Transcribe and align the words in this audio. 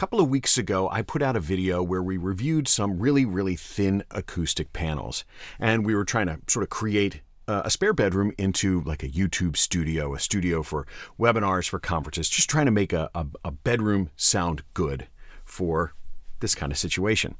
couple 0.00 0.18
of 0.18 0.30
weeks 0.30 0.56
ago, 0.56 0.88
I 0.90 1.02
put 1.02 1.20
out 1.20 1.36
a 1.36 1.40
video 1.40 1.82
where 1.82 2.02
we 2.02 2.16
reviewed 2.16 2.66
some 2.66 2.98
really, 2.98 3.26
really 3.26 3.54
thin 3.54 4.02
acoustic 4.10 4.72
panels. 4.72 5.26
And 5.58 5.84
we 5.84 5.94
were 5.94 6.06
trying 6.06 6.28
to 6.28 6.38
sort 6.46 6.62
of 6.62 6.70
create 6.70 7.20
uh, 7.46 7.60
a 7.66 7.70
spare 7.70 7.92
bedroom 7.92 8.32
into 8.38 8.80
like 8.80 9.02
a 9.02 9.10
YouTube 9.10 9.58
studio, 9.58 10.14
a 10.14 10.18
studio 10.18 10.62
for 10.62 10.86
webinars, 11.18 11.68
for 11.68 11.78
conferences, 11.78 12.30
just 12.30 12.48
trying 12.48 12.64
to 12.64 12.72
make 12.72 12.94
a, 12.94 13.10
a, 13.14 13.26
a 13.44 13.50
bedroom 13.50 14.08
sound 14.16 14.62
good 14.72 15.06
for 15.44 15.92
this 16.38 16.54
kind 16.54 16.72
of 16.72 16.78
situation. 16.78 17.34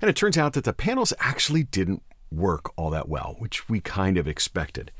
And 0.00 0.08
it 0.08 0.16
turns 0.16 0.38
out 0.38 0.54
that 0.54 0.64
the 0.64 0.72
panels 0.72 1.12
actually 1.20 1.64
didn't 1.64 2.02
work 2.30 2.72
all 2.74 2.88
that 2.88 3.06
well, 3.06 3.36
which 3.38 3.68
we 3.68 3.80
kind 3.80 4.16
of 4.16 4.26
expected. 4.26 4.92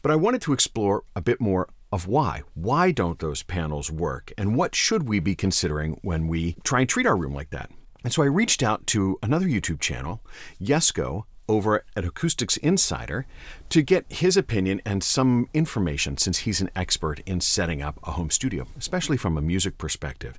But 0.00 0.12
I 0.12 0.14
wanted 0.14 0.42
to 0.42 0.52
explore 0.52 1.02
a 1.16 1.20
bit 1.20 1.40
more 1.40 1.68
of 1.92 2.06
why. 2.06 2.42
Why 2.54 2.92
don't 2.92 3.18
those 3.18 3.42
panels 3.42 3.90
work? 3.90 4.32
And 4.38 4.56
what 4.56 4.74
should 4.74 5.08
we 5.08 5.20
be 5.20 5.34
considering 5.34 5.98
when 6.02 6.28
we 6.28 6.56
try 6.64 6.80
and 6.80 6.88
treat 6.88 7.06
our 7.06 7.16
room 7.16 7.34
like 7.34 7.50
that? 7.50 7.70
And 8.04 8.12
so 8.12 8.22
I 8.22 8.26
reached 8.26 8.62
out 8.62 8.86
to 8.88 9.18
another 9.22 9.46
YouTube 9.46 9.80
channel, 9.80 10.20
Jesco, 10.60 11.24
over 11.48 11.84
at 11.96 12.04
Acoustics 12.04 12.56
Insider 12.58 13.26
to 13.70 13.82
get 13.82 14.06
his 14.08 14.36
opinion 14.36 14.80
and 14.86 15.02
some 15.02 15.48
information 15.52 16.16
since 16.16 16.38
he's 16.38 16.60
an 16.60 16.70
expert 16.76 17.20
in 17.26 17.40
setting 17.40 17.82
up 17.82 17.98
a 18.04 18.12
home 18.12 18.30
studio, 18.30 18.68
especially 18.78 19.16
from 19.16 19.36
a 19.36 19.42
music 19.42 19.76
perspective. 19.76 20.38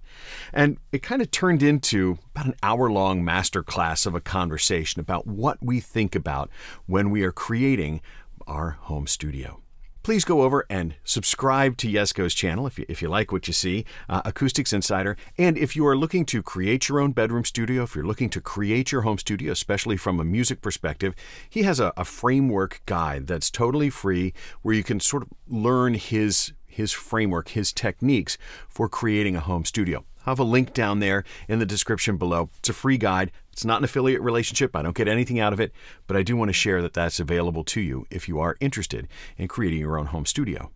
And 0.53 0.77
it 0.93 1.03
kind 1.03 1.21
of 1.21 1.29
turned 1.29 1.61
into 1.61 2.17
about 2.33 2.45
an 2.45 2.55
hour 2.63 2.89
long 2.89 3.23
masterclass 3.23 4.05
of 4.05 4.15
a 4.15 4.21
conversation 4.21 5.01
about 5.01 5.27
what 5.27 5.57
we 5.61 5.81
think 5.81 6.15
about 6.15 6.49
when 6.85 7.09
we 7.09 7.23
are 7.23 7.33
creating 7.33 7.99
our 8.47 8.71
home 8.79 9.05
studio 9.05 9.61
please 10.03 10.25
go 10.25 10.41
over 10.41 10.65
and 10.69 10.95
subscribe 11.03 11.77
to 11.77 11.91
Jesco's 11.91 12.33
channel 12.33 12.67
if 12.67 12.79
you, 12.79 12.85
if 12.89 13.01
you 13.01 13.09
like 13.09 13.31
what 13.31 13.47
you 13.47 13.53
see, 13.53 13.85
uh, 14.09 14.21
Acoustics 14.25 14.73
Insider. 14.73 15.17
And 15.37 15.57
if 15.57 15.75
you 15.75 15.85
are 15.85 15.97
looking 15.97 16.25
to 16.27 16.41
create 16.41 16.89
your 16.89 16.99
own 16.99 17.11
bedroom 17.11 17.45
studio, 17.45 17.83
if 17.83 17.95
you're 17.95 18.05
looking 18.05 18.29
to 18.31 18.41
create 18.41 18.91
your 18.91 19.01
home 19.01 19.17
studio, 19.17 19.51
especially 19.51 19.97
from 19.97 20.19
a 20.19 20.23
music 20.23 20.61
perspective, 20.61 21.13
he 21.49 21.63
has 21.63 21.79
a, 21.79 21.93
a 21.97 22.05
framework 22.05 22.81
guide 22.85 23.27
that's 23.27 23.51
totally 23.51 23.89
free 23.89 24.33
where 24.61 24.75
you 24.75 24.83
can 24.83 24.99
sort 24.99 25.23
of 25.23 25.29
learn 25.47 25.93
his 25.93 26.53
his 26.71 26.93
framework, 26.93 27.49
his 27.49 27.73
techniques 27.73 28.37
for 28.69 28.87
creating 28.87 29.35
a 29.35 29.41
home 29.41 29.65
studio. 29.65 30.05
I 30.25 30.31
have 30.31 30.39
a 30.39 30.43
link 30.43 30.73
down 30.73 30.99
there 30.99 31.23
in 31.47 31.59
the 31.59 31.65
description 31.65 32.17
below. 32.17 32.49
It's 32.59 32.69
a 32.69 32.73
free 32.73 32.97
guide. 32.97 33.31
It's 33.51 33.65
not 33.65 33.79
an 33.79 33.83
affiliate 33.83 34.21
relationship. 34.21 34.75
I 34.75 34.81
don't 34.81 34.95
get 34.95 35.07
anything 35.07 35.39
out 35.39 35.53
of 35.53 35.59
it, 35.59 35.71
but 36.07 36.15
I 36.15 36.23
do 36.23 36.35
want 36.35 36.49
to 36.49 36.53
share 36.53 36.81
that 36.81 36.93
that's 36.93 37.19
available 37.19 37.63
to 37.65 37.81
you 37.81 38.05
if 38.09 38.27
you 38.27 38.39
are 38.39 38.57
interested 38.59 39.07
in 39.37 39.47
creating 39.47 39.79
your 39.79 39.97
own 39.97 40.07
home 40.07 40.25
studio. 40.25 40.71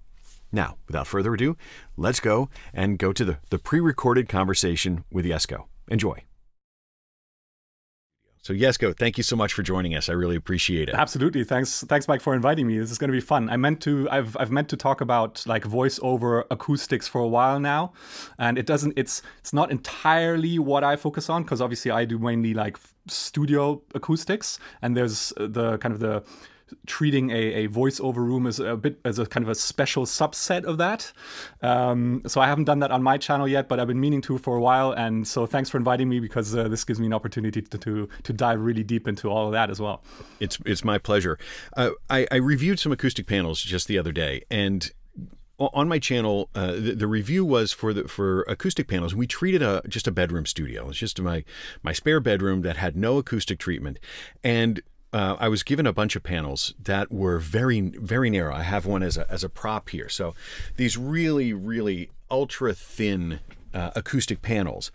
Now, 0.52 0.78
without 0.88 1.08
further 1.08 1.34
ado, 1.34 1.58
let's 1.98 2.20
go 2.20 2.50
and 2.74 2.98
go 2.98 3.12
to 3.12 3.26
the, 3.26 3.38
the 3.50 3.60
pre 3.60 3.80
recorded 3.80 4.30
conversation 4.30 5.04
with 5.12 5.26
Jesco. 5.26 5.66
Enjoy. 5.90 6.24
So 8.46 8.54
Jesco, 8.54 8.96
thank 8.96 9.18
you 9.18 9.24
so 9.24 9.36
much 9.36 9.54
for 9.54 9.64
joining 9.64 9.96
us. 9.96 10.08
I 10.08 10.14
really 10.14 10.36
appreciate 10.36 10.88
it. 10.88 10.94
Absolutely. 10.94 11.44
Thanks 11.44 11.84
thanks 11.90 12.08
Mike 12.08 12.22
for 12.22 12.36
inviting 12.36 12.68
me. 12.68 12.78
This 12.78 12.92
is 12.92 13.00
going 13.00 13.08
to 13.08 13.18
be 13.18 13.20
fun. 13.20 13.50
I 13.50 13.58
meant 13.58 13.82
to 13.82 14.08
I've 14.12 14.38
I've 14.40 14.52
meant 14.52 14.70
to 14.70 14.78
talk 14.78 15.02
about 15.02 15.44
like 15.48 15.64
voiceover 15.64 16.44
acoustics 16.52 17.08
for 17.08 17.22
a 17.22 17.28
while 17.28 17.60
now. 17.60 17.94
And 18.38 18.60
it 18.60 18.68
doesn't 18.68 18.94
it's 18.98 19.24
it's 19.40 19.52
not 19.52 19.72
entirely 19.72 20.60
what 20.60 20.84
I 20.84 20.96
focus 20.96 21.28
on 21.28 21.42
because 21.42 21.60
obviously 21.60 21.90
I 21.90 22.06
do 22.06 22.20
mainly 22.20 22.54
like 22.54 22.78
studio 23.08 23.82
acoustics 23.96 24.60
and 24.84 24.96
there's 24.96 25.34
the 25.38 25.80
kind 25.80 25.96
of 25.96 26.00
the 26.00 26.22
treating 26.86 27.32
a, 27.32 27.66
a 27.66 27.68
voiceover 27.68 28.18
room 28.18 28.48
as 28.48 28.60
a 28.60 28.76
bit 28.76 29.00
as 29.06 29.20
a 29.20 29.26
kind 29.26 29.44
of 29.44 29.50
a 29.50 29.56
special 29.56 30.06
subset 30.06 30.64
of 30.64 30.78
that. 30.78 31.12
Um, 31.62 32.22
so 32.28 32.42
I 32.42 32.48
haven't 32.48 32.66
done 32.66 32.80
that 32.80 32.92
on 32.92 33.04
my 33.04 33.18
channel 33.18 33.48
yet, 33.48 33.68
but 33.68 33.80
I've 33.80 33.88
been 33.88 34.00
meaning 34.00 34.22
to 34.22 34.38
for 34.38 34.56
a 34.56 34.62
while. 34.62 34.92
And 34.92 35.28
so 35.28 35.46
thanks 35.46 35.70
for 35.70 35.78
inviting 35.78 36.10
me 36.10 36.20
because 36.20 36.56
uh, 36.56 36.68
this 36.68 36.84
gives 36.84 37.00
me 37.00 37.06
an 37.08 37.14
opportunity 37.14 37.62
to, 37.62 37.78
to, 37.78 38.10
to 38.24 38.34
dive 38.34 38.62
really 38.62 38.84
deep 38.84 39.08
into 39.08 39.30
all 39.30 39.48
of 39.48 39.52
that 39.54 39.70
as 39.70 39.80
well. 39.80 40.04
It's 40.40 40.58
it's 40.66 40.84
my 40.84 40.98
pleasure. 40.98 41.38
Uh, 41.76 41.92
I, 42.10 42.28
I 42.32 42.36
reviewed 42.36 42.80
some 42.80 42.92
acoustic 42.92 43.28
panels 43.28 43.62
just 43.62 43.88
the 43.88 43.98
other 43.98 44.12
day, 44.12 44.44
and 44.50 44.92
on 45.58 45.88
my 45.88 46.00
channel, 46.00 46.50
uh, 46.54 46.74
the, 46.74 46.94
the, 46.96 47.08
review 47.08 47.46
was 47.46 47.72
for 47.72 47.94
the 47.94 48.08
for 48.08 48.42
acoustic 48.44 48.88
panels. 48.88 49.16
We 49.16 49.26
treated 49.26 49.62
a 49.62 49.82
just 49.88 50.08
a 50.08 50.12
bedroom 50.12 50.46
studio. 50.46 50.90
It's 50.90 50.98
just 50.98 51.20
my 51.22 51.44
my 51.82 51.94
spare 51.94 52.20
bedroom 52.20 52.62
that 52.62 52.78
had 52.78 52.98
no 52.98 53.18
acoustic 53.18 53.60
treatment, 53.60 54.00
and 54.44 54.82
uh, 55.16 55.38
I 55.40 55.48
was 55.48 55.64
given 55.64 55.88
a 55.88 55.94
bunch 55.94 56.18
of 56.18 56.24
panels 56.24 56.74
that 56.78 57.10
were 57.10 57.40
very, 57.40 57.80
very 57.80 58.30
narrow. 58.30 58.54
I 58.54 58.64
have 58.64 58.86
one 58.86 59.02
as 59.02 59.16
a, 59.16 59.26
as 59.32 59.46
a 59.46 59.50
prop 59.50 59.90
here. 59.90 60.10
So 60.10 60.36
these 60.76 60.98
really, 60.98 61.54
really 61.54 62.10
ultra 62.30 62.74
thin 62.74 63.40
uh, 63.74 63.92
acoustic 63.96 64.42
panels. 64.42 64.92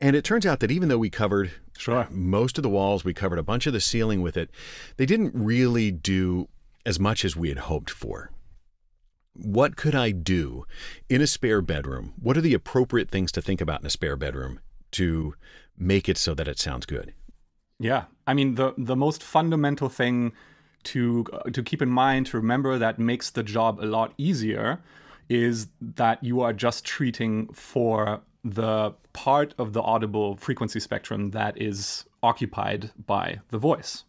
And 0.00 0.16
it 0.16 0.24
turns 0.24 0.46
out 0.46 0.60
that 0.60 0.70
even 0.70 0.88
though 0.88 0.96
we 0.96 1.10
covered 1.10 1.50
sure. 1.76 2.08
most 2.10 2.56
of 2.56 2.62
the 2.62 2.70
walls, 2.70 3.04
we 3.04 3.12
covered 3.12 3.38
a 3.38 3.42
bunch 3.42 3.66
of 3.66 3.74
the 3.74 3.80
ceiling 3.80 4.22
with 4.22 4.38
it, 4.38 4.48
they 4.96 5.04
didn't 5.04 5.32
really 5.34 5.90
do 5.90 6.48
as 6.86 6.98
much 6.98 7.22
as 7.22 7.36
we 7.36 7.50
had 7.50 7.58
hoped 7.58 7.90
for. 7.90 8.30
What 9.34 9.76
could 9.76 9.94
I 9.94 10.12
do 10.12 10.64
in 11.10 11.20
a 11.20 11.26
spare 11.26 11.60
bedroom? 11.60 12.14
What 12.18 12.38
are 12.38 12.42
the 12.42 12.54
appropriate 12.54 13.10
things 13.10 13.30
to 13.32 13.42
think 13.42 13.60
about 13.60 13.80
in 13.80 13.86
a 13.86 13.90
spare 13.90 14.16
bedroom 14.16 14.60
to 14.92 15.34
make 15.76 16.08
it 16.08 16.16
so 16.16 16.32
that 16.32 16.48
it 16.48 16.58
sounds 16.58 16.86
good? 16.86 17.12
Yeah, 17.82 18.04
I 18.26 18.34
mean 18.34 18.54
the 18.54 18.74
the 18.78 18.94
most 18.94 19.22
fundamental 19.22 19.88
thing 19.88 20.32
to 20.84 21.24
to 21.52 21.62
keep 21.62 21.82
in 21.82 21.88
mind 21.90 22.26
to 22.26 22.36
remember 22.36 22.78
that 22.78 22.98
makes 22.98 23.30
the 23.30 23.42
job 23.42 23.80
a 23.80 23.86
lot 23.86 24.14
easier 24.16 24.80
is 25.28 25.68
that 25.80 26.22
you 26.22 26.40
are 26.40 26.52
just 26.52 26.84
treating 26.84 27.52
for 27.52 28.20
the 28.44 28.92
part 29.12 29.54
of 29.58 29.72
the 29.72 29.82
audible 29.82 30.36
frequency 30.36 30.78
spectrum 30.78 31.30
that 31.30 31.60
is 31.60 32.04
occupied 32.22 32.90
by 33.06 33.40
the 33.50 33.58
voice. 33.58 34.04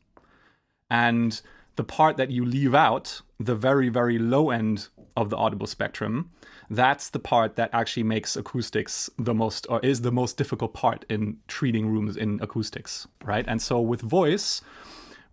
And 0.90 1.42
the 1.76 1.84
part 1.84 2.18
that 2.18 2.30
you 2.30 2.46
leave 2.46 2.76
out, 2.76 3.22
the 3.40 3.56
very, 3.56 3.90
very 3.90 4.20
low 4.20 4.50
end 4.50 4.88
of 5.16 5.30
the 5.30 5.38
audible 5.38 5.68
spectrum, 5.68 6.32
that's 6.76 7.10
the 7.10 7.20
part 7.20 7.56
that 7.56 7.70
actually 7.74 8.04
makes 8.04 8.36
acoustics 8.36 9.10
the 9.18 9.34
most, 9.34 9.68
or 9.70 9.80
is 9.82 10.02
the 10.02 10.12
most 10.12 10.38
difficult 10.38 10.74
part 10.74 11.06
in 11.10 11.38
treating 11.48 11.88
rooms 11.88 12.18
in 12.18 12.40
acoustics, 12.42 13.08
right? 13.24 13.46
And 13.48 13.62
so 13.62 13.80
with 13.80 14.02
voice, 14.02 14.62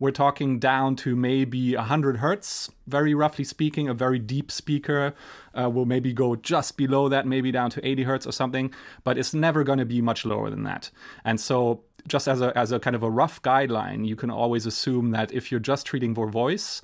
we're 0.00 0.10
talking 0.10 0.58
down 0.58 0.96
to 0.96 1.14
maybe 1.14 1.76
100 1.76 2.16
hertz, 2.16 2.70
very 2.86 3.14
roughly 3.14 3.44
speaking. 3.44 3.86
A 3.88 3.94
very 3.94 4.18
deep 4.18 4.50
speaker 4.50 5.14
uh, 5.54 5.68
will 5.68 5.84
maybe 5.84 6.14
go 6.14 6.36
just 6.36 6.78
below 6.78 7.10
that, 7.10 7.26
maybe 7.26 7.52
down 7.52 7.70
to 7.70 7.86
80 7.86 8.02
hertz 8.04 8.26
or 8.26 8.32
something, 8.32 8.72
but 9.04 9.18
it's 9.18 9.34
never 9.34 9.62
going 9.62 9.78
to 9.78 9.84
be 9.84 10.00
much 10.00 10.24
lower 10.24 10.48
than 10.48 10.62
that. 10.64 10.90
And 11.24 11.38
so, 11.38 11.82
just 12.08 12.28
as 12.28 12.40
a, 12.40 12.56
as 12.56 12.72
a 12.72 12.80
kind 12.80 12.96
of 12.96 13.02
a 13.02 13.10
rough 13.10 13.42
guideline, 13.42 14.08
you 14.08 14.16
can 14.16 14.30
always 14.30 14.64
assume 14.64 15.10
that 15.10 15.32
if 15.32 15.50
you're 15.50 15.60
just 15.60 15.84
treating 15.84 16.14
for 16.14 16.30
voice, 16.30 16.80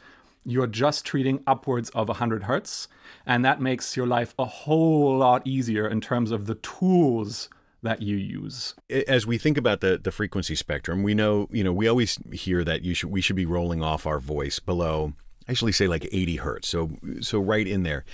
you're 0.46 0.66
just 0.66 1.04
treating 1.04 1.42
upwards 1.46 1.90
of 1.90 2.08
100 2.08 2.44
hertz. 2.44 2.88
And 3.26 3.44
that 3.44 3.60
makes 3.60 3.96
your 3.96 4.06
life 4.06 4.34
a 4.38 4.44
whole 4.44 5.18
lot 5.18 5.46
easier 5.46 5.86
in 5.88 6.00
terms 6.00 6.30
of 6.30 6.46
the 6.46 6.54
tools 6.56 7.48
that 7.82 8.00
you 8.00 8.16
use. 8.16 8.74
As 9.06 9.26
we 9.26 9.38
think 9.38 9.58
about 9.58 9.80
the, 9.80 9.98
the 10.02 10.10
frequency 10.10 10.54
spectrum, 10.54 11.02
we 11.02 11.14
know, 11.14 11.48
you 11.50 11.62
know, 11.62 11.72
we 11.72 11.88
always 11.88 12.18
hear 12.32 12.64
that 12.64 12.82
you 12.82 12.94
should 12.94 13.10
we 13.10 13.20
should 13.20 13.36
be 13.36 13.46
rolling 13.46 13.82
off 13.82 14.06
our 14.06 14.18
voice 14.18 14.58
below 14.58 15.12
I 15.48 15.52
actually 15.52 15.72
say 15.72 15.86
like 15.86 16.08
80 16.10 16.36
hertz. 16.36 16.68
So 16.68 16.90
so 17.20 17.38
right 17.38 17.66
in 17.66 17.82
there. 17.82 18.04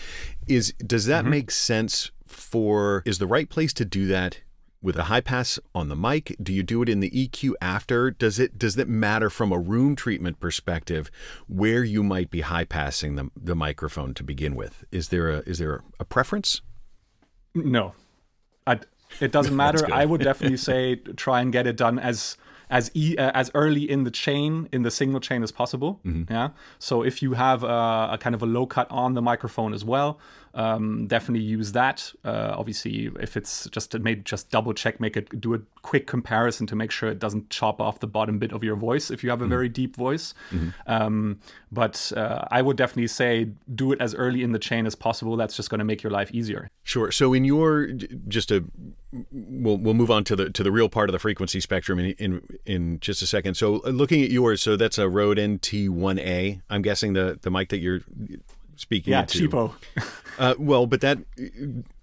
Is 0.47 0.73
does 0.75 1.07
that 1.07 1.23
mm-hmm. 1.23 1.31
make 1.31 1.51
sense 1.51 2.11
for 2.27 3.03
is 3.05 3.19
the 3.19 3.27
right 3.27 3.49
place 3.49 3.73
to 3.75 3.85
do 3.85 4.07
that 4.09 4.41
with 4.83 4.97
a 4.97 5.05
high 5.05 5.21
pass 5.21 5.59
on 5.75 5.89
the 5.89 5.97
mic? 5.97 6.37
Do 6.43 6.53
you 6.53 6.63
do 6.63 6.83
it 6.83 6.89
in 6.89 7.01
the 7.01 7.11
EQ 7.11 7.55
after? 7.61 8.11
Does 8.11 8.39
it 8.39 8.59
does 8.59 8.77
it 8.77 8.89
matter 8.89 9.31
from 9.31 9.53
a 9.53 9.59
room 9.59 9.97
treatment 9.97 10.41
perspective 10.41 11.11
where 11.47 11.85
you 11.85 12.03
might 12.03 12.31
be 12.31 12.41
high 12.41 12.65
passing 12.65 13.15
the, 13.15 13.31
the 13.37 13.55
microphone 13.55 14.13
to 14.15 14.25
begin 14.25 14.55
with? 14.55 14.85
Is 14.91 15.09
there 15.09 15.31
a 15.31 15.39
is 15.41 15.59
there 15.59 15.83
a 16.01 16.05
preference? 16.05 16.61
No, 17.55 17.95
I, 18.67 18.81
it 19.21 19.33
doesn't 19.33 19.57
matter. 19.65 19.93
I 19.93 20.05
would 20.05 20.21
definitely 20.25 20.57
say 20.57 20.97
try 20.97 21.41
and 21.41 21.53
get 21.53 21.67
it 21.67 21.77
done 21.77 21.99
as 21.99 22.37
as 22.73 22.91
e 22.95 23.17
uh, 23.19 23.31
as 23.35 23.51
early 23.55 23.89
in 23.89 24.05
the 24.05 24.11
chain 24.11 24.69
in 24.73 24.83
the 24.83 24.91
signal 24.91 25.21
chain 25.21 25.43
as 25.43 25.53
possible. 25.53 26.01
Mm-hmm. 26.05 26.33
Yeah. 26.33 26.49
So 26.79 27.03
if 27.05 27.23
you 27.23 27.35
have 27.35 27.63
a, 27.63 28.11
a, 28.13 28.19
kind 28.19 28.35
of 28.35 28.43
a 28.43 28.47
low 28.47 28.67
cut 28.67 28.91
on 28.91 29.15
the 29.15 29.23
microphone 29.23 29.75
as 29.75 29.85
well, 29.85 30.19
um, 30.55 31.07
definitely 31.07 31.45
use 31.45 31.73
that. 31.73 32.13
Uh, 32.25 32.55
obviously, 32.57 33.11
if 33.21 33.37
it's 33.37 33.69
just 33.71 33.99
maybe 33.99 34.23
just 34.23 34.51
double 34.51 34.75
check, 34.75 35.01
make 35.01 35.17
it 35.17 35.41
do 35.41 35.55
a 35.55 35.61
quick 35.83 36.07
comparison 36.07 36.67
to 36.67 36.77
make 36.77 36.91
sure 36.91 37.09
it 37.09 37.19
doesn't 37.19 37.51
chop 37.51 37.81
off 37.81 38.01
the 38.01 38.07
bottom 38.07 38.39
bit 38.39 38.53
of 38.53 38.63
your 38.63 38.77
voice 38.77 39.11
if 39.11 39.25
you 39.25 39.31
have 39.31 39.41
a 39.41 39.45
mm-hmm. 39.45 39.51
very 39.51 39.69
deep 39.69 39.97
voice. 39.97 40.35
Mm-hmm. 40.51 40.69
Um, 40.87 41.41
but 41.71 42.13
uh, 42.17 42.47
I 42.51 42.61
would 42.63 42.77
definitely 42.77 43.07
say 43.09 43.49
do 43.75 43.93
it 43.93 44.01
as 44.01 44.15
early 44.15 44.43
in 44.43 44.53
the 44.53 44.59
chain 44.59 44.87
as 44.87 44.95
possible. 44.95 45.37
That's 45.37 45.57
just 45.57 45.71
going 45.71 45.79
to 45.79 45.85
make 45.85 46.03
your 46.03 46.13
life 46.13 46.31
easier. 46.33 46.71
Sure. 46.85 47.11
So 47.11 47.33
in 47.33 47.45
your 47.45 47.87
just 48.29 48.51
a 48.51 48.65
we'll 49.31 49.79
we'll 49.79 49.95
move 49.95 50.11
on 50.11 50.25
to 50.25 50.37
the 50.37 50.51
to 50.51 50.63
the 50.63 50.73
real 50.73 50.89
part 50.89 51.09
of 51.09 51.13
the 51.13 51.19
frequency 51.19 51.61
spectrum 51.61 51.99
in 51.99 52.13
in, 52.19 52.59
in 52.67 53.01
just 53.01 53.23
a 53.23 53.27
second. 53.27 53.55
So 53.55 53.83
uh, 53.85 53.91
looking 53.91 54.23
at 54.23 54.31
yours, 54.31 54.63
so 54.63 54.77
that's 54.77 54.99
a 54.99 55.09
Rode 55.09 55.39
NT1A. 55.39 56.61
I'm 56.69 56.83
guessing 56.83 57.15
the 57.15 57.39
the 57.41 57.51
mic 57.51 57.71
that 57.71 57.79
you're 57.79 58.01
speaking 58.83 59.13
yeah, 59.13 59.25
to. 59.25 59.49
cheapo. 59.49 59.73
uh, 60.39 60.55
well, 60.59 60.87
but 60.87 61.01
that 61.01 61.19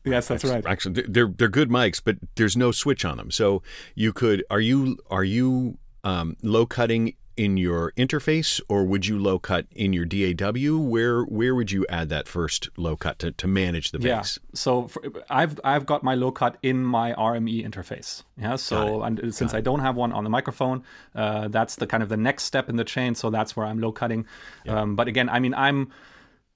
Yes, 0.06 0.28
that's, 0.28 0.44
that's 0.44 0.54
right. 0.54 0.66
Actually, 0.66 1.04
they're 1.08 1.28
they're 1.28 1.50
good 1.50 1.70
mics, 1.70 2.02
but 2.04 2.18
there's 2.36 2.58
no 2.58 2.72
switch 2.72 3.06
on 3.06 3.18
them. 3.18 3.32
So 3.32 3.62
you 3.96 4.14
could 4.14 4.44
are 4.50 4.62
you 4.62 4.98
are 5.12 5.24
you 5.24 5.78
um, 6.04 6.38
low 6.42 6.66
cutting 6.66 7.16
in 7.36 7.56
your 7.56 7.94
interface, 7.94 8.60
or 8.68 8.84
would 8.84 9.06
you 9.06 9.18
low 9.18 9.40
cut 9.40 9.66
in 9.72 9.94
your 9.94 10.06
DAW? 10.06 10.78
Where 10.78 11.24
where 11.24 11.56
would 11.56 11.72
you 11.72 11.86
add 11.88 12.10
that 12.10 12.28
first 12.28 12.70
low 12.78 12.96
cut 12.98 13.20
to, 13.20 13.32
to 13.32 13.48
manage 13.48 13.92
the 13.92 14.00
bass? 14.00 14.40
Yeah. 14.42 14.50
So 14.56 14.88
for, 14.88 15.04
I've 15.30 15.60
I've 15.64 15.86
got 15.86 16.04
my 16.04 16.16
low 16.16 16.32
cut 16.32 16.58
in 16.62 16.84
my 16.84 17.14
RME 17.14 17.66
interface. 17.66 18.24
Yeah. 18.38 18.56
So 18.56 19.04
and 19.04 19.34
since 19.34 19.54
I 19.54 19.62
don't 19.62 19.80
have 19.80 19.96
one 19.96 20.12
on 20.12 20.24
the 20.24 20.30
microphone, 20.30 20.84
uh, 21.16 21.50
that's 21.50 21.76
the 21.76 21.88
kind 21.88 22.04
of 22.04 22.10
the 22.10 22.18
next 22.18 22.44
step 22.44 22.70
in 22.70 22.76
the 22.76 22.86
chain. 22.86 23.16
So 23.16 23.30
that's 23.30 23.56
where 23.56 23.66
I'm 23.66 23.80
low 23.80 23.92
cutting. 23.92 24.26
Yeah. 24.66 24.82
Um, 24.82 24.96
but 24.96 25.08
again, 25.08 25.30
I 25.30 25.40
mean, 25.40 25.54
I'm 25.54 25.92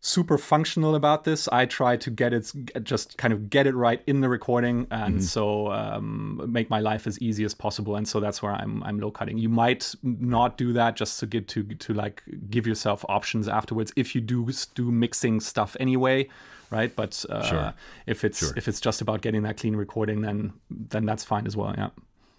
super 0.05 0.37
functional 0.37 0.95
about 0.95 1.23
this. 1.23 1.47
I 1.47 1.65
try 1.65 1.95
to 1.95 2.11
get 2.11 2.33
it, 2.33 2.51
just 2.83 3.17
kind 3.17 3.33
of 3.33 3.49
get 3.49 3.65
it 3.65 3.73
right 3.73 4.01
in 4.05 4.19
the 4.19 4.27
recording, 4.27 4.85
and 4.91 5.15
mm-hmm. 5.15 5.21
so 5.21 5.71
um, 5.71 6.41
make 6.51 6.69
my 6.69 6.81
life 6.81 7.07
as 7.07 7.17
easy 7.19 7.45
as 7.45 7.53
possible. 7.53 7.95
And 7.95 8.05
so 8.07 8.19
that's 8.19 8.43
where 8.43 8.51
I'm 8.51 8.83
I'm 8.83 8.99
low 8.99 9.09
cutting. 9.09 9.37
You 9.37 9.49
might 9.49 9.95
not 10.03 10.57
do 10.57 10.73
that 10.73 10.95
just 10.97 11.19
to 11.21 11.25
get 11.25 11.47
to 11.49 11.63
to 11.63 11.93
like 11.93 12.21
give 12.49 12.67
yourself 12.67 13.03
options 13.07 13.47
afterwards 13.47 13.91
if 13.95 14.13
you 14.13 14.21
do 14.21 14.47
do 14.75 14.91
mixing 14.91 15.39
stuff 15.39 15.75
anyway, 15.79 16.27
right? 16.69 16.93
But 16.93 17.23
uh, 17.29 17.43
sure. 17.43 17.73
if 18.05 18.25
it's 18.25 18.39
sure. 18.39 18.53
if 18.57 18.67
it's 18.67 18.81
just 18.81 19.01
about 19.01 19.21
getting 19.21 19.43
that 19.43 19.57
clean 19.57 19.75
recording, 19.75 20.21
then 20.21 20.51
then 20.69 21.05
that's 21.05 21.23
fine 21.23 21.47
as 21.47 21.55
well. 21.55 21.73
Yeah. 21.77 21.89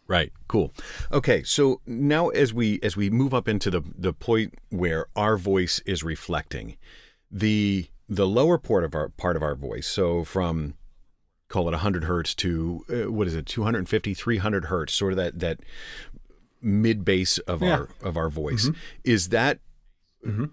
Right. 0.07 0.33
Cool. 0.49 0.71
Okay. 1.11 1.43
So 1.45 1.81
now 1.87 2.29
as 2.29 2.53
we 2.53 2.79
as 2.83 2.95
we 2.95 3.09
move 3.09 3.33
up 3.33 3.49
into 3.49 3.71
the 3.71 3.81
the 3.97 4.13
point 4.13 4.59
where 4.69 5.07
our 5.17 5.39
voice 5.39 5.81
is 5.87 6.05
reflecting 6.05 6.77
the 7.31 7.88
the 8.09 8.26
lower 8.26 8.59
part 8.59 8.85
of 8.85 8.94
our 8.94 9.09
part 9.11 9.37
of 9.37 9.43
our 9.43 9.55
voice 9.55 9.87
so 9.87 10.25
from 10.25 10.75
call 11.49 11.69
it 11.69 11.73
100 11.73 12.05
hertz 12.05 12.35
to 12.35 12.85
uh, 12.91 13.11
what 13.11 13.26
is 13.26 13.35
it 13.35 13.47
250 13.47 14.15
300 14.15 14.65
hertz 14.67 14.94
sort 14.94 15.12
of 15.12 15.17
that 15.17 15.38
that 15.38 15.61
mid 16.61 17.05
bass 17.05 17.38
of 17.38 17.62
yeah. 17.62 17.73
our 17.73 17.88
of 18.03 18.17
our 18.17 18.29
voice 18.29 18.67
mm-hmm. 18.67 18.79
is 19.05 19.29
that 19.31 19.59
mm-hmm. 20.26 20.44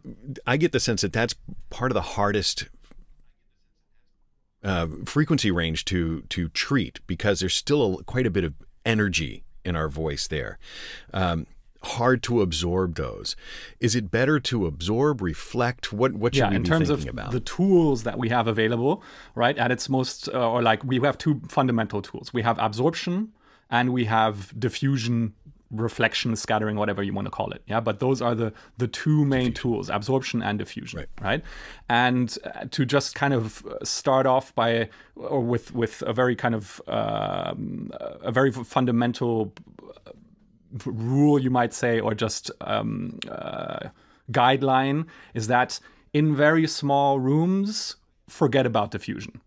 i 0.45 0.57
get 0.57 0.71
the 0.71 0.79
sense 0.79 1.01
that 1.01 1.13
that's 1.13 1.35
part 1.69 1.91
of 1.91 1.95
the 1.95 2.01
hardest 2.01 2.67
uh, 4.63 4.87
frequency 5.05 5.49
range 5.49 5.85
to 5.85 6.21
to 6.29 6.47
treat 6.49 6.99
because 7.07 7.39
there's 7.39 7.55
still 7.55 7.99
a, 7.99 8.03
quite 8.03 8.27
a 8.27 8.29
bit 8.29 8.43
of 8.43 8.53
energy 8.85 9.43
in 9.65 9.75
our 9.75 9.89
voice 9.89 10.27
there 10.27 10.59
um, 11.13 11.47
hard 11.83 12.21
to 12.23 12.41
absorb 12.41 12.95
those. 12.95 13.35
Is 13.79 13.95
it 13.95 14.11
better 14.11 14.39
to 14.39 14.65
absorb, 14.65 15.21
reflect? 15.21 15.91
What 15.91 16.13
what 16.13 16.35
should 16.35 16.41
yeah, 16.41 16.49
we 16.49 16.55
in 16.57 16.63
be 16.63 16.69
terms 16.69 16.89
thinking 16.89 17.09
of 17.09 17.13
about? 17.13 17.31
the 17.31 17.39
tools 17.39 18.03
that 18.03 18.17
we 18.17 18.29
have 18.29 18.47
available, 18.47 19.03
right? 19.35 19.57
At 19.57 19.71
its 19.71 19.89
most, 19.89 20.29
uh, 20.29 20.49
or 20.49 20.61
like 20.61 20.83
we 20.83 20.99
have 20.99 21.17
two 21.17 21.41
fundamental 21.47 22.01
tools. 22.01 22.33
We 22.33 22.41
have 22.43 22.57
absorption 22.59 23.33
and 23.69 23.93
we 23.93 24.05
have 24.05 24.57
diffusion 24.59 25.33
reflection 25.71 26.35
scattering 26.35 26.75
whatever 26.75 27.01
you 27.01 27.13
want 27.13 27.25
to 27.25 27.31
call 27.31 27.49
it 27.51 27.61
yeah 27.65 27.79
but 27.79 28.01
those 28.01 28.21
are 28.21 28.35
the 28.35 28.51
the 28.77 28.87
two 28.87 29.23
main 29.23 29.53
tools 29.53 29.89
absorption 29.89 30.43
and 30.43 30.59
diffusion 30.59 30.99
right, 30.99 31.07
right? 31.21 31.43
and 31.87 32.37
uh, 32.43 32.65
to 32.71 32.85
just 32.85 33.15
kind 33.15 33.33
of 33.33 33.65
start 33.81 34.25
off 34.25 34.53
by 34.53 34.89
or 35.15 35.39
with 35.39 35.73
with 35.73 36.03
a 36.05 36.11
very 36.11 36.35
kind 36.35 36.55
of 36.55 36.81
um, 36.87 37.89
a 38.21 38.33
very 38.33 38.51
fundamental 38.51 39.53
rule, 40.85 41.39
you 41.39 41.49
might 41.49 41.73
say, 41.73 41.99
or 41.99 42.13
just 42.13 42.51
um, 42.61 43.19
uh, 43.29 43.89
guideline 44.31 45.05
is 45.33 45.47
that 45.47 45.79
in 46.13 46.35
very 46.35 46.67
small 46.67 47.19
rooms, 47.19 47.95
forget 48.27 48.65
about 48.65 48.91
diffusion. 48.91 49.41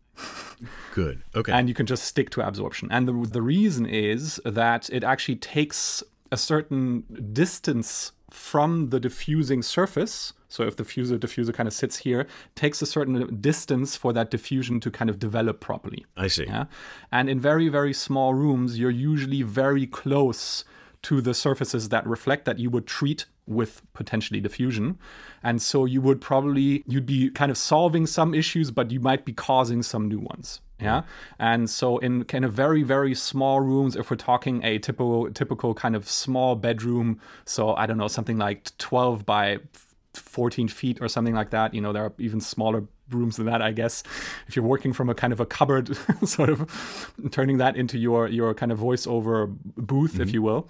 Good. 0.94 1.23
Okay. 1.35 1.53
And 1.53 1.69
you 1.69 1.75
can 1.75 1.87
just 1.87 2.05
stick 2.05 2.31
to 2.31 2.47
absorption. 2.47 2.88
And 2.91 3.09
the, 3.09 3.29
the 3.31 3.43
reason 3.43 3.87
is 3.87 4.41
that 4.44 4.88
it 4.91 5.03
actually 5.03 5.37
takes 5.37 6.03
a 6.31 6.37
certain 6.37 7.05
distance 7.32 8.12
from 8.31 8.91
the 8.91 8.99
diffusing 9.00 9.62
surface. 9.62 10.32
So 10.49 10.65
if 10.65 10.77
the 10.77 10.85
diffuser 10.85 11.19
diffuser 11.19 11.53
kind 11.53 11.67
of 11.67 11.73
sits 11.73 11.99
here, 11.99 12.27
takes 12.55 12.82
a 12.82 12.87
certain 12.87 13.41
distance 13.41 13.97
for 13.97 14.12
that 14.12 14.31
diffusion 14.31 14.81
to 14.81 14.91
kind 14.91 15.11
of 15.11 15.19
develop 15.19 15.61
properly. 15.61 16.05
I 16.17 16.29
see. 16.29 16.44
Yeah. 16.44 16.67
And 17.11 17.29
in 17.29 17.41
very, 17.41 17.69
very 17.69 17.93
small 17.93 18.35
rooms, 18.35 18.79
you're 18.79 18.91
usually 18.91 19.43
very 19.43 19.87
close 19.87 20.65
to 21.05 21.21
the 21.21 21.35
surfaces 21.35 21.91
that 21.91 22.06
reflect 22.06 22.45
that 22.47 22.59
you 22.59 22.71
would 22.71 22.87
treat 22.87 23.27
with 23.47 23.83
potentially 23.93 24.41
diffusion. 24.41 24.99
And 25.43 25.61
so 25.61 25.85
you 25.85 26.01
would 26.01 26.21
probably 26.21 26.83
you'd 26.87 27.06
be 27.06 27.31
kind 27.31 27.51
of 27.51 27.59
solving 27.59 28.06
some 28.06 28.35
issues, 28.35 28.71
but 28.71 28.91
you 28.91 29.01
might 29.01 29.25
be 29.25 29.33
causing 29.33 29.83
some 29.83 30.09
new 30.09 30.19
ones. 30.19 30.61
Yeah. 30.81 31.03
And 31.39 31.71
so 31.71 31.99
in 31.99 32.25
kind 32.25 32.45
of 32.45 32.53
very, 32.53 32.83
very 32.83 33.15
small 33.15 33.61
rooms, 33.61 33.97
if 33.97 34.11
we're 34.11 34.17
talking 34.17 34.65
a 34.65 34.79
typical 34.79 35.31
typical 35.31 35.75
kind 35.75 35.95
of 35.95 36.09
small 36.09 36.56
bedroom, 36.56 37.21
so 37.45 37.75
I 37.75 37.87
don't 37.87 37.99
know, 37.99 38.09
something 38.09 38.39
like 38.39 38.77
12 38.79 39.25
by 39.25 39.59
14 40.15 40.69
feet 40.69 40.99
or 41.01 41.09
something 41.09 41.35
like 41.35 41.51
that. 41.51 41.75
You 41.75 41.81
know, 41.81 41.93
there 41.93 42.05
are 42.05 42.12
even 42.19 42.41
smaller 42.41 42.85
rooms 43.11 43.37
than 43.37 43.47
that, 43.47 43.61
I 43.61 43.73
guess. 43.73 44.03
If 44.49 44.56
you're 44.56 44.65
working 44.65 44.93
from 44.93 45.09
a 45.11 45.15
kind 45.15 45.33
of 45.33 45.41
a 45.41 45.47
cupboard, 45.47 45.97
sort 46.25 46.49
of 46.49 47.12
turning 47.31 47.59
that 47.59 47.77
into 47.77 47.99
your 47.99 48.29
your 48.29 48.55
kind 48.55 48.73
of 48.73 48.79
voiceover 48.79 49.55
booth, 49.77 50.15
mm-hmm. 50.15 50.23
if 50.23 50.33
you 50.33 50.43
will 50.43 50.69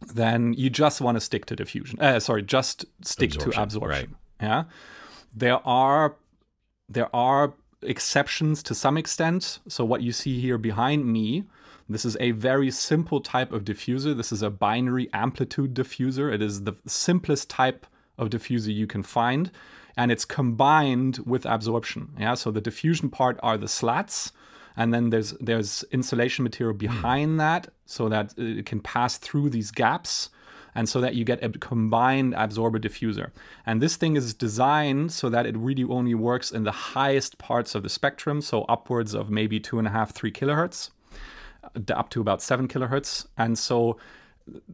then 0.00 0.52
you 0.54 0.70
just 0.70 1.00
want 1.00 1.16
to 1.16 1.20
stick 1.20 1.46
to 1.46 1.56
diffusion. 1.56 1.98
Uh, 2.00 2.20
sorry, 2.20 2.42
just 2.42 2.84
stick 3.02 3.34
absorption, 3.34 3.52
to 3.52 3.62
absorption. 3.62 3.90
Right. 3.90 4.08
Yeah, 4.40 4.64
there 5.34 5.66
are 5.66 6.16
there 6.88 7.14
are 7.14 7.54
exceptions 7.82 8.62
to 8.64 8.74
some 8.74 8.96
extent. 8.96 9.58
So 9.68 9.84
what 9.84 10.02
you 10.02 10.12
see 10.12 10.40
here 10.40 10.58
behind 10.58 11.06
me, 11.06 11.44
this 11.88 12.04
is 12.04 12.16
a 12.20 12.32
very 12.32 12.70
simple 12.70 13.20
type 13.20 13.52
of 13.52 13.64
diffuser. 13.64 14.16
This 14.16 14.32
is 14.32 14.42
a 14.42 14.50
binary 14.50 15.08
amplitude 15.12 15.74
diffuser. 15.74 16.32
It 16.32 16.42
is 16.42 16.62
the 16.62 16.74
simplest 16.86 17.50
type 17.50 17.86
of 18.16 18.30
diffuser 18.30 18.74
you 18.74 18.86
can 18.86 19.02
find, 19.02 19.50
and 19.96 20.10
it's 20.10 20.24
combined 20.24 21.18
with 21.24 21.44
absorption. 21.44 22.10
Yeah, 22.18 22.34
so 22.34 22.50
the 22.50 22.60
diffusion 22.60 23.10
part 23.10 23.38
are 23.42 23.58
the 23.58 23.68
slats 23.68 24.32
and 24.78 24.94
then 24.94 25.10
there's 25.10 25.32
there's 25.40 25.84
insulation 25.90 26.44
material 26.44 26.72
hmm. 26.72 26.78
behind 26.78 27.30
mm. 27.32 27.38
that 27.38 27.68
so 27.84 28.08
that 28.08 28.32
it 28.38 28.64
can 28.64 28.80
pass 28.80 29.18
through 29.18 29.50
these 29.50 29.70
gaps 29.70 30.30
and 30.74 30.88
so 30.88 31.00
that 31.00 31.16
you 31.16 31.24
get 31.24 31.42
a 31.42 31.48
combined 31.48 32.34
absorber 32.34 32.78
diffuser. 32.78 33.32
And 33.66 33.82
this 33.82 33.96
thing 33.96 34.16
is 34.16 34.32
designed 34.32 35.10
so 35.10 35.28
that 35.28 35.44
it 35.44 35.56
really 35.56 35.82
only 35.82 36.14
works 36.14 36.52
in 36.52 36.62
the 36.62 36.70
highest 36.70 37.38
parts 37.38 37.74
of 37.74 37.82
the 37.82 37.88
spectrum, 37.88 38.40
so 38.40 38.62
upwards 38.62 39.14
of 39.14 39.28
maybe 39.28 39.58
two 39.58 39.78
and 39.78 39.88
a 39.88 39.90
half, 39.90 40.12
three 40.12 40.30
kilohertz, 40.30 40.90
up 41.88 42.10
to 42.10 42.20
about 42.20 42.40
seven 42.42 42.68
kilohertz. 42.68 43.26
And 43.36 43.58
so 43.58 43.96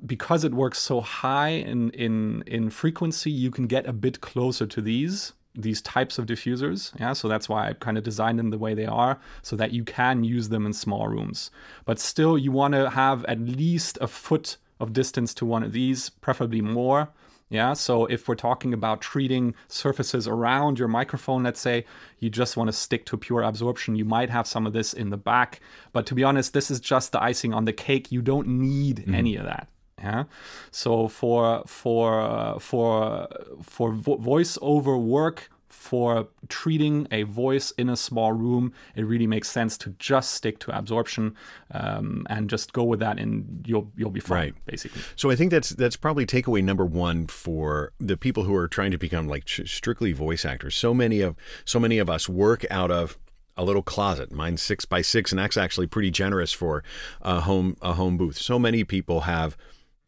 because 0.04 0.44
it 0.44 0.52
works 0.52 0.78
so 0.78 1.00
high 1.00 1.50
in 1.72 1.90
in 1.90 2.42
in 2.46 2.68
frequency, 2.68 3.30
you 3.30 3.50
can 3.50 3.66
get 3.66 3.86
a 3.86 3.92
bit 3.92 4.20
closer 4.20 4.66
to 4.66 4.82
these 4.82 5.32
these 5.54 5.80
types 5.82 6.18
of 6.18 6.26
diffusers. 6.26 6.98
Yeah, 6.98 7.12
so 7.12 7.28
that's 7.28 7.48
why 7.48 7.68
I 7.68 7.72
kind 7.74 7.96
of 7.96 8.04
designed 8.04 8.38
them 8.38 8.50
the 8.50 8.58
way 8.58 8.74
they 8.74 8.86
are, 8.86 9.20
so 9.42 9.56
that 9.56 9.72
you 9.72 9.84
can 9.84 10.24
use 10.24 10.48
them 10.48 10.66
in 10.66 10.72
small 10.72 11.08
rooms. 11.08 11.50
But 11.84 11.98
still, 11.98 12.36
you 12.36 12.52
want 12.52 12.74
to 12.74 12.90
have 12.90 13.24
at 13.26 13.40
least 13.40 13.98
a 14.00 14.06
foot 14.06 14.56
of 14.80 14.92
distance 14.92 15.32
to 15.34 15.46
one 15.46 15.62
of 15.62 15.72
these, 15.72 16.10
preferably 16.10 16.60
more. 16.60 17.08
Yeah, 17.50 17.74
so 17.74 18.06
if 18.06 18.26
we're 18.26 18.34
talking 18.34 18.72
about 18.72 19.00
treating 19.00 19.54
surfaces 19.68 20.26
around 20.26 20.78
your 20.78 20.88
microphone, 20.88 21.44
let's 21.44 21.60
say, 21.60 21.84
you 22.18 22.30
just 22.30 22.56
want 22.56 22.68
to 22.68 22.72
stick 22.72 23.06
to 23.06 23.16
pure 23.16 23.42
absorption, 23.42 23.94
you 23.94 24.04
might 24.04 24.30
have 24.30 24.46
some 24.46 24.66
of 24.66 24.72
this 24.72 24.92
in 24.92 25.10
the 25.10 25.16
back. 25.16 25.60
But 25.92 26.06
to 26.06 26.14
be 26.14 26.24
honest, 26.24 26.52
this 26.52 26.70
is 26.70 26.80
just 26.80 27.12
the 27.12 27.22
icing 27.22 27.54
on 27.54 27.64
the 27.64 27.72
cake. 27.72 28.10
You 28.10 28.22
don't 28.22 28.48
need 28.48 28.96
mm-hmm. 28.96 29.14
any 29.14 29.36
of 29.36 29.44
that. 29.44 29.68
Yeah. 29.98 30.24
So 30.70 31.08
for 31.08 31.62
for 31.66 32.20
uh, 32.20 32.58
for 32.58 33.28
for 33.62 33.92
vo- 33.92 34.18
voiceover 34.18 35.00
work 35.00 35.50
for 35.74 36.28
treating 36.48 37.06
a 37.10 37.24
voice 37.24 37.70
in 37.72 37.90
a 37.90 37.96
small 37.96 38.32
room, 38.32 38.72
it 38.94 39.02
really 39.02 39.26
makes 39.26 39.50
sense 39.50 39.76
to 39.76 39.90
just 39.98 40.32
stick 40.32 40.58
to 40.58 40.76
absorption 40.76 41.34
um, 41.72 42.26
and 42.30 42.48
just 42.48 42.72
go 42.72 42.84
with 42.84 43.00
that, 43.00 43.18
and 43.18 43.64
you'll 43.66 43.92
you'll 43.96 44.10
be 44.10 44.20
fine, 44.20 44.38
right. 44.38 44.54
basically. 44.64 45.02
So 45.16 45.30
I 45.30 45.36
think 45.36 45.50
that's 45.50 45.70
that's 45.70 45.96
probably 45.96 46.26
takeaway 46.26 46.64
number 46.64 46.86
one 46.86 47.26
for 47.26 47.92
the 48.00 48.16
people 48.16 48.44
who 48.44 48.54
are 48.54 48.68
trying 48.68 48.92
to 48.92 48.98
become 48.98 49.28
like 49.28 49.46
strictly 49.46 50.12
voice 50.12 50.44
actors. 50.44 50.74
So 50.74 50.94
many 50.94 51.20
of 51.20 51.36
so 51.64 51.78
many 51.78 51.98
of 51.98 52.08
us 52.08 52.28
work 52.28 52.64
out 52.70 52.90
of 52.90 53.18
a 53.56 53.64
little 53.64 53.82
closet. 53.82 54.32
Mine's 54.32 54.62
six 54.62 54.84
by 54.84 55.02
six, 55.02 55.32
and 55.32 55.38
that's 55.38 55.56
actually 55.56 55.86
pretty 55.86 56.10
generous 56.10 56.52
for 56.52 56.82
a 57.20 57.40
home 57.40 57.76
a 57.82 57.92
home 57.92 58.16
booth. 58.16 58.38
So 58.38 58.58
many 58.58 58.84
people 58.84 59.22
have 59.22 59.56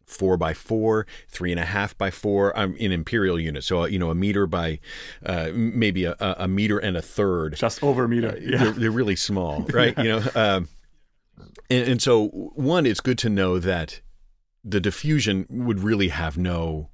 four 0.07 0.37
by 0.37 0.55
four, 0.55 1.07
three 1.29 1.51
and 1.51 1.61
a 1.61 1.65
half 1.65 1.97
by 1.99 2.11
four 2.11 2.59
um, 2.59 2.77
in 2.77 2.93
imperial 2.93 3.39
units. 3.39 3.67
So, 3.67 3.83
uh, 3.83 3.87
you 3.87 3.99
know, 3.99 4.11
a 4.11 4.15
meter 4.15 4.47
by 4.47 4.79
uh, 5.25 5.51
maybe 5.53 6.05
a, 6.05 6.17
a, 6.21 6.49
meter 6.49 6.79
and 6.79 6.97
a 6.97 7.03
third. 7.03 7.57
Just 7.57 7.83
over 7.83 8.05
a 8.05 8.09
meter. 8.09 8.31
Uh, 8.31 8.37
yeah. 8.41 8.59
They're, 8.59 8.73
they're, 8.73 8.91
really 8.91 9.17
small, 9.17 9.63
right? 9.73 9.97
you 9.99 10.05
know, 10.05 10.23
um, 10.35 10.69
and, 11.69 11.89
and 11.89 12.03
so 12.03 12.29
one, 12.29 12.87
it's 12.87 13.01
good 13.01 13.19
to 13.19 13.29
know 13.29 13.59
that 13.59 14.01
the 14.65 14.81
diffusion 14.81 15.47
would 15.49 15.81
really 15.81 16.09
have 16.09 16.39
no 16.39 16.91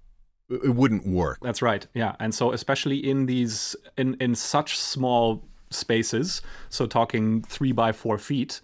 it 0.50 0.75
wouldn't 0.75 1.07
work. 1.07 1.38
That's 1.40 1.62
right. 1.62 1.87
Yeah. 1.95 2.14
And 2.21 2.35
so 2.35 2.52
especially 2.52 2.99
in 2.99 3.26
these 3.26 3.75
in 3.97 4.14
in 4.21 4.35
such 4.35 4.78
small 4.78 5.49
spaces, 5.71 6.42
so 6.69 6.87
talking 6.87 7.42
three 7.42 7.73
by 7.73 7.92
four 7.92 8.19
feet, 8.19 8.61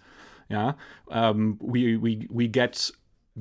yeah, 0.49 0.73
um, 1.09 1.57
we 1.61 1.97
we 1.97 2.27
we 2.29 2.47
get 2.47 2.91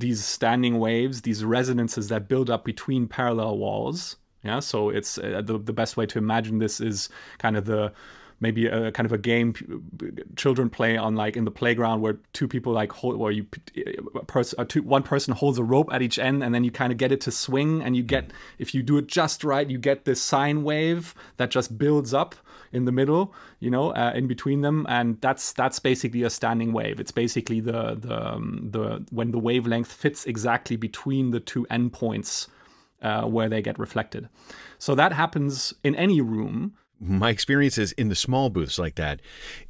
these 0.00 0.24
standing 0.24 0.78
waves, 0.78 1.22
these 1.22 1.44
resonances 1.44 2.08
that 2.08 2.28
build 2.28 2.50
up 2.50 2.64
between 2.64 3.06
parallel 3.06 3.58
walls. 3.58 4.16
Yeah, 4.42 4.60
so 4.60 4.90
it's 4.90 5.18
uh, 5.18 5.42
the 5.44 5.58
the 5.58 5.72
best 5.72 5.96
way 5.96 6.06
to 6.06 6.18
imagine 6.18 6.58
this 6.58 6.80
is 6.80 7.08
kind 7.38 7.56
of 7.56 7.64
the 7.64 7.92
maybe 8.40 8.66
a 8.66 8.92
kind 8.92 9.04
of 9.04 9.12
a 9.12 9.18
game 9.18 9.52
children 10.36 10.70
play 10.70 10.96
on 10.96 11.16
like 11.16 11.36
in 11.36 11.44
the 11.44 11.50
playground 11.50 12.00
where 12.00 12.18
two 12.32 12.46
people 12.46 12.72
like 12.72 12.92
hold 12.92 13.16
where 13.16 13.32
you 13.32 13.44
person 14.26 14.64
two, 14.68 14.82
one 14.82 15.02
person 15.02 15.34
holds 15.34 15.58
a 15.58 15.64
rope 15.64 15.92
at 15.92 16.02
each 16.02 16.18
end 16.18 16.42
and 16.42 16.54
then 16.54 16.62
you 16.62 16.70
kind 16.70 16.92
of 16.92 16.98
get 16.98 17.10
it 17.10 17.20
to 17.20 17.32
swing 17.32 17.82
and 17.82 17.96
you 17.96 18.02
get 18.02 18.30
if 18.58 18.74
you 18.74 18.82
do 18.82 18.96
it 18.96 19.06
just 19.08 19.42
right 19.42 19.68
you 19.68 19.78
get 19.78 20.04
this 20.04 20.22
sine 20.22 20.62
wave 20.62 21.14
that 21.36 21.50
just 21.50 21.78
builds 21.78 22.14
up 22.14 22.36
in 22.72 22.84
the 22.84 22.92
middle 22.92 23.34
you 23.60 23.70
know 23.70 23.90
uh, 23.94 24.12
in 24.14 24.26
between 24.26 24.60
them 24.60 24.86
and 24.88 25.20
that's 25.20 25.52
that's 25.52 25.78
basically 25.78 26.22
a 26.22 26.30
standing 26.30 26.72
wave. 26.72 27.00
It's 27.00 27.12
basically 27.12 27.60
the 27.60 27.94
the 27.94 28.28
um, 28.32 28.68
the 28.70 29.04
when 29.10 29.30
the 29.30 29.38
wavelength 29.38 29.90
fits 29.90 30.24
exactly 30.26 30.76
between 30.76 31.30
the 31.30 31.40
two 31.40 31.66
endpoints 31.70 32.48
uh, 33.02 33.24
where 33.24 33.48
they 33.48 33.62
get 33.62 33.78
reflected. 33.78 34.28
So 34.78 34.94
that 34.94 35.12
happens 35.12 35.74
in 35.84 35.94
any 35.94 36.20
room. 36.20 36.74
My 37.00 37.30
experience 37.30 37.78
is 37.78 37.92
in 37.92 38.08
the 38.08 38.16
small 38.16 38.50
booths 38.50 38.78
like 38.78 38.96
that 38.96 39.20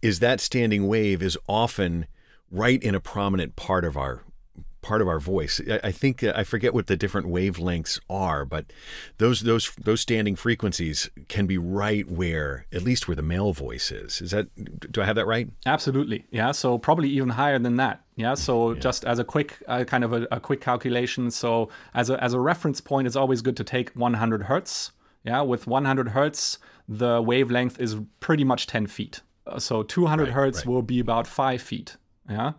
is 0.01 0.21
that 0.21 0.41
standing 0.41 0.87
wave 0.87 1.23
is 1.23 1.37
often 1.47 2.07
right 2.51 2.83
in 2.83 2.95
a 2.95 3.01
prominent 3.01 3.55
part 3.55 3.85
of 3.85 3.97
our 3.97 4.25
part 4.81 5.03
of 5.03 5.09
our 5.09 5.21
voice. 5.21 5.61
I 5.83 5.91
think 5.91 6.23
I 6.23 6.45
forget 6.45 6.75
what 6.75 6.87
the 6.87 6.97
different 6.97 7.27
wavelengths 7.27 8.01
are, 8.09 8.45
but 8.45 8.67
those 9.19 9.41
those 9.41 9.73
those 9.77 10.01
standing 10.01 10.37
frequencies 10.37 11.11
can 11.29 11.47
be 11.47 11.59
right 11.59 12.09
where 12.09 12.67
at 12.73 12.83
least 12.83 13.09
where 13.09 13.15
the 13.15 13.23
male 13.23 13.53
voice 13.53 13.91
is. 13.91 14.21
Is 14.21 14.31
that 14.31 14.49
do 14.93 15.03
I 15.03 15.05
have 15.05 15.17
that 15.17 15.27
right? 15.27 15.49
Absolutely. 15.67 16.27
Yeah. 16.31 16.53
So 16.53 16.79
probably 16.79 17.09
even 17.11 17.31
higher 17.31 17.59
than 17.59 17.77
that. 17.77 18.03
Yeah. 18.17 18.35
So 18.35 18.73
yeah. 18.73 18.81
just 18.81 19.05
as 19.05 19.19
a 19.19 19.25
quick 19.25 19.63
uh, 19.67 19.85
kind 19.85 20.05
of 20.05 20.13
a, 20.13 20.27
a 20.31 20.41
quick 20.41 20.61
calculation. 20.61 21.31
So 21.31 21.69
as 21.95 22.11
a 22.11 22.23
as 22.23 22.35
a 22.35 22.41
reference 22.41 22.81
point, 22.81 23.07
it's 23.07 23.17
always 23.17 23.43
good 23.43 23.57
to 23.57 23.65
take 23.65 23.91
100 23.91 24.43
hertz. 24.45 24.93
Yeah. 25.25 25.43
With 25.43 25.67
100 25.67 26.09
hertz 26.09 26.59
the 26.89 27.21
wavelength 27.21 27.79
is 27.79 27.97
pretty 28.21 28.45
much 28.45 28.67
10 28.67 28.87
feet. 28.87 29.21
Uh, 29.47 29.59
so 29.59 29.83
200 29.83 30.25
right, 30.25 30.33
hertz 30.33 30.59
right. 30.59 30.67
will 30.67 30.83
be 30.83 31.01
about 31.01 31.27
five 31.27 31.61
feet. 31.61 31.97
Yeah. 32.29 32.53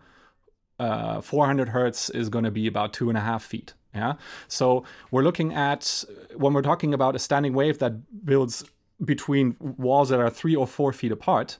Uh, 0.79 1.19
400 1.21 1.69
hertz 1.69 2.09
is 2.09 2.29
going 2.29 2.45
to 2.45 2.51
be 2.51 2.65
about 2.67 2.93
two 2.93 3.09
and 3.09 3.17
a 3.17 3.21
half 3.21 3.43
feet. 3.43 3.73
Yeah. 3.93 4.13
So 4.47 4.83
we're 5.11 5.23
looking 5.23 5.53
at 5.53 6.03
when 6.35 6.53
we're 6.53 6.61
talking 6.61 6.93
about 6.93 7.15
a 7.15 7.19
standing 7.19 7.53
wave 7.53 7.79
that 7.79 8.25
builds 8.25 8.63
between 9.03 9.55
walls 9.59 10.09
that 10.09 10.19
are 10.19 10.29
three 10.29 10.55
or 10.55 10.67
four 10.67 10.93
feet 10.93 11.11
apart. 11.11 11.57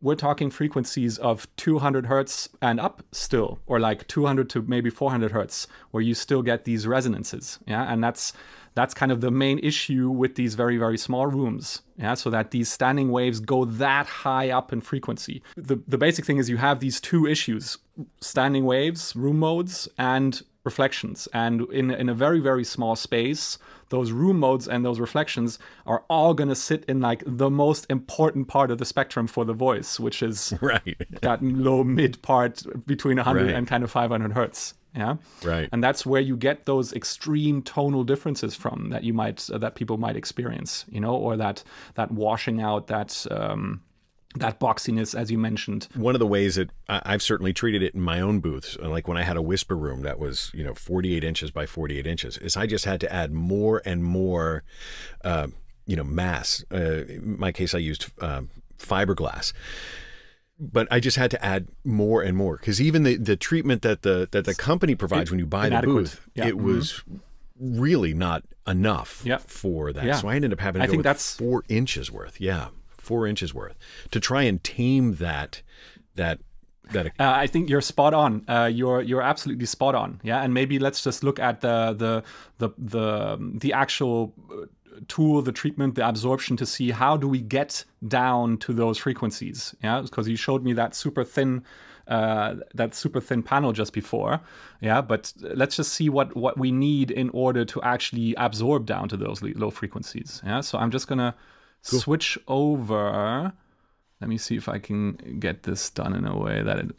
We're 0.00 0.14
talking 0.14 0.50
frequencies 0.50 1.18
of 1.18 1.48
200 1.56 2.06
hertz 2.06 2.48
and 2.62 2.78
up 2.78 3.02
still, 3.10 3.58
or 3.66 3.80
like 3.80 4.06
200 4.06 4.48
to 4.50 4.62
maybe 4.62 4.90
400 4.90 5.32
hertz, 5.32 5.66
where 5.90 6.02
you 6.02 6.14
still 6.14 6.40
get 6.40 6.64
these 6.64 6.86
resonances. 6.86 7.58
Yeah, 7.66 7.92
and 7.92 8.02
that's 8.02 8.32
that's 8.74 8.94
kind 8.94 9.10
of 9.10 9.20
the 9.20 9.32
main 9.32 9.58
issue 9.58 10.08
with 10.08 10.36
these 10.36 10.54
very, 10.54 10.76
very 10.76 10.96
small 10.96 11.26
rooms. 11.26 11.82
Yeah, 11.96 12.14
so 12.14 12.30
that 12.30 12.52
these 12.52 12.70
standing 12.70 13.10
waves 13.10 13.40
go 13.40 13.64
that 13.64 14.06
high 14.06 14.50
up 14.50 14.72
in 14.72 14.82
frequency. 14.82 15.42
The, 15.56 15.80
the 15.88 15.98
basic 15.98 16.24
thing 16.24 16.36
is 16.36 16.48
you 16.48 16.58
have 16.58 16.78
these 16.78 17.00
two 17.00 17.26
issues 17.26 17.78
standing 18.20 18.64
waves, 18.64 19.14
room 19.16 19.38
modes, 19.38 19.88
and 19.98 20.42
reflections. 20.64 21.28
And 21.32 21.62
in, 21.72 21.90
in 21.90 22.08
a 22.08 22.14
very, 22.14 22.40
very 22.40 22.64
small 22.64 22.94
space, 22.96 23.58
those 23.88 24.12
room 24.12 24.38
modes 24.38 24.68
and 24.68 24.84
those 24.84 25.00
reflections 25.00 25.58
are 25.86 26.04
all 26.10 26.34
going 26.34 26.48
to 26.50 26.54
sit 26.54 26.84
in 26.86 27.00
like 27.00 27.22
the 27.26 27.50
most 27.50 27.86
important 27.88 28.48
part 28.48 28.70
of 28.70 28.78
the 28.78 28.84
spectrum 28.84 29.26
for 29.26 29.44
the 29.44 29.54
voice, 29.54 29.98
which 29.98 30.22
is 30.22 30.52
right. 30.60 30.96
that 31.22 31.42
low 31.42 31.84
mid 31.84 32.20
part 32.22 32.62
between 32.86 33.16
100 33.16 33.46
right. 33.46 33.54
and 33.54 33.66
kind 33.66 33.82
of 33.82 33.90
500 33.90 34.32
hertz 34.32 34.74
yeah 34.96 35.16
right 35.44 35.68
and 35.70 35.84
that's 35.84 36.06
where 36.06 36.20
you 36.20 36.34
get 36.34 36.64
those 36.64 36.94
extreme 36.94 37.60
tonal 37.62 38.04
differences 38.04 38.54
from 38.54 38.88
that 38.88 39.04
you 39.04 39.12
might 39.12 39.48
uh, 39.50 39.58
that 39.58 39.74
people 39.74 39.98
might 39.98 40.16
experience 40.16 40.86
you 40.88 40.98
know 40.98 41.14
or 41.14 41.36
that 41.36 41.62
that 41.94 42.10
washing 42.10 42.62
out 42.62 42.86
that 42.86 43.26
um, 43.30 43.82
that 44.38 44.60
boxiness, 44.60 45.18
as 45.18 45.30
you 45.30 45.38
mentioned. 45.38 45.88
One 45.94 46.14
of 46.14 46.18
the 46.18 46.26
ways 46.26 46.56
that 46.56 46.70
I've 46.88 47.22
certainly 47.22 47.52
treated 47.52 47.82
it 47.82 47.94
in 47.94 48.00
my 48.00 48.20
own 48.20 48.40
booths, 48.40 48.76
uh, 48.82 48.88
like 48.88 49.08
when 49.08 49.16
I 49.16 49.22
had 49.22 49.36
a 49.36 49.42
whisper 49.42 49.76
room 49.76 50.02
that 50.02 50.18
was, 50.18 50.50
you 50.54 50.64
know, 50.64 50.74
48 50.74 51.24
inches 51.24 51.50
by 51.50 51.66
48 51.66 52.06
inches, 52.06 52.38
is 52.38 52.56
I 52.56 52.66
just 52.66 52.84
had 52.84 53.00
to 53.00 53.12
add 53.12 53.32
more 53.32 53.82
and 53.84 54.04
more, 54.04 54.64
uh, 55.24 55.48
you 55.86 55.96
know, 55.96 56.04
mass. 56.04 56.64
Uh, 56.72 57.04
in 57.04 57.38
my 57.38 57.52
case, 57.52 57.74
I 57.74 57.78
used 57.78 58.10
uh, 58.20 58.42
fiberglass 58.78 59.52
but 60.60 60.88
I 60.90 60.98
just 61.00 61.16
had 61.16 61.30
to 61.30 61.44
add 61.44 61.68
more 61.84 62.22
and 62.22 62.36
more 62.36 62.56
because 62.56 62.80
even 62.80 63.04
the, 63.04 63.16
the 63.16 63.36
treatment 63.36 63.82
that 63.82 64.02
the 64.02 64.28
that 64.32 64.44
the 64.44 64.54
company 64.54 64.94
provides 64.94 65.28
it, 65.28 65.30
when 65.30 65.38
you 65.38 65.46
buy 65.46 65.68
the 65.68 65.80
booth, 65.82 66.20
yeah. 66.34 66.48
it 66.48 66.56
mm-hmm. 66.56 66.66
was 66.66 67.02
really 67.60 68.14
not 68.14 68.44
enough 68.66 69.22
yep. 69.24 69.40
for 69.42 69.92
that. 69.92 70.04
Yeah. 70.04 70.16
So 70.16 70.28
I 70.28 70.34
ended 70.34 70.52
up 70.52 70.60
having 70.60 70.80
to 70.80 70.84
I 70.84 70.90
think 70.90 71.02
that's 71.02 71.36
four 71.36 71.64
inches 71.68 72.10
worth. 72.10 72.40
Yeah, 72.40 72.68
four 73.08 73.26
inches 73.26 73.50
worth 73.54 73.76
to 74.10 74.18
try 74.20 74.42
and 74.42 74.62
tame 74.62 75.06
that 75.16 75.62
that 76.14 76.38
that. 76.92 77.06
Uh, 77.06 77.10
I 77.44 77.46
think 77.46 77.68
you're 77.70 77.80
spot 77.80 78.14
on. 78.14 78.44
Uh, 78.48 78.70
you're 78.72 79.02
you're 79.02 79.22
absolutely 79.22 79.66
spot 79.66 79.94
on. 79.94 80.20
Yeah, 80.22 80.42
and 80.42 80.54
maybe 80.54 80.78
let's 80.78 81.02
just 81.02 81.22
look 81.22 81.38
at 81.38 81.60
the 81.60 81.94
the 82.02 82.22
the 82.58 82.68
the 82.78 83.58
the 83.64 83.72
actual 83.72 84.34
tool, 85.06 85.42
the 85.42 85.52
treatment, 85.52 85.94
the 85.94 86.06
absorption 86.08 86.56
to 86.56 86.66
see 86.66 86.90
how 86.90 87.16
do 87.16 87.28
we 87.28 87.40
get 87.40 87.84
down 88.06 88.56
to 88.58 88.72
those 88.72 88.98
frequencies. 88.98 89.74
Yeah, 89.82 90.00
because 90.02 90.28
you 90.28 90.36
showed 90.36 90.62
me 90.64 90.72
that 90.74 90.94
super 90.94 91.24
thin. 91.24 91.64
Uh, 92.18 92.54
that 92.74 92.94
super 92.94 93.20
thin 93.20 93.42
panel 93.42 93.70
just 93.70 93.92
before, 93.92 94.40
yeah. 94.80 95.02
But 95.02 95.30
let's 95.40 95.76
just 95.76 95.92
see 95.92 96.08
what 96.08 96.34
what 96.34 96.56
we 96.56 96.72
need 96.72 97.10
in 97.10 97.28
order 97.34 97.66
to 97.66 97.82
actually 97.82 98.34
absorb 98.36 98.86
down 98.86 99.10
to 99.10 99.16
those 99.18 99.42
low 99.42 99.70
frequencies. 99.70 100.40
Yeah. 100.42 100.62
So 100.62 100.78
I'm 100.78 100.90
just 100.90 101.06
gonna 101.06 101.34
cool. 101.86 102.00
switch 102.00 102.38
over. 102.48 103.52
Let 104.20 104.28
me 104.28 104.38
see 104.38 104.56
if 104.56 104.68
I 104.68 104.78
can 104.78 105.36
get 105.38 105.62
this 105.62 105.90
done 105.90 106.14
in 106.14 106.26
a 106.26 106.36
way 106.36 106.62
that 106.62 106.78
it 106.78 106.90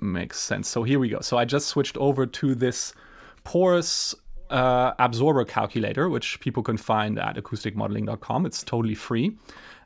makes 0.00 0.40
sense. 0.40 0.68
So 0.68 0.82
here 0.82 0.98
we 0.98 1.08
go. 1.08 1.20
So 1.20 1.36
I 1.36 1.44
just 1.44 1.66
switched 1.66 1.96
over 1.96 2.26
to 2.26 2.54
this 2.54 2.94
porous 3.42 4.14
uh, 4.50 4.92
absorber 4.98 5.44
calculator, 5.44 6.08
which 6.08 6.40
people 6.40 6.62
can 6.62 6.76
find 6.76 7.18
at 7.18 7.36
acousticmodeling.com. 7.36 8.46
It's 8.46 8.62
totally 8.62 8.94
free. 8.94 9.36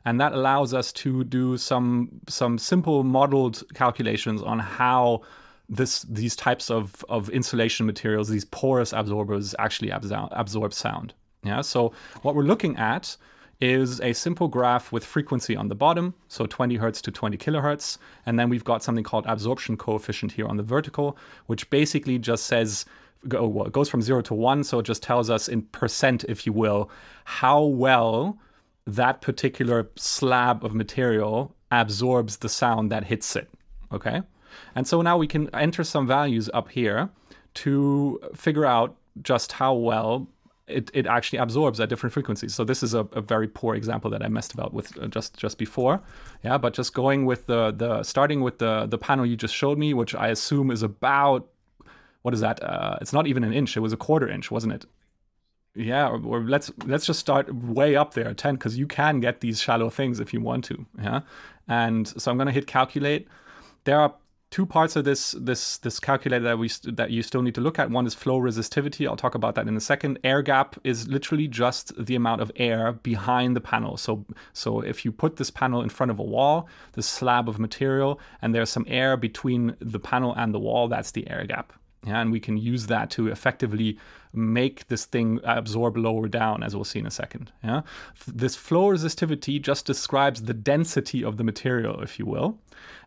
And 0.05 0.19
that 0.21 0.33
allows 0.33 0.73
us 0.73 0.93
to 0.93 1.23
do 1.23 1.57
some 1.57 2.09
some 2.27 2.57
simple 2.57 3.03
modeled 3.03 3.63
calculations 3.73 4.41
on 4.41 4.59
how 4.59 5.21
this 5.67 6.01
these 6.03 6.35
types 6.35 6.71
of, 6.71 7.05
of 7.09 7.29
insulation 7.29 7.85
materials, 7.85 8.29
these 8.29 8.45
porous 8.45 8.93
absorbers, 8.93 9.53
actually 9.59 9.89
absor- 9.89 10.29
absorb 10.31 10.73
sound. 10.73 11.13
Yeah. 11.43 11.61
So 11.61 11.93
what 12.21 12.35
we're 12.35 12.43
looking 12.43 12.77
at 12.77 13.17
is 13.59 13.99
a 13.99 14.13
simple 14.13 14.47
graph 14.47 14.91
with 14.91 15.03
frequency 15.03 15.55
on 15.55 15.67
the 15.67 15.75
bottom, 15.75 16.13
so 16.27 16.45
20 16.45 16.77
hertz 16.77 17.01
to 17.01 17.11
20 17.11 17.37
kilohertz, 17.37 17.97
and 18.25 18.39
then 18.39 18.49
we've 18.49 18.63
got 18.63 18.81
something 18.81 19.03
called 19.03 19.25
absorption 19.27 19.75
coefficient 19.75 20.33
here 20.33 20.47
on 20.47 20.57
the 20.57 20.63
vertical, 20.63 21.17
which 21.47 21.69
basically 21.69 22.17
just 22.17 22.45
says 22.45 22.85
go, 23.27 23.45
well, 23.47 23.65
it 23.65 23.73
goes 23.73 23.89
from 23.89 24.01
zero 24.01 24.21
to 24.21 24.33
one, 24.33 24.63
so 24.63 24.79
it 24.79 24.83
just 24.83 25.03
tells 25.03 25.29
us 25.29 25.47
in 25.47 25.61
percent, 25.63 26.23
if 26.29 26.45
you 26.45 26.53
will, 26.53 26.89
how 27.25 27.61
well 27.61 28.37
that 28.87 29.21
particular 29.21 29.89
slab 29.95 30.63
of 30.63 30.73
material 30.73 31.53
absorbs 31.71 32.37
the 32.37 32.49
sound 32.49 32.91
that 32.91 33.05
hits 33.05 33.35
it. 33.35 33.49
Okay? 33.91 34.21
And 34.73 34.87
so 34.87 35.01
now 35.01 35.17
we 35.17 35.27
can 35.27 35.53
enter 35.53 35.83
some 35.83 36.07
values 36.07 36.49
up 36.53 36.69
here 36.69 37.09
to 37.55 38.19
figure 38.33 38.65
out 38.65 38.95
just 39.21 39.53
how 39.53 39.73
well 39.73 40.27
it, 40.69 40.91
it 40.93 41.07
actually 41.07 41.39
absorbs 41.39 41.79
at 41.79 41.89
different 41.89 42.13
frequencies. 42.13 42.53
So 42.53 42.63
this 42.63 42.83
is 42.83 42.93
a, 42.93 42.99
a 43.13 43.21
very 43.21 43.47
poor 43.47 43.75
example 43.75 44.09
that 44.11 44.23
I 44.23 44.27
messed 44.27 44.53
about 44.53 44.73
with 44.73 44.97
uh, 44.97 45.07
just 45.07 45.37
just 45.37 45.57
before. 45.57 46.01
Yeah, 46.43 46.57
but 46.57 46.73
just 46.73 46.93
going 46.93 47.25
with 47.25 47.47
the 47.47 47.71
the 47.71 48.03
starting 48.03 48.41
with 48.41 48.59
the 48.59 48.85
the 48.85 48.97
panel 48.97 49.25
you 49.25 49.35
just 49.35 49.53
showed 49.53 49.77
me, 49.77 49.93
which 49.93 50.15
I 50.15 50.27
assume 50.29 50.71
is 50.71 50.83
about 50.83 51.47
what 52.21 52.33
is 52.33 52.41
that? 52.41 52.61
Uh, 52.61 52.97
it's 53.01 53.13
not 53.13 53.27
even 53.27 53.43
an 53.43 53.53
inch. 53.53 53.77
It 53.77 53.79
was 53.79 53.93
a 53.93 53.97
quarter 53.97 54.27
inch, 54.27 54.51
wasn't 54.51 54.73
it? 54.73 54.85
Yeah, 55.75 56.07
or, 56.09 56.21
or 56.25 56.41
let's 56.41 56.71
let's 56.85 57.05
just 57.05 57.19
start 57.19 57.53
way 57.53 57.95
up 57.95 58.13
there, 58.13 58.33
ten, 58.33 58.55
because 58.55 58.77
you 58.77 58.87
can 58.87 59.19
get 59.19 59.41
these 59.41 59.61
shallow 59.61 59.89
things 59.89 60.19
if 60.19 60.33
you 60.33 60.41
want 60.41 60.65
to. 60.65 60.85
Yeah, 61.01 61.21
and 61.67 62.07
so 62.07 62.31
I'm 62.31 62.37
gonna 62.37 62.51
hit 62.51 62.67
calculate. 62.67 63.27
There 63.85 63.99
are 63.99 64.13
two 64.51 64.65
parts 64.65 64.95
of 64.95 65.05
this 65.05 65.31
this 65.31 65.77
this 65.77 65.99
calculator 65.99 66.43
that 66.43 66.57
we 66.57 66.69
that 66.85 67.11
you 67.11 67.21
still 67.21 67.41
need 67.41 67.55
to 67.55 67.61
look 67.61 67.77
at. 67.77 67.89
One 67.89 68.05
is 68.07 68.13
flow 68.13 68.39
resistivity. 68.39 69.07
I'll 69.07 69.15
talk 69.15 69.35
about 69.35 69.55
that 69.55 69.67
in 69.67 69.75
a 69.77 69.81
second. 69.81 70.19
Air 70.23 70.41
gap 70.41 70.75
is 70.83 71.07
literally 71.07 71.47
just 71.47 71.93
the 72.03 72.15
amount 72.15 72.41
of 72.41 72.51
air 72.55 72.93
behind 72.93 73.55
the 73.55 73.61
panel. 73.61 73.97
So 73.97 74.25
so 74.53 74.81
if 74.81 75.05
you 75.05 75.11
put 75.11 75.35
this 75.35 75.51
panel 75.51 75.81
in 75.81 75.89
front 75.89 76.11
of 76.11 76.19
a 76.19 76.23
wall, 76.23 76.67
this 76.93 77.07
slab 77.07 77.47
of 77.47 77.59
material, 77.59 78.19
and 78.41 78.53
there's 78.53 78.69
some 78.69 78.85
air 78.87 79.17
between 79.17 79.75
the 79.79 79.99
panel 79.99 80.33
and 80.35 80.53
the 80.53 80.59
wall, 80.59 80.87
that's 80.87 81.11
the 81.11 81.29
air 81.29 81.45
gap. 81.45 81.73
Yeah, 82.05 82.21
and 82.21 82.31
we 82.31 82.39
can 82.39 82.57
use 82.57 82.87
that 82.87 83.09
to 83.11 83.27
effectively 83.27 83.97
make 84.33 84.87
this 84.87 85.05
thing 85.05 85.39
absorb 85.43 85.97
lower 85.97 86.27
down, 86.27 86.63
as 86.63 86.75
we'll 86.75 86.85
see 86.85 86.99
in 86.99 87.07
a 87.07 87.11
second. 87.11 87.51
Yeah, 87.63 87.81
this 88.27 88.55
flow 88.55 88.89
resistivity 88.89 89.61
just 89.61 89.85
describes 89.85 90.43
the 90.43 90.53
density 90.53 91.23
of 91.23 91.37
the 91.37 91.43
material, 91.43 92.01
if 92.01 92.19
you 92.19 92.25
will, 92.25 92.59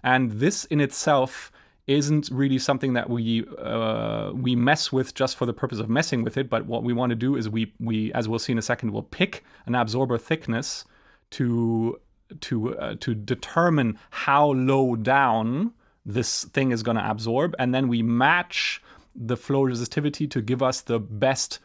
and 0.02 0.32
this 0.32 0.64
in 0.66 0.80
itself 0.80 1.52
isn't 1.86 2.28
really 2.30 2.58
something 2.58 2.92
that 2.92 3.10
we 3.10 3.44
uh, 3.58 4.30
we 4.34 4.54
mess 4.54 4.92
with 4.92 5.14
just 5.14 5.36
for 5.36 5.46
the 5.46 5.52
purpose 5.52 5.78
of 5.78 5.88
messing 5.88 6.22
with 6.22 6.36
it. 6.36 6.48
But 6.48 6.66
what 6.66 6.82
we 6.82 6.92
want 6.92 7.10
to 7.10 7.16
do 7.16 7.36
is 7.36 7.48
we 7.48 7.72
we, 7.80 8.12
as 8.12 8.28
we'll 8.28 8.38
see 8.38 8.52
in 8.52 8.58
a 8.58 8.62
second, 8.62 8.92
we'll 8.92 9.02
pick 9.02 9.44
an 9.66 9.74
absorber 9.74 10.18
thickness 10.18 10.84
to 11.30 11.98
to 12.40 12.78
uh, 12.78 12.94
to 13.00 13.14
determine 13.14 13.98
how 14.10 14.52
low 14.52 14.96
down 14.96 15.72
this 16.04 16.44
thing 16.44 16.72
is 16.72 16.82
going 16.82 16.96
to 16.96 17.10
absorb, 17.10 17.54
and 17.58 17.74
then 17.74 17.88
we 17.88 18.02
match 18.02 18.82
the 19.14 19.37
flow 19.37 19.62
resistivity 19.64 20.31
to 20.31 20.40
give 20.40 20.62
us 20.62 20.83
the 20.83 20.99
best 20.99 21.61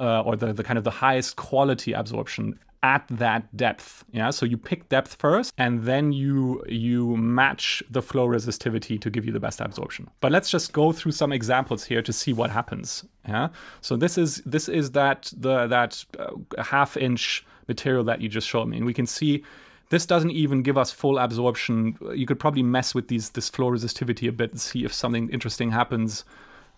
uh, 0.00 0.22
or 0.22 0.36
the, 0.36 0.52
the 0.52 0.64
kind 0.64 0.78
of 0.78 0.84
the 0.84 0.90
highest 0.90 1.36
quality 1.36 1.92
absorption 1.92 2.58
at 2.82 3.06
that 3.10 3.54
depth. 3.56 4.04
Yeah? 4.10 4.30
So 4.30 4.46
you 4.46 4.56
pick 4.56 4.88
depth 4.88 5.14
first 5.14 5.52
and 5.58 5.84
then 5.84 6.12
you 6.12 6.64
you 6.66 7.16
match 7.16 7.82
the 7.90 8.00
flow 8.00 8.26
resistivity 8.26 9.00
to 9.00 9.10
give 9.10 9.26
you 9.26 9.32
the 9.32 9.40
best 9.40 9.60
absorption. 9.60 10.08
But 10.20 10.32
let's 10.32 10.50
just 10.50 10.72
go 10.72 10.92
through 10.92 11.12
some 11.12 11.32
examples 11.32 11.84
here 11.84 12.02
to 12.02 12.12
see 12.12 12.32
what 12.32 12.50
happens. 12.50 13.04
Yeah? 13.28 13.48
So 13.82 13.96
this 13.96 14.16
is 14.16 14.36
this 14.46 14.68
is 14.68 14.92
that 14.92 15.32
the 15.36 15.66
that 15.66 16.04
uh, 16.18 16.62
half 16.62 16.96
inch 16.96 17.44
material 17.68 18.02
that 18.04 18.20
you 18.20 18.28
just 18.28 18.48
showed 18.48 18.66
me. 18.66 18.78
And 18.78 18.86
we 18.86 18.94
can 18.94 19.06
see 19.06 19.44
this 19.90 20.06
doesn't 20.06 20.30
even 20.30 20.62
give 20.62 20.78
us 20.78 20.90
full 20.90 21.18
absorption. 21.18 21.98
You 22.14 22.24
could 22.24 22.38
probably 22.38 22.62
mess 22.62 22.94
with 22.94 23.08
these 23.08 23.30
this 23.30 23.50
flow 23.50 23.70
resistivity 23.70 24.28
a 24.28 24.32
bit 24.32 24.52
and 24.52 24.60
see 24.60 24.84
if 24.84 24.92
something 24.92 25.28
interesting 25.28 25.70
happens 25.70 26.24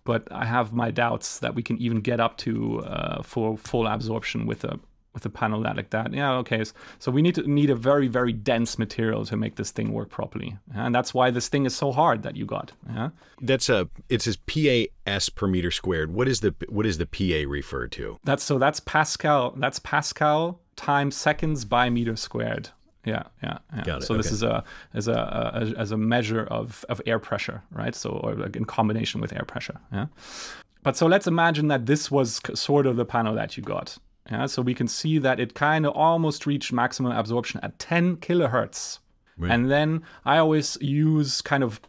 but 0.05 0.27
I 0.31 0.45
have 0.45 0.73
my 0.73 0.91
doubts 0.91 1.39
that 1.41 1.55
we 1.55 1.63
can 1.63 1.79
even 1.79 2.01
get 2.01 2.21
up 2.21 2.37
to 2.39 2.81
uh, 2.81 3.23
for 3.23 3.57
full 3.57 3.87
absorption 3.87 4.47
with 4.47 4.65
a 4.65 4.79
with 5.15 5.27
a 5.27 5.31
panel 5.31 5.61
like 5.61 5.91
that. 5.91 6.13
Yeah, 6.15 6.33
okay. 6.37 6.65
So 6.99 7.13
we 7.13 7.23
need 7.23 7.35
to 7.35 7.43
need 7.43 7.71
a 7.71 7.75
very 7.75 8.09
very 8.09 8.33
dense 8.33 8.79
material 8.79 9.25
to 9.27 9.37
make 9.37 9.57
this 9.57 9.71
thing 9.71 9.93
work 9.93 10.11
properly, 10.11 10.57
and 10.75 10.95
that's 10.95 11.13
why 11.13 11.31
this 11.31 11.49
thing 11.49 11.67
is 11.67 11.75
so 11.75 11.93
hard 11.93 12.23
that 12.23 12.37
you 12.37 12.47
got. 12.47 12.73
Yeah, 12.89 13.11
that's 13.41 13.69
a 13.69 13.89
it 14.09 14.23
says 14.23 14.37
PAS 14.37 15.29
per 15.29 15.47
meter 15.47 15.71
squared. 15.71 16.13
What 16.13 16.29
is 16.29 16.41
the 16.41 16.55
what 16.69 16.87
is 16.87 16.99
the 16.99 17.07
PA 17.07 17.49
referred 17.49 17.93
to? 17.93 18.19
That's 18.25 18.43
so 18.43 18.59
that's 18.59 18.81
Pascal. 18.81 19.53
That's 19.57 19.79
Pascal 19.79 20.61
times 20.77 21.17
seconds 21.17 21.65
by 21.65 21.91
meter 21.91 22.17
squared. 22.17 22.71
Yeah, 23.05 23.25
yeah, 23.43 23.59
yeah. 23.75 23.83
Got 23.85 24.03
it. 24.03 24.07
So 24.07 24.15
okay. 24.15 24.23
this 24.23 24.33
is 24.33 24.43
a 24.43 24.63
as 24.95 25.09
a, 25.09 25.13
a, 25.13 25.81
as 25.81 25.91
a 25.91 25.97
measure 25.97 26.45
of 26.45 26.85
of 26.89 27.01
air 27.07 27.19
pressure, 27.19 27.63
right? 27.73 27.95
So 27.95 28.11
or 28.11 28.35
like 28.35 28.57
in 28.57 28.65
combination 28.65 29.21
with 29.21 29.33
air 29.33 29.45
pressure. 29.45 29.79
Yeah. 29.93 30.07
But 30.83 30.97
so 30.97 31.07
let's 31.07 31.27
imagine 31.27 31.69
that 31.69 31.87
this 31.87 32.11
was 32.11 32.41
sort 32.55 32.87
of 32.87 32.97
the 32.97 33.05
panel 33.05 33.35
that 33.35 33.57
you 33.57 33.63
got. 33.63 33.99
Yeah. 34.31 34.47
So 34.47 34.63
we 34.63 34.75
can 34.75 34.89
see 34.89 35.19
that 35.19 35.41
it 35.41 35.55
kind 35.55 35.87
of 35.87 35.95
almost 35.95 36.47
reached 36.47 36.73
maximum 36.73 37.13
absorption 37.13 37.61
at 37.63 37.79
10 37.79 38.17
kilohertz. 38.17 38.99
And 39.51 39.71
then 39.71 40.03
I 40.25 40.39
always 40.39 40.79
use 40.81 41.43
kind 41.43 41.65
of 41.65 41.81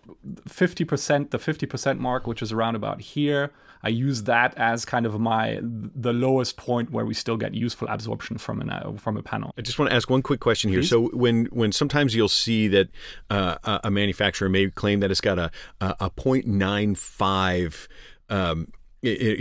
50%, 0.50 1.29
the 1.29 1.38
50% 1.38 2.00
mark, 2.00 2.25
which 2.25 2.41
is 2.41 2.51
around 2.51 2.75
about 2.75 3.00
here. 3.00 3.51
I 3.84 3.90
use 3.90 4.24
that 4.24 4.58
as 4.58 4.86
kind 4.86 5.06
of 5.06 5.20
my 5.20 5.60
the 5.62 6.13
lowest 6.13 6.58
point 6.58 6.92
where 6.92 7.06
we 7.06 7.13
still 7.13 7.38
get 7.38 7.54
useful 7.54 7.88
absorption 7.90 8.38
from 8.38 8.62
an 8.62 8.70
uh, 8.70 8.94
from 8.98 9.18
a 9.18 9.24
panel. 9.24 9.54
I 9.58 9.62
just 9.62 9.78
want 9.78 9.92
to 9.92 9.96
ask 9.96 10.10
one 10.10 10.22
quick 10.22 10.40
question 10.40 10.70
here. 10.70 10.80
Please? 10.80 10.90
So 10.90 11.10
when 11.10 11.46
when 11.48 11.72
sometimes 11.72 12.16
you'll 12.16 12.30
see 12.30 12.68
that 12.70 12.90
uh, 13.30 13.80
a 13.84 13.92
manufacturer 13.92 14.50
may 14.50 14.70
claim 14.70 15.02
that 15.02 15.12
it's 15.12 15.22
got 15.22 15.38
a 15.38 15.52
a, 15.82 15.96
a 16.00 16.10
0.95 16.12 17.88
um, 18.30 18.72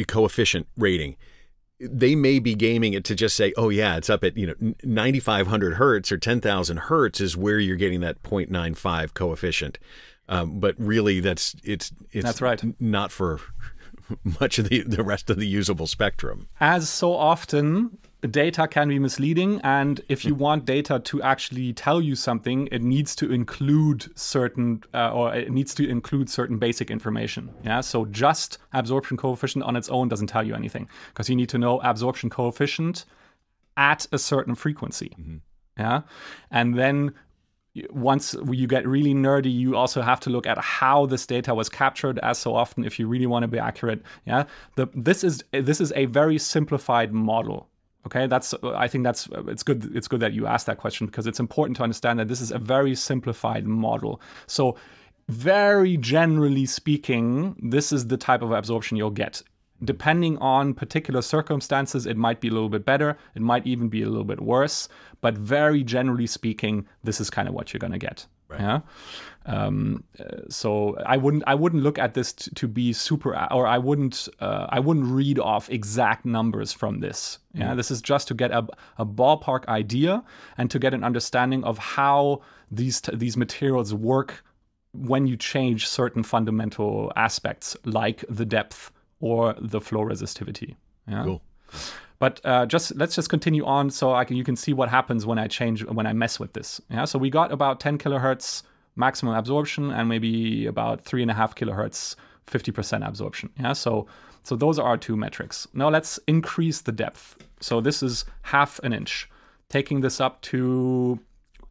coefficient 0.06 0.66
rating 0.76 1.16
they 1.84 2.14
may 2.14 2.38
be 2.38 2.54
gaming 2.54 2.92
it 2.92 3.04
to 3.04 3.14
just 3.14 3.36
say, 3.36 3.52
oh 3.56 3.68
yeah, 3.68 3.96
it's 3.96 4.08
up 4.08 4.22
at 4.22 4.36
you 4.36 4.46
know 4.46 4.74
9,500 4.84 5.74
hertz 5.74 6.12
or 6.12 6.18
10,000 6.18 6.76
hertz 6.76 7.20
is 7.20 7.36
where 7.36 7.58
you're 7.58 7.76
getting 7.76 8.00
that 8.00 8.22
0.95 8.22 9.14
coefficient. 9.14 9.78
Um, 10.28 10.60
but 10.60 10.76
really, 10.78 11.20
that's 11.20 11.56
it's 11.64 11.92
it's 12.12 12.24
that's 12.24 12.40
right. 12.40 12.62
Not 12.80 13.10
for 13.10 13.40
much 14.40 14.58
of 14.58 14.68
the 14.68 14.82
the 14.82 15.02
rest 15.02 15.30
of 15.30 15.38
the 15.38 15.46
usable 15.46 15.86
spectrum. 15.86 16.48
As 16.60 16.88
so 16.88 17.14
often, 17.14 17.98
data 18.30 18.68
can 18.68 18.88
be 18.88 18.98
misleading 18.98 19.60
and 19.64 20.00
if 20.08 20.24
you 20.24 20.34
want 20.34 20.64
data 20.64 21.00
to 21.00 21.20
actually 21.22 21.72
tell 21.72 22.00
you 22.00 22.14
something 22.14 22.68
it 22.70 22.80
needs 22.80 23.16
to 23.16 23.32
include 23.32 24.16
certain 24.16 24.82
uh, 24.94 25.12
or 25.12 25.34
it 25.34 25.50
needs 25.50 25.74
to 25.74 25.88
include 25.88 26.30
certain 26.30 26.56
basic 26.56 26.88
information 26.88 27.50
yeah 27.64 27.80
so 27.80 28.04
just 28.06 28.58
absorption 28.72 29.16
coefficient 29.16 29.64
on 29.64 29.74
its 29.74 29.88
own 29.88 30.08
doesn't 30.08 30.28
tell 30.28 30.46
you 30.46 30.54
anything 30.54 30.88
because 31.08 31.28
you 31.28 31.34
need 31.34 31.48
to 31.48 31.58
know 31.58 31.80
absorption 31.80 32.30
coefficient 32.30 33.04
at 33.76 34.06
a 34.12 34.18
certain 34.18 34.54
frequency 34.54 35.12
mm-hmm. 35.18 35.38
yeah 35.76 36.02
and 36.50 36.78
then 36.78 37.12
once 37.90 38.34
you 38.50 38.66
get 38.66 38.86
really 38.86 39.14
nerdy, 39.14 39.52
you 39.52 39.76
also 39.76 40.02
have 40.02 40.20
to 40.20 40.30
look 40.30 40.46
at 40.46 40.58
how 40.58 41.06
this 41.06 41.26
data 41.26 41.54
was 41.54 41.68
captured. 41.68 42.18
As 42.18 42.38
so 42.38 42.54
often, 42.54 42.84
if 42.84 42.98
you 42.98 43.06
really 43.06 43.26
want 43.26 43.44
to 43.44 43.48
be 43.48 43.58
accurate, 43.58 44.02
yeah, 44.26 44.44
the, 44.76 44.88
this 44.94 45.24
is 45.24 45.42
this 45.52 45.80
is 45.80 45.92
a 45.96 46.06
very 46.06 46.38
simplified 46.38 47.12
model. 47.12 47.68
Okay, 48.06 48.26
that's 48.26 48.52
I 48.62 48.88
think 48.88 49.04
that's 49.04 49.28
it's 49.46 49.62
good 49.62 49.90
it's 49.94 50.08
good 50.08 50.20
that 50.20 50.32
you 50.32 50.46
asked 50.46 50.66
that 50.66 50.78
question 50.78 51.06
because 51.06 51.26
it's 51.26 51.40
important 51.40 51.76
to 51.78 51.82
understand 51.82 52.18
that 52.18 52.28
this 52.28 52.40
is 52.40 52.50
a 52.50 52.58
very 52.58 52.94
simplified 52.94 53.66
model. 53.66 54.20
So 54.46 54.76
very 55.28 55.96
generally 55.96 56.66
speaking, 56.66 57.56
this 57.62 57.92
is 57.92 58.08
the 58.08 58.16
type 58.16 58.42
of 58.42 58.50
absorption 58.50 58.96
you'll 58.96 59.10
get. 59.10 59.42
Depending 59.84 60.38
on 60.38 60.74
particular 60.74 61.22
circumstances, 61.22 62.06
it 62.06 62.16
might 62.16 62.40
be 62.40 62.48
a 62.48 62.52
little 62.52 62.68
bit 62.68 62.84
better, 62.84 63.16
it 63.34 63.42
might 63.42 63.66
even 63.66 63.88
be 63.88 64.02
a 64.02 64.08
little 64.08 64.24
bit 64.24 64.40
worse, 64.40 64.88
but 65.20 65.36
very 65.36 65.82
generally 65.82 66.26
speaking, 66.26 66.86
this 67.02 67.20
is 67.20 67.30
kind 67.30 67.48
of 67.48 67.54
what 67.54 67.72
you're 67.72 67.80
going 67.80 67.92
to 67.92 67.98
get. 67.98 68.26
Right. 68.48 68.60
Yeah. 68.60 68.80
Um, 69.44 70.04
so 70.48 70.96
I 71.04 71.16
wouldn't 71.16 71.42
I 71.46 71.54
wouldn't 71.54 71.82
look 71.82 71.98
at 71.98 72.14
this 72.14 72.32
to, 72.34 72.54
to 72.54 72.68
be 72.68 72.92
super 72.92 73.36
or 73.50 73.66
I 73.66 73.78
wouldn't 73.78 74.28
uh, 74.38 74.66
I 74.68 74.78
wouldn't 74.78 75.06
read 75.06 75.38
off 75.38 75.68
exact 75.68 76.24
numbers 76.24 76.72
from 76.72 77.00
this. 77.00 77.38
Yeah, 77.52 77.72
mm. 77.72 77.76
this 77.76 77.90
is 77.90 78.00
just 78.00 78.28
to 78.28 78.34
get 78.34 78.52
a, 78.52 78.66
a 78.98 79.06
ballpark 79.06 79.66
idea 79.66 80.22
and 80.56 80.70
to 80.70 80.78
get 80.78 80.94
an 80.94 81.02
understanding 81.02 81.64
of 81.64 81.78
how 81.78 82.42
these 82.70 83.00
t- 83.00 83.16
these 83.16 83.36
materials 83.36 83.92
work 83.92 84.44
when 84.92 85.26
you 85.26 85.36
change 85.36 85.88
certain 85.88 86.22
fundamental 86.22 87.12
aspects 87.16 87.76
like 87.84 88.24
the 88.28 88.44
depth 88.44 88.91
or 89.22 89.54
the 89.58 89.80
flow 89.80 90.00
resistivity. 90.00 90.76
Yeah. 91.08 91.24
Cool. 91.24 91.42
But 92.18 92.40
uh, 92.44 92.66
just 92.66 92.94
let's 92.96 93.14
just 93.14 93.30
continue 93.30 93.64
on 93.64 93.88
so 93.88 94.12
I 94.12 94.24
can 94.26 94.36
you 94.36 94.44
can 94.44 94.56
see 94.56 94.74
what 94.74 94.90
happens 94.90 95.24
when 95.24 95.38
I 95.38 95.48
change 95.48 95.82
when 95.84 96.06
I 96.06 96.12
mess 96.12 96.38
with 96.38 96.52
this. 96.52 96.80
Yeah. 96.90 97.06
So 97.06 97.18
we 97.18 97.30
got 97.30 97.50
about 97.50 97.80
10 97.80 97.96
kilohertz 97.96 98.62
maximum 98.96 99.34
absorption 99.34 99.90
and 99.90 100.08
maybe 100.08 100.66
about 100.66 101.00
three 101.00 101.22
and 101.22 101.30
a 101.30 101.34
half 101.34 101.54
kilohertz, 101.54 102.14
50% 102.46 103.06
absorption. 103.06 103.50
Yeah, 103.58 103.72
so 103.72 104.06
so 104.42 104.56
those 104.56 104.78
are 104.78 104.86
our 104.86 104.96
two 104.96 105.16
metrics. 105.16 105.66
Now 105.72 105.88
let's 105.88 106.18
increase 106.26 106.80
the 106.80 106.92
depth. 106.92 107.36
So 107.60 107.80
this 107.80 108.02
is 108.02 108.24
half 108.42 108.80
an 108.80 108.92
inch, 108.92 109.30
taking 109.68 110.00
this 110.00 110.20
up 110.20 110.40
to 110.42 111.20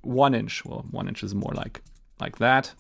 one 0.02 0.34
inch. 0.34 0.66
Well, 0.66 0.86
one 0.92 1.08
inch 1.08 1.24
is 1.24 1.36
more 1.36 1.54
like 1.54 1.82
like 2.20 2.38
that. 2.38 2.74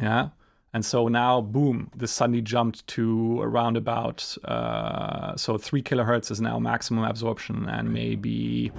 Yeah. 0.00 0.30
And 0.74 0.84
so 0.84 1.08
now, 1.08 1.40
boom, 1.42 1.90
this 1.94 2.10
suddenly 2.10 2.40
jumped 2.40 2.86
to 2.88 3.40
around 3.42 3.76
about, 3.76 4.36
uh, 4.44 5.36
so 5.36 5.58
three 5.58 5.82
kilohertz 5.82 6.30
is 6.30 6.40
now 6.40 6.58
maximum 6.58 7.04
absorption, 7.04 7.68
and 7.68 7.92
maybe 7.92 8.72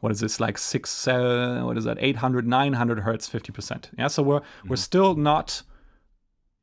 what 0.00 0.12
is 0.12 0.20
this 0.20 0.38
like 0.38 0.58
six 0.58 1.08
uh, 1.08 1.62
what 1.64 1.78
is 1.78 1.84
that 1.84 1.96
800 1.98 2.46
900 2.46 3.00
hertz 3.00 3.26
50% 3.26 3.86
yeah 3.96 4.06
so 4.06 4.22
we're 4.22 4.40
mm-hmm. 4.40 4.68
we're 4.68 4.76
still 4.76 5.14
not 5.14 5.62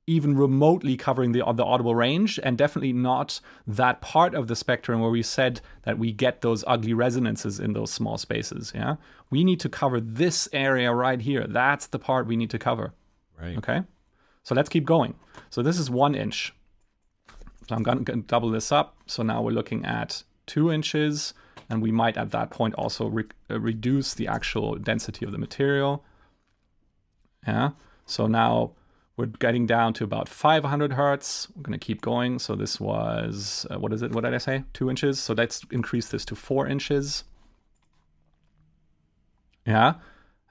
even 0.06 0.38
remotely 0.38 0.96
covering 0.96 1.32
the 1.32 1.42
the 1.56 1.66
audible 1.66 1.96
range 1.96 2.40
and 2.44 2.56
definitely 2.56 2.94
not 2.94 3.42
that 3.66 4.00
part 4.00 4.36
of 4.36 4.48
the 4.48 4.56
spectrum 4.56 5.02
where 5.02 5.10
we 5.10 5.24
said 5.24 5.60
that 5.84 5.98
we 5.98 6.12
get 6.12 6.42
those 6.42 6.64
ugly 6.68 6.94
resonances 6.94 7.60
in 7.60 7.74
those 7.74 7.92
small 7.92 8.20
spaces 8.20 8.72
yeah? 8.76 8.98
We 9.32 9.44
need 9.44 9.60
to 9.62 9.70
cover 9.70 10.00
this 10.00 10.48
area 10.54 10.94
right 10.94 11.22
here. 11.22 11.48
That's 11.48 11.88
the 11.88 12.00
part 12.00 12.28
we 12.28 12.36
need 12.36 12.50
to 12.52 12.60
cover. 12.60 12.94
Right. 13.40 13.58
Okay 13.58 13.82
so 14.44 14.56
let's 14.56 14.70
keep 14.70 14.86
going 14.86 15.16
so 15.50 15.62
this 15.62 15.78
is 15.78 15.90
one 15.90 16.16
inch 16.16 16.54
so 17.68 17.76
i'm 17.76 17.84
going 17.84 18.04
to 18.06 18.16
double 18.18 18.50
this 18.50 18.72
up 18.72 18.98
so 19.06 19.24
now 19.24 19.42
we're 19.42 19.52
looking 19.52 19.86
at 19.86 20.24
two 20.46 20.72
inches 20.72 21.34
and 21.72 21.82
we 21.82 21.92
might 21.92 22.18
at 22.18 22.32
that 22.32 22.50
point 22.50 22.76
also 22.76 23.08
re 23.08 23.24
uh, 23.50 23.60
reduce 23.60 24.14
the 24.14 24.28
actual 24.28 24.76
density 24.76 25.26
of 25.26 25.32
the 25.32 25.38
material. 25.38 26.04
Yeah, 27.48 27.70
so 28.06 28.28
now 28.28 28.74
we're 29.16 29.28
getting 29.28 29.66
down 29.66 29.94
to 29.94 30.04
about 30.04 30.28
500 30.28 30.94
hertz. 30.94 31.48
We're 31.56 31.64
going 31.64 31.80
to 31.80 31.86
keep 31.86 32.02
going. 32.02 32.40
So 32.40 32.56
this 32.56 32.80
was, 32.80 33.66
uh, 33.70 33.80
what 33.80 33.94
is 33.94 34.02
it? 34.02 34.12
What 34.12 34.26
did 34.26 34.34
I 34.34 34.38
say? 34.38 34.64
Two 34.74 34.90
inches. 34.90 35.20
So 35.20 35.34
let's 35.34 35.62
increase 35.72 36.10
this 36.10 36.26
to 36.26 36.36
four 36.36 36.68
inches. 36.68 37.24
Yeah. 39.66 39.94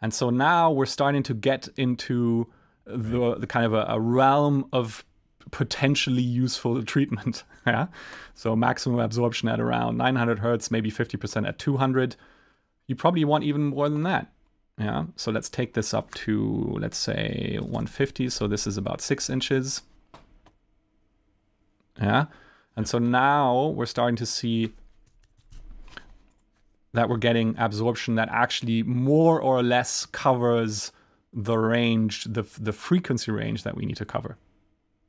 And 0.00 0.14
so 0.14 0.30
now 0.30 0.70
we're 0.70 0.86
starting 0.86 1.22
to 1.24 1.34
get 1.34 1.68
into 1.76 2.46
the, 2.84 3.36
the 3.36 3.46
kind 3.46 3.66
of 3.66 3.74
a, 3.74 3.86
a 3.88 4.00
realm 4.00 4.66
of 4.72 5.04
potentially 5.50 6.22
useful 6.22 6.82
treatment. 6.84 7.44
yeah. 7.66 7.86
So 8.34 8.56
maximum 8.56 9.00
absorption 9.00 9.48
at 9.48 9.60
around 9.60 9.96
900 9.96 10.38
hertz, 10.38 10.70
maybe 10.70 10.90
50% 10.90 11.46
at 11.46 11.58
200. 11.58 12.16
You 12.86 12.96
probably 12.96 13.24
want 13.24 13.44
even 13.44 13.66
more 13.66 13.88
than 13.88 14.02
that. 14.04 14.32
Yeah. 14.78 15.04
So 15.16 15.30
let's 15.30 15.50
take 15.50 15.74
this 15.74 15.92
up 15.92 16.12
to, 16.14 16.76
let's 16.80 16.96
say 16.96 17.58
150. 17.60 18.30
So 18.30 18.46
this 18.46 18.66
is 18.66 18.76
about 18.78 19.00
six 19.00 19.28
inches. 19.28 19.82
Yeah. 22.00 22.26
And 22.76 22.88
so 22.88 22.98
now 22.98 23.68
we're 23.68 23.86
starting 23.86 24.16
to 24.16 24.26
see 24.26 24.72
that 26.92 27.08
we're 27.08 27.18
getting 27.18 27.54
absorption 27.58 28.14
that 28.16 28.28
actually 28.32 28.82
more 28.82 29.40
or 29.40 29.62
less 29.62 30.06
covers 30.06 30.92
the 31.32 31.56
range, 31.56 32.24
the, 32.24 32.44
the 32.58 32.72
frequency 32.72 33.30
range 33.30 33.62
that 33.62 33.76
we 33.76 33.86
need 33.86 33.96
to 33.96 34.04
cover. 34.04 34.36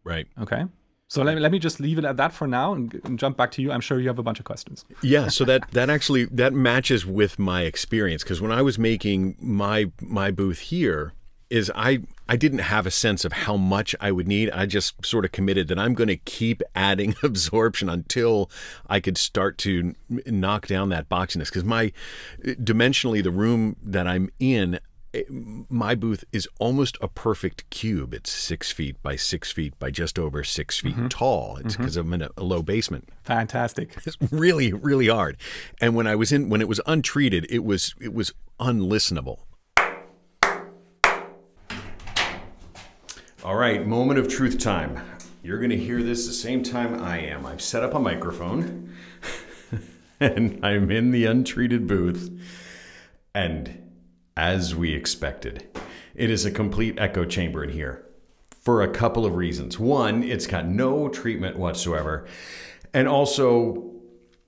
Right. 0.04 0.28
Okay. 0.40 0.66
So 1.08 1.24
let 1.24 1.36
me, 1.36 1.42
let 1.42 1.52
me 1.52 1.60
just 1.60 1.82
leave 1.82 1.98
it 1.98 2.06
at 2.06 2.16
that 2.18 2.32
for 2.32 2.48
now 2.48 2.74
and, 2.74 2.94
and, 3.04 3.20
jump 3.20 3.36
back 3.36 3.52
to 3.52 3.62
you. 3.62 3.70
I'm 3.70 3.82
sure 3.82 4.00
you 4.00 4.08
have 4.08 4.18
a 4.18 4.24
bunch 4.24 4.40
of 4.40 4.46
questions. 4.46 4.86
Yeah, 5.04 5.28
so 5.28 5.44
that 5.44 5.70
that 5.72 5.90
actually 5.90 6.24
that 6.26 6.54
matches 6.54 7.06
with 7.06 7.38
my 7.38 7.64
experience 7.64 8.24
because 8.24 8.40
when 8.40 8.54
I 8.54 8.62
was 8.62 8.80
making 8.80 9.36
my 9.38 9.92
my 10.00 10.32
booth 10.32 10.60
here 10.60 11.12
is 11.50 11.70
I 11.76 12.04
I 12.30 12.38
didn't 12.38 12.60
have 12.60 12.88
a 12.88 12.92
sense 12.92 13.26
of 13.26 13.34
how 13.34 13.58
much 13.58 13.94
I 14.00 14.14
would 14.14 14.26
need. 14.26 14.50
I 14.52 14.66
just 14.66 15.06
sort 15.06 15.26
of 15.26 15.34
committed 15.34 15.68
that 15.68 15.78
I'm 15.78 15.94
going 15.94 16.08
to 16.08 16.16
keep 16.16 16.64
adding 16.76 17.14
absorption 17.22 17.90
until 17.90 18.50
I 18.88 19.02
could 19.02 19.18
start 19.18 19.58
to 19.60 19.94
knock 20.26 20.66
down 20.66 20.88
that 20.90 21.10
boxiness 21.10 21.48
because 21.48 21.66
my 21.66 21.92
dimensionally 22.42 23.22
the 23.22 23.32
room 23.32 23.76
that 23.84 24.08
I'm 24.08 24.30
in 24.40 24.80
my 25.70 25.94
booth 25.94 26.24
is 26.32 26.48
almost 26.60 26.98
a 27.02 27.08
perfect 27.08 27.70
cube. 27.70 28.14
It's 28.14 28.32
six 28.32 28.72
feet 28.72 29.02
by 29.04 29.18
six 29.18 29.52
feet 29.52 29.78
by 29.78 29.92
just 29.92 30.18
over 30.18 30.44
six 30.44 30.80
feet 30.80 30.96
mm-hmm. 30.96 31.08
tall. 31.10 31.58
It's 31.58 31.76
because 31.76 31.98
mm-hmm. 31.98 32.14
I'm 32.14 32.22
in 32.22 32.22
a, 32.22 32.30
a, 32.38 32.44
low 32.44 32.62
basement. 32.62 33.10
Fantastic. 33.24 33.96
It's 34.06 34.18
really, 34.32 34.74
really 34.74 35.08
hard. 35.08 35.38
And 35.80 35.96
when 35.96 36.08
I 36.08 36.16
was 36.16 36.32
in, 36.32 36.50
when 36.50 36.60
it 36.60 36.68
was 36.68 36.82
untreated, 36.86 37.46
it 37.50 37.64
was 37.64 37.94
it 38.00 38.14
was 38.14 38.34
unlistenable. 38.60 39.40
All 43.44 43.56
right, 43.56 43.86
moment 43.86 44.20
of 44.20 44.28
truth 44.28 44.60
time. 44.60 45.00
You're 45.44 45.58
going 45.58 45.72
to 45.72 45.78
hear 45.78 46.04
this 46.04 46.28
the 46.28 46.34
same 46.34 46.62
time 46.64 47.02
I 47.02 47.20
am. 47.20 47.46
I've 47.46 47.62
set 47.62 47.84
up 47.84 47.94
a 47.94 48.00
microphone, 48.00 48.96
and 50.20 50.64
I'm 50.64 50.92
in 50.92 51.12
the 51.12 51.26
untreated 51.26 51.88
booth, 51.88 52.30
and 53.34 53.91
as 54.36 54.76
we 54.76 54.94
expected. 54.94 55.68
It 56.16 56.30
is 56.30 56.46
a 56.46 56.52
complete 56.52 57.00
echo 57.00 57.26
chamber 57.26 57.64
in 57.64 57.72
here 57.72 58.06
for 58.62 58.82
a 58.82 58.90
couple 58.90 59.26
of 59.26 59.36
reasons. 59.36 59.80
One, 59.80 60.24
it's 60.24 60.48
got 60.48 60.68
no 60.68 61.10
treatment 61.10 61.58
whatsoever. 61.58 62.28
And 62.94 63.08
also, 63.08 63.92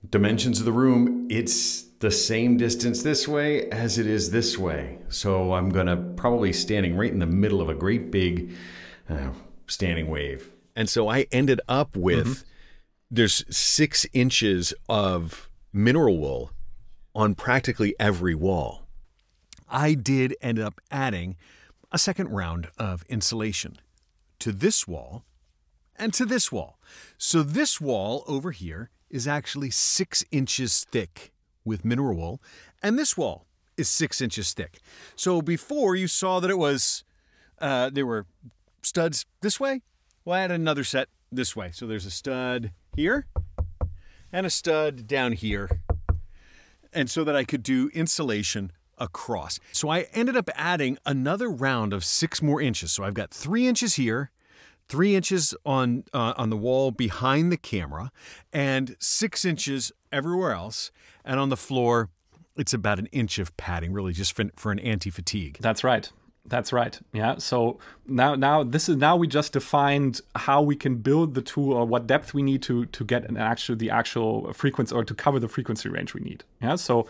dimensions 0.10 0.60
of 0.60 0.66
the 0.66 0.72
room, 0.72 1.28
it's 1.30 1.84
the 2.00 2.12
same 2.12 2.58
distance 2.58 3.02
this 3.02 3.28
way 3.28 3.70
as 3.70 3.98
it 3.98 4.06
is 4.06 4.32
this 4.32 4.58
way. 4.58 5.00
So 5.10 5.54
I'm 5.54 5.70
going 5.70 5.88
to 5.88 5.96
probably 5.96 6.52
standing 6.52 6.98
right 6.98 7.12
in 7.12 7.20
the 7.20 7.26
middle 7.26 7.62
of 7.62 7.70
a 7.70 7.74
great 7.74 8.12
big 8.12 8.54
uh, 9.10 9.30
standing 9.68 10.10
wave. 10.10 10.52
And 10.76 10.90
so 10.90 11.08
I 11.08 11.28
ended 11.32 11.62
up 11.68 11.96
with 11.96 12.28
mm-hmm. 12.28 12.48
there's 13.10 13.46
six 13.56 14.06
inches 14.12 14.74
of 14.90 15.50
mineral 15.72 16.18
wool 16.18 16.52
on 17.16 17.36
practically 17.36 17.96
every 18.00 18.36
wall. 18.36 18.83
I 19.74 19.96
did 19.96 20.36
end 20.40 20.60
up 20.60 20.80
adding 20.92 21.36
a 21.92 21.98
second 21.98 22.30
round 22.30 22.70
of 22.78 23.04
insulation 23.10 23.80
to 24.40 24.52
this 24.52 24.88
wall 24.88 25.26
and 25.96 26.14
to 26.14 26.26
this 26.26 26.52
wall. 26.52 26.80
So 27.18 27.42
this 27.42 27.82
wall 27.82 28.24
over 28.28 28.52
here 28.52 28.92
is 29.10 29.28
actually 29.28 29.72
six 29.72 30.24
inches 30.32 30.86
thick 30.92 31.34
with 31.66 31.84
mineral 31.84 32.16
wool, 32.16 32.42
and 32.84 33.00
this 33.00 33.18
wall 33.18 33.48
is 33.76 33.90
six 33.90 34.22
inches 34.22 34.54
thick. 34.54 34.80
So 35.16 35.42
before 35.42 35.96
you 35.96 36.08
saw 36.08 36.40
that 36.40 36.52
it 36.52 36.58
was, 36.58 37.04
uh, 37.60 37.90
there 37.92 38.06
were 38.06 38.28
studs 38.84 39.26
this 39.42 39.60
way. 39.60 39.82
Well, 40.24 40.38
I 40.38 40.42
had 40.42 40.52
another 40.52 40.84
set 40.84 41.10
this 41.32 41.56
way. 41.56 41.72
So 41.72 41.88
there's 41.88 42.06
a 42.06 42.12
stud 42.12 42.72
here 42.96 43.26
and 44.32 44.46
a 44.46 44.52
stud 44.52 45.08
down 45.08 45.32
here. 45.32 45.82
And 46.92 47.10
so 47.10 47.24
that 47.24 47.36
I 47.36 47.44
could 47.44 47.64
do 47.64 47.90
insulation 47.94 48.72
across. 48.98 49.60
So 49.72 49.90
I 49.90 50.08
ended 50.14 50.36
up 50.36 50.50
adding 50.56 50.98
another 51.06 51.50
round 51.50 51.94
of 51.94 52.04
six 52.04 52.42
more 52.42 52.62
inches. 52.62 52.92
So 52.92 53.04
I've 53.04 53.14
got 53.14 53.32
three 53.32 53.68
inches 53.68 53.96
here, 53.96 54.32
three 54.88 55.16
inches 55.16 55.56
on 55.66 56.04
uh, 56.14 56.34
on 56.38 56.50
the 56.50 56.58
wall 56.58 56.92
behind 56.92 57.52
the 57.52 57.58
camera, 57.58 58.12
and 58.52 58.96
six 59.00 59.46
inches 59.46 59.92
everywhere 60.12 60.52
else. 60.52 60.92
And 61.26 61.40
on 61.40 61.50
the 61.50 61.58
floor, 61.58 62.10
it's 62.56 62.74
about 62.74 63.00
an 63.00 63.08
inch 63.08 63.40
of 63.40 63.56
padding, 63.58 63.94
really 63.94 64.14
just 64.14 64.36
for, 64.36 64.46
for 64.56 64.72
an 64.72 64.80
anti-fatigue. 64.80 65.58
That's 65.60 65.84
right. 65.84 66.12
That's 66.46 66.74
right. 66.74 67.00
Yeah. 67.14 67.38
So 67.38 67.80
now, 68.06 68.36
now 68.36 68.64
this 68.64 68.90
is 68.90 68.98
now 68.98 69.16
we 69.16 69.28
just 69.28 69.54
defined 69.54 70.20
how 70.36 70.62
we 70.62 70.76
can 70.76 70.98
build 70.98 71.36
the 71.36 71.42
tool 71.42 71.72
or 71.72 71.86
what 71.86 72.06
depth 72.06 72.34
we 72.34 72.44
need 72.44 72.62
to 72.64 72.86
to 72.88 73.06
get 73.06 73.30
an 73.30 73.38
actual 73.38 73.78
the 73.78 73.90
actual 73.90 74.52
frequency 74.52 74.94
or 74.94 75.06
to 75.06 75.14
cover 75.14 75.40
the 75.40 75.48
frequency 75.48 75.88
range 75.88 76.14
we 76.14 76.20
need. 76.20 76.44
Yeah. 76.62 76.76
So 76.76 77.08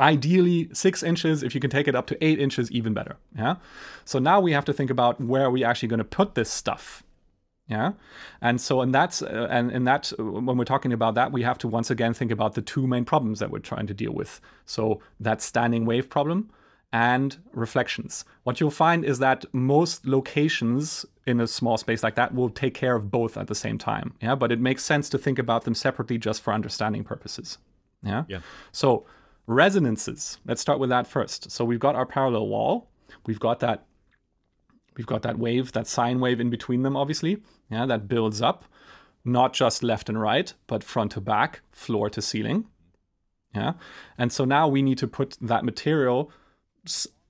Ideally, 0.00 0.70
six 0.72 1.02
inches. 1.02 1.42
If 1.42 1.54
you 1.54 1.60
can 1.60 1.70
take 1.70 1.86
it 1.86 1.94
up 1.94 2.06
to 2.06 2.24
eight 2.24 2.40
inches, 2.40 2.72
even 2.72 2.94
better. 2.94 3.16
Yeah. 3.36 3.56
So 4.04 4.18
now 4.18 4.40
we 4.40 4.52
have 4.52 4.64
to 4.64 4.72
think 4.72 4.90
about 4.90 5.20
where 5.20 5.44
are 5.44 5.50
we 5.50 5.62
actually 5.62 5.88
going 5.88 5.98
to 5.98 6.04
put 6.04 6.34
this 6.34 6.50
stuff. 6.50 7.02
Yeah. 7.68 7.92
And 8.40 8.60
so, 8.60 8.80
and 8.80 8.92
that's, 8.92 9.22
uh, 9.22 9.46
and 9.48 9.70
in 9.70 9.84
that, 9.84 10.12
uh, 10.18 10.24
when 10.24 10.56
we're 10.56 10.64
talking 10.64 10.92
about 10.92 11.14
that, 11.14 11.30
we 11.30 11.42
have 11.42 11.56
to 11.58 11.68
once 11.68 11.88
again 11.88 12.14
think 12.14 12.32
about 12.32 12.54
the 12.54 12.62
two 12.62 12.86
main 12.86 13.04
problems 13.04 13.38
that 13.38 13.50
we're 13.50 13.60
trying 13.60 13.86
to 13.86 13.94
deal 13.94 14.12
with. 14.12 14.40
So 14.66 15.00
that 15.20 15.40
standing 15.40 15.86
wave 15.86 16.10
problem 16.10 16.50
and 16.92 17.36
reflections. 17.52 18.24
What 18.42 18.58
you'll 18.58 18.72
find 18.72 19.04
is 19.04 19.20
that 19.20 19.44
most 19.52 20.04
locations 20.04 21.06
in 21.26 21.40
a 21.40 21.46
small 21.46 21.76
space 21.76 22.02
like 22.02 22.16
that 22.16 22.34
will 22.34 22.50
take 22.50 22.74
care 22.74 22.96
of 22.96 23.08
both 23.08 23.36
at 23.36 23.46
the 23.46 23.54
same 23.54 23.78
time. 23.78 24.14
Yeah. 24.20 24.34
But 24.34 24.50
it 24.50 24.58
makes 24.60 24.82
sense 24.82 25.08
to 25.10 25.18
think 25.18 25.38
about 25.38 25.62
them 25.62 25.74
separately 25.74 26.18
just 26.18 26.42
for 26.42 26.52
understanding 26.52 27.04
purposes. 27.04 27.58
Yeah. 28.02 28.24
Yeah. 28.28 28.40
So, 28.72 29.06
Resonances. 29.50 30.38
Let's 30.46 30.60
start 30.60 30.78
with 30.78 30.90
that 30.90 31.08
first. 31.08 31.50
So 31.50 31.64
we've 31.64 31.80
got 31.80 31.96
our 31.96 32.06
parallel 32.06 32.46
wall. 32.46 32.88
We've 33.26 33.40
got 33.40 33.58
that 33.58 33.84
we've 34.96 35.06
got 35.06 35.22
that 35.22 35.40
wave, 35.40 35.72
that 35.72 35.88
sine 35.88 36.20
wave 36.20 36.40
in 36.40 36.50
between 36.50 36.82
them, 36.82 36.96
obviously. 36.96 37.42
Yeah, 37.68 37.84
that 37.86 38.06
builds 38.06 38.40
up, 38.40 38.64
not 39.24 39.52
just 39.52 39.82
left 39.82 40.08
and 40.08 40.20
right, 40.20 40.54
but 40.68 40.84
front 40.84 41.12
to 41.12 41.20
back, 41.20 41.62
floor 41.72 42.08
to 42.10 42.22
ceiling. 42.22 42.66
Yeah. 43.52 43.72
And 44.16 44.32
so 44.32 44.44
now 44.44 44.68
we 44.68 44.82
need 44.82 44.98
to 44.98 45.08
put 45.08 45.36
that 45.40 45.64
material 45.64 46.30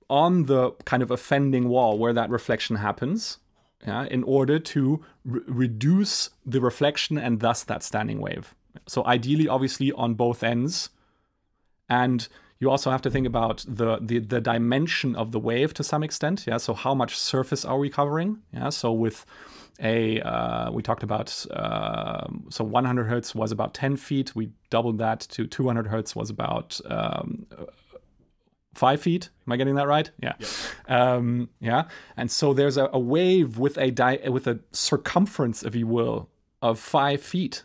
on 0.07 0.43
the 0.43 0.73
kind 0.85 1.01
of 1.01 1.09
offending 1.09 1.69
wall 1.69 1.97
where 1.97 2.13
that 2.13 2.29
reflection 2.29 2.75
happens. 2.75 3.39
Yeah, 3.83 4.05
in 4.05 4.21
order 4.25 4.59
to 4.59 5.03
re 5.25 5.41
reduce 5.47 6.29
the 6.45 6.61
reflection 6.61 7.17
and 7.17 7.39
thus 7.39 7.63
that 7.63 7.81
standing 7.81 8.19
wave. 8.21 8.53
So 8.87 9.03
ideally, 9.07 9.47
obviously, 9.47 9.91
on 9.93 10.13
both 10.13 10.43
ends, 10.43 10.91
and 11.91 12.27
you 12.59 12.69
also 12.69 12.89
have 12.89 13.01
to 13.01 13.09
think 13.09 13.27
about 13.27 13.65
the, 13.67 13.97
the, 13.99 14.19
the 14.19 14.39
dimension 14.39 15.13
of 15.15 15.31
the 15.31 15.39
wave 15.39 15.73
to 15.73 15.83
some 15.83 16.03
extent. 16.03 16.45
Yeah, 16.47 16.57
so 16.57 16.73
how 16.73 16.95
much 16.95 17.17
surface 17.17 17.65
are 17.65 17.77
we 17.77 17.89
covering? 17.89 18.39
Yeah, 18.53 18.69
so 18.69 18.93
with 18.93 19.25
a 19.81 20.21
uh, 20.21 20.71
we 20.71 20.83
talked 20.83 21.03
about 21.03 21.45
uh, 21.51 22.27
so 22.49 22.63
100 22.63 23.05
hertz 23.05 23.35
was 23.35 23.51
about 23.51 23.73
10 23.73 23.97
feet. 23.97 24.35
We 24.35 24.51
doubled 24.69 24.99
that 24.99 25.21
to 25.31 25.47
200 25.47 25.87
hertz 25.87 26.15
was 26.15 26.29
about 26.29 26.79
um, 26.85 27.45
five 28.73 29.01
feet. 29.01 29.29
Am 29.45 29.51
I 29.51 29.57
getting 29.57 29.75
that 29.75 29.87
right? 29.87 30.09
Yeah. 30.21 30.33
Yeah. 30.39 30.47
Um, 30.87 31.49
yeah. 31.59 31.83
And 32.15 32.31
so 32.31 32.53
there's 32.53 32.77
a, 32.77 32.89
a 32.93 32.99
wave 32.99 33.57
with 33.57 33.77
a 33.77 33.91
di- 33.91 34.29
with 34.29 34.47
a 34.47 34.59
circumference, 34.71 35.63
if 35.63 35.75
you 35.75 35.87
will, 35.87 36.29
of 36.61 36.79
five 36.79 37.21
feet 37.21 37.63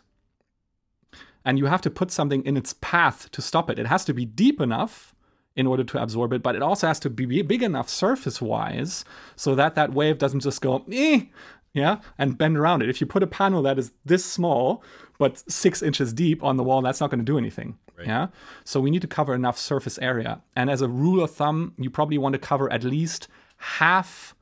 and 1.47 1.57
you 1.57 1.67
have 1.67 1.79
to 1.79 1.89
put 1.89 2.11
something 2.11 2.45
in 2.45 2.57
its 2.57 2.73
path 2.81 3.31
to 3.31 3.41
stop 3.41 3.69
it. 3.69 3.79
It 3.79 3.87
has 3.87 4.03
to 4.05 4.13
be 4.13 4.25
deep 4.25 4.59
enough 4.59 5.15
in 5.55 5.65
order 5.65 5.83
to 5.85 6.03
absorb 6.03 6.33
it, 6.33 6.43
but 6.43 6.57
it 6.57 6.61
also 6.61 6.87
has 6.87 6.99
to 6.99 7.09
be 7.09 7.41
big 7.41 7.63
enough 7.63 7.87
surface 7.87 8.41
wise 8.41 9.05
so 9.37 9.55
that 9.55 9.73
that 9.75 9.93
wave 9.93 10.17
doesn't 10.17 10.41
just 10.41 10.61
go, 10.61 10.83
eh, 10.91 11.21
yeah, 11.73 11.99
and 12.17 12.37
bend 12.37 12.57
around 12.57 12.81
it. 12.81 12.89
If 12.89 12.99
you 12.99 13.07
put 13.07 13.23
a 13.23 13.27
panel 13.27 13.61
that 13.61 13.79
is 13.79 13.93
this 14.03 14.25
small, 14.25 14.83
but 15.19 15.41
six 15.49 15.81
inches 15.81 16.11
deep 16.11 16.43
on 16.43 16.57
the 16.57 16.63
wall, 16.63 16.81
that's 16.81 16.99
not 16.99 17.11
going 17.11 17.19
to 17.19 17.25
do 17.25 17.37
anything. 17.37 17.77
Right. 17.97 18.07
Yeah. 18.07 18.27
So 18.65 18.81
we 18.81 18.91
need 18.91 19.01
to 19.03 19.07
cover 19.07 19.33
enough 19.33 19.57
surface 19.57 19.97
area. 19.99 20.41
And 20.57 20.69
as 20.69 20.81
a 20.81 20.89
rule 20.89 21.23
of 21.23 21.31
thumb, 21.31 21.73
you 21.77 21.89
probably 21.89 22.17
want 22.17 22.33
to 22.33 22.39
cover 22.39 22.69
at 22.73 22.83
least 22.83 23.29
half 23.55 24.35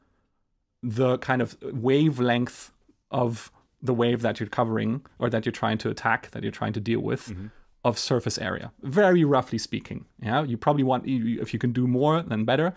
the 0.81 1.19
kind 1.19 1.43
of 1.43 1.55
wavelength 1.61 2.71
of 3.11 3.51
the 3.85 3.93
wave 3.93 4.21
that 4.21 4.39
you're 4.39 4.49
covering 4.49 5.05
or 5.19 5.29
that 5.29 5.45
you're 5.45 5.53
trying 5.53 5.77
to 5.79 5.89
attack, 5.89 6.31
that 6.31 6.43
you're 6.43 6.51
trying 6.51 6.73
to 6.73 6.79
deal 6.79 6.99
with. 6.99 7.27
Mm-hmm. 7.29 7.47
Of 7.83 7.99
surface 7.99 8.39
area, 8.39 8.71
very 8.81 9.23
roughly 9.23 9.59
speaking. 9.59 10.05
Yeah, 10.19 10.43
you 10.43 10.57
probably 10.57 10.81
want 10.81 11.03
if 11.05 11.53
you 11.53 11.59
can 11.59 11.71
do 11.71 11.85
more, 11.85 12.23
then 12.23 12.43
better. 12.43 12.73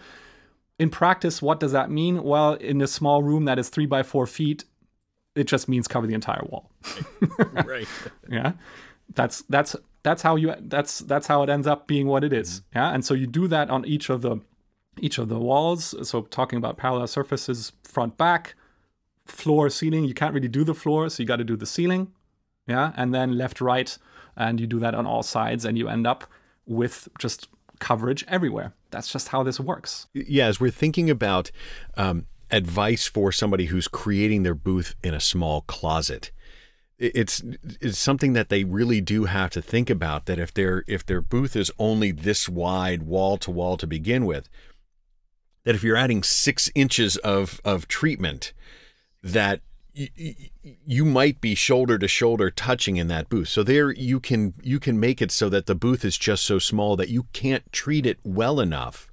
In 0.79 0.91
practice, 0.91 1.41
what 1.41 1.59
does 1.61 1.73
that 1.73 1.91
mean? 1.91 2.23
Well, 2.23 2.53
in 2.53 2.83
a 2.83 2.87
small 2.87 3.23
room 3.23 3.47
that 3.47 3.59
is 3.59 3.71
three 3.71 3.87
by 3.87 4.03
four 4.03 4.27
feet, 4.27 4.65
it 5.35 5.45
just 5.45 5.69
means 5.69 5.89
cover 5.89 6.07
the 6.07 6.15
entire 6.15 6.45
wall. 6.45 6.71
right. 7.65 7.89
yeah. 8.29 8.53
That's 9.15 9.43
that's 9.49 9.75
that's 10.03 10.23
how 10.23 10.37
you 10.37 10.55
that's 10.61 10.99
that's 11.01 11.27
how 11.27 11.43
it 11.43 11.49
ends 11.49 11.67
up 11.67 11.87
being 11.87 12.07
what 12.07 12.23
it 12.23 12.33
is. 12.33 12.63
Yeah. 12.75 12.93
And 12.93 13.05
so 13.05 13.15
you 13.15 13.27
do 13.27 13.49
that 13.49 13.71
on 13.71 13.85
each 13.87 14.11
of 14.11 14.23
the 14.23 14.39
each 15.01 15.19
of 15.19 15.29
the 15.29 15.39
walls. 15.39 15.95
So 16.09 16.23
talking 16.23 16.59
about 16.59 16.77
parallel 16.77 17.07
surfaces, 17.07 17.73
front, 17.83 18.17
back, 18.17 18.55
floor, 19.31 19.71
ceiling. 19.71 20.05
You 20.05 20.15
can't 20.15 20.35
really 20.35 20.49
do 20.49 20.65
the 20.65 20.75
floor, 20.75 21.09
so 21.09 21.23
you 21.23 21.27
got 21.27 21.37
to 21.37 21.45
do 21.45 21.57
the 21.57 21.67
ceiling. 21.67 22.13
Yeah. 22.67 22.93
And 22.97 23.15
then 23.15 23.39
left, 23.39 23.61
right, 23.61 23.97
and 24.37 24.61
you 24.61 24.67
do 24.67 24.79
that 24.81 24.95
on 24.95 25.07
all 25.07 25.23
sides, 25.23 25.65
and 25.65 25.79
you 25.79 25.89
end 25.89 26.07
up 26.07 26.25
with 26.67 27.09
just 27.19 27.49
coverage 27.79 28.25
everywhere. 28.29 28.75
That's 28.91 29.11
just 29.11 29.29
how 29.29 29.43
this 29.43 29.61
works. 29.61 30.07
Yeah, 30.15 30.47
as 30.47 30.61
we're 30.61 30.71
thinking 30.71 31.11
about 31.11 31.51
um, 31.97 32.27
advice 32.51 33.07
for 33.07 33.33
somebody 33.33 33.67
who's 33.67 33.89
creating 33.89 34.43
their 34.43 34.55
booth 34.55 34.95
in 35.03 35.15
a 35.15 35.21
small 35.21 35.63
closet, 35.63 36.31
it's 36.99 37.43
it's 37.81 37.99
something 37.99 38.33
that 38.33 38.49
they 38.49 38.65
really 38.65 39.01
do 39.01 39.27
have 39.27 39.51
to 39.51 39.63
think 39.63 39.89
about. 39.89 40.27
That 40.27 40.39
if 40.39 40.53
their 40.53 40.85
if 40.87 41.07
their 41.07 41.21
booth 41.21 41.55
is 41.55 41.71
only 41.79 42.11
this 42.11 42.49
wide, 42.49 43.05
wall 43.05 43.39
to 43.39 43.51
wall 43.51 43.77
to 43.77 43.87
begin 43.87 44.27
with, 44.27 44.49
that 45.65 45.75
if 45.75 45.85
you're 45.85 45.97
adding 45.97 46.23
six 46.23 46.71
inches 46.75 47.17
of 47.19 47.61
of 47.65 47.87
treatment, 47.87 48.53
that 49.23 49.61
you 49.95 51.05
might 51.05 51.41
be 51.41 51.55
shoulder 51.55 51.99
to 51.99 52.07
shoulder 52.07 52.51
touching 52.51 52.97
in 52.97 53.09
that 53.09 53.29
booth. 53.29 53.49
So 53.49 53.63
there 53.63 53.91
you 53.91 54.21
can 54.21 54.55
you 54.63 54.79
can 54.79 55.01
make 55.01 55.21
it 55.21 55.33
so 55.33 55.49
that 55.49 55.67
the 55.67 55.75
booth 55.75 56.05
is 56.05 56.17
just 56.17 56.45
so 56.45 56.59
small 56.59 56.97
that 56.97 57.09
you 57.09 57.25
can't 57.33 57.71
treat 57.73 58.07
it 58.07 58.19
well 58.23 58.61
enough 58.61 59.11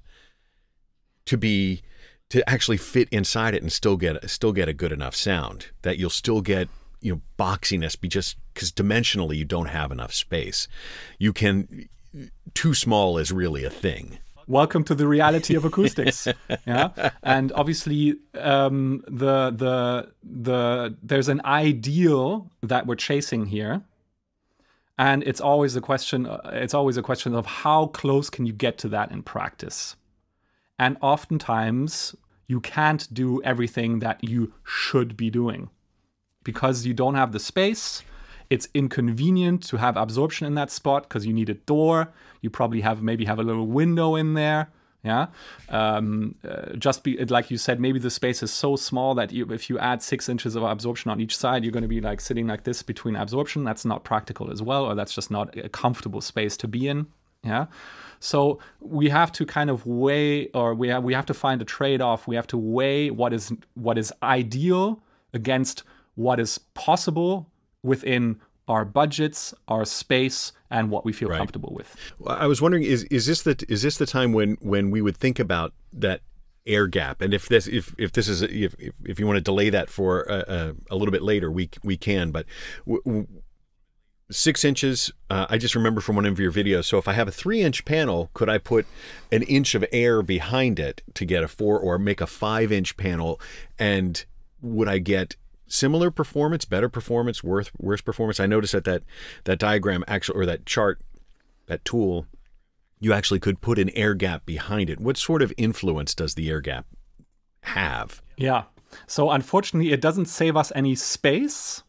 to 1.24 1.36
be 1.36 1.82
to 2.28 2.48
actually 2.48 2.76
fit 2.76 3.08
inside 3.10 3.54
it 3.54 3.62
and 3.62 3.72
still 3.72 3.96
get 3.96 4.28
still 4.30 4.52
get 4.52 4.68
a 4.68 4.72
good 4.72 4.92
enough 4.92 5.14
sound 5.16 5.68
that 5.82 5.98
you'll 5.98 6.10
still 6.10 6.40
get 6.40 6.68
you 7.00 7.14
know 7.14 7.20
boxiness 7.38 8.00
be 8.00 8.08
just 8.08 8.36
because 8.54 8.70
dimensionally 8.70 9.36
you 9.36 9.44
don't 9.44 9.66
have 9.66 9.90
enough 9.90 10.14
space. 10.14 10.68
You 11.18 11.32
can 11.32 11.88
too 12.54 12.74
small 12.74 13.18
is 13.18 13.32
really 13.32 13.64
a 13.64 13.70
thing 13.70 14.18
welcome 14.46 14.84
to 14.84 14.94
the 14.94 15.06
reality 15.06 15.54
of 15.54 15.64
acoustics. 15.64 16.28
yeah, 16.66 17.10
and 17.22 17.52
obviously 17.52 18.16
um, 18.34 19.04
the 19.06 19.50
the 19.50 20.12
the 20.22 20.96
there's 21.02 21.28
an 21.28 21.40
ideal 21.44 22.50
that 22.62 22.86
we're 22.86 22.96
chasing 22.96 23.46
here, 23.46 23.82
and 24.98 25.22
it's 25.24 25.40
always 25.40 25.76
a 25.76 25.80
question. 25.80 26.26
It's 26.46 26.74
always 26.74 26.96
a 26.96 27.02
question 27.02 27.34
of 27.34 27.46
how 27.46 27.86
close 27.86 28.30
can 28.30 28.46
you 28.46 28.52
get 28.52 28.78
to 28.78 28.88
that 28.88 29.10
in 29.10 29.22
practice, 29.22 29.96
and 30.78 30.96
oftentimes 31.00 32.14
you 32.48 32.60
can't 32.60 33.12
do 33.12 33.42
everything 33.42 33.98
that 33.98 34.22
you 34.22 34.52
should 34.64 35.16
be 35.16 35.30
doing 35.30 35.68
because 36.44 36.86
you 36.86 36.94
don't 36.94 37.16
have 37.16 37.32
the 37.32 37.40
space 37.40 38.04
it's 38.48 38.68
inconvenient 38.74 39.62
to 39.64 39.76
have 39.76 39.96
absorption 39.96 40.46
in 40.46 40.54
that 40.54 40.70
spot 40.70 41.04
because 41.04 41.26
you 41.26 41.32
need 41.32 41.48
a 41.48 41.54
door. 41.54 42.12
You 42.40 42.50
probably 42.50 42.80
have 42.80 43.02
maybe 43.02 43.24
have 43.24 43.38
a 43.38 43.42
little 43.42 43.66
window 43.66 44.14
in 44.16 44.34
there. 44.34 44.70
Yeah, 45.04 45.28
um, 45.68 46.34
uh, 46.48 46.72
just 46.72 47.04
be 47.04 47.16
like 47.26 47.48
you 47.48 47.58
said. 47.58 47.78
Maybe 47.78 48.00
the 48.00 48.10
space 48.10 48.42
is 48.42 48.52
so 48.52 48.74
small 48.74 49.14
that 49.14 49.30
you, 49.30 49.46
if 49.52 49.70
you 49.70 49.78
add 49.78 50.02
six 50.02 50.28
inches 50.28 50.56
of 50.56 50.64
absorption 50.64 51.12
on 51.12 51.20
each 51.20 51.36
side, 51.36 51.62
you're 51.62 51.72
going 51.72 51.82
to 51.82 51.88
be 51.88 52.00
like 52.00 52.20
sitting 52.20 52.48
like 52.48 52.64
this 52.64 52.82
between 52.82 53.14
absorption. 53.14 53.62
That's 53.62 53.84
not 53.84 54.02
practical 54.02 54.50
as 54.50 54.62
well, 54.62 54.84
or 54.84 54.96
that's 54.96 55.14
just 55.14 55.30
not 55.30 55.56
a 55.56 55.68
comfortable 55.68 56.20
space 56.20 56.56
to 56.56 56.66
be 56.66 56.88
in. 56.88 57.06
Yeah. 57.44 57.66
So 58.18 58.58
we 58.80 59.08
have 59.10 59.30
to 59.32 59.46
kind 59.46 59.70
of 59.70 59.86
weigh, 59.86 60.48
or 60.48 60.74
we 60.74 60.88
have 60.88 61.04
we 61.04 61.14
have 61.14 61.26
to 61.26 61.34
find 61.34 61.62
a 61.62 61.64
trade-off. 61.64 62.26
We 62.26 62.34
have 62.34 62.48
to 62.48 62.58
weigh 62.58 63.10
what 63.10 63.32
is 63.32 63.52
what 63.74 63.98
is 63.98 64.12
ideal 64.24 65.00
against 65.32 65.84
what 66.16 66.40
is 66.40 66.58
possible 66.74 67.48
within 67.84 68.40
our 68.66 68.84
budgets, 68.84 69.54
our 69.68 69.84
space, 69.84 70.52
and 70.70 70.90
what 70.90 71.04
we 71.04 71.12
feel 71.12 71.28
right. 71.28 71.38
comfortable 71.38 71.72
with. 71.74 71.96
Well, 72.18 72.36
I 72.36 72.46
was 72.46 72.60
wondering 72.60 72.82
is 72.82 73.04
is 73.04 73.26
this 73.26 73.42
the 73.42 73.64
is 73.68 73.82
this 73.82 73.98
the 73.98 74.06
time 74.06 74.32
when 74.32 74.56
when 74.60 74.90
we 74.90 75.00
would 75.00 75.16
think 75.16 75.38
about 75.38 75.72
that 75.92 76.20
air 76.66 76.86
gap? 76.86 77.20
And 77.20 77.32
if 77.32 77.48
this 77.48 77.66
if 77.66 77.94
if 77.98 78.12
this 78.12 78.28
is 78.28 78.42
if 78.42 78.74
if 79.04 79.18
you 79.18 79.26
want 79.26 79.36
to 79.36 79.42
delay 79.42 79.70
that 79.70 79.90
for 79.90 80.22
a, 80.22 80.34
a, 80.36 80.94
a 80.94 80.96
little 80.96 81.12
bit 81.12 81.22
later, 81.22 81.50
we 81.50 81.70
we 81.82 81.96
can. 81.96 82.30
But 82.30 82.46
w- 82.86 83.02
w- 83.04 83.26
six 84.30 84.64
inches, 84.64 85.12
uh, 85.30 85.46
I 85.48 85.58
just 85.58 85.74
remember 85.74 86.00
from 86.00 86.16
one 86.16 86.26
of 86.26 86.40
your 86.40 86.52
videos. 86.52 86.86
So 86.86 86.98
if 86.98 87.06
I 87.06 87.12
have 87.12 87.28
a 87.28 87.32
three 87.32 87.62
inch 87.62 87.84
panel, 87.84 88.30
could 88.34 88.48
I 88.48 88.58
put 88.58 88.86
an 89.30 89.42
inch 89.42 89.74
of 89.74 89.84
air 89.92 90.22
behind 90.22 90.78
it 90.78 91.02
to 91.14 91.24
get 91.24 91.44
a 91.44 91.48
four, 91.48 91.78
or 91.78 91.98
make 91.98 92.20
a 92.20 92.26
five 92.26 92.72
inch 92.72 92.96
panel, 92.96 93.40
and 93.78 94.24
would 94.60 94.88
I 94.88 94.98
get 94.98 95.36
similar 95.66 96.10
performance, 96.10 96.64
better 96.64 96.88
performance, 96.88 97.42
worse 97.42 97.70
worse 97.78 98.00
performance. 98.00 98.40
I 98.40 98.46
noticed 98.46 98.72
that 98.72 98.84
that 98.84 99.02
that 99.44 99.58
diagram 99.58 100.04
actually 100.06 100.40
or 100.40 100.46
that 100.46 100.66
chart, 100.66 101.00
that 101.66 101.84
tool, 101.84 102.26
you 103.00 103.12
actually 103.12 103.40
could 103.40 103.60
put 103.60 103.78
an 103.78 103.90
air 103.90 104.14
gap 104.14 104.46
behind 104.46 104.90
it. 104.90 105.00
What 105.00 105.16
sort 105.16 105.42
of 105.42 105.52
influence 105.56 106.14
does 106.14 106.34
the 106.34 106.48
air 106.48 106.60
gap 106.60 106.86
have? 107.62 108.22
Yeah. 108.36 108.64
So 109.06 109.30
unfortunately, 109.30 109.92
it 109.92 110.00
doesn't 110.00 110.26
save 110.26 110.56
us 110.56 110.72
any 110.74 110.94
space. 110.94 111.82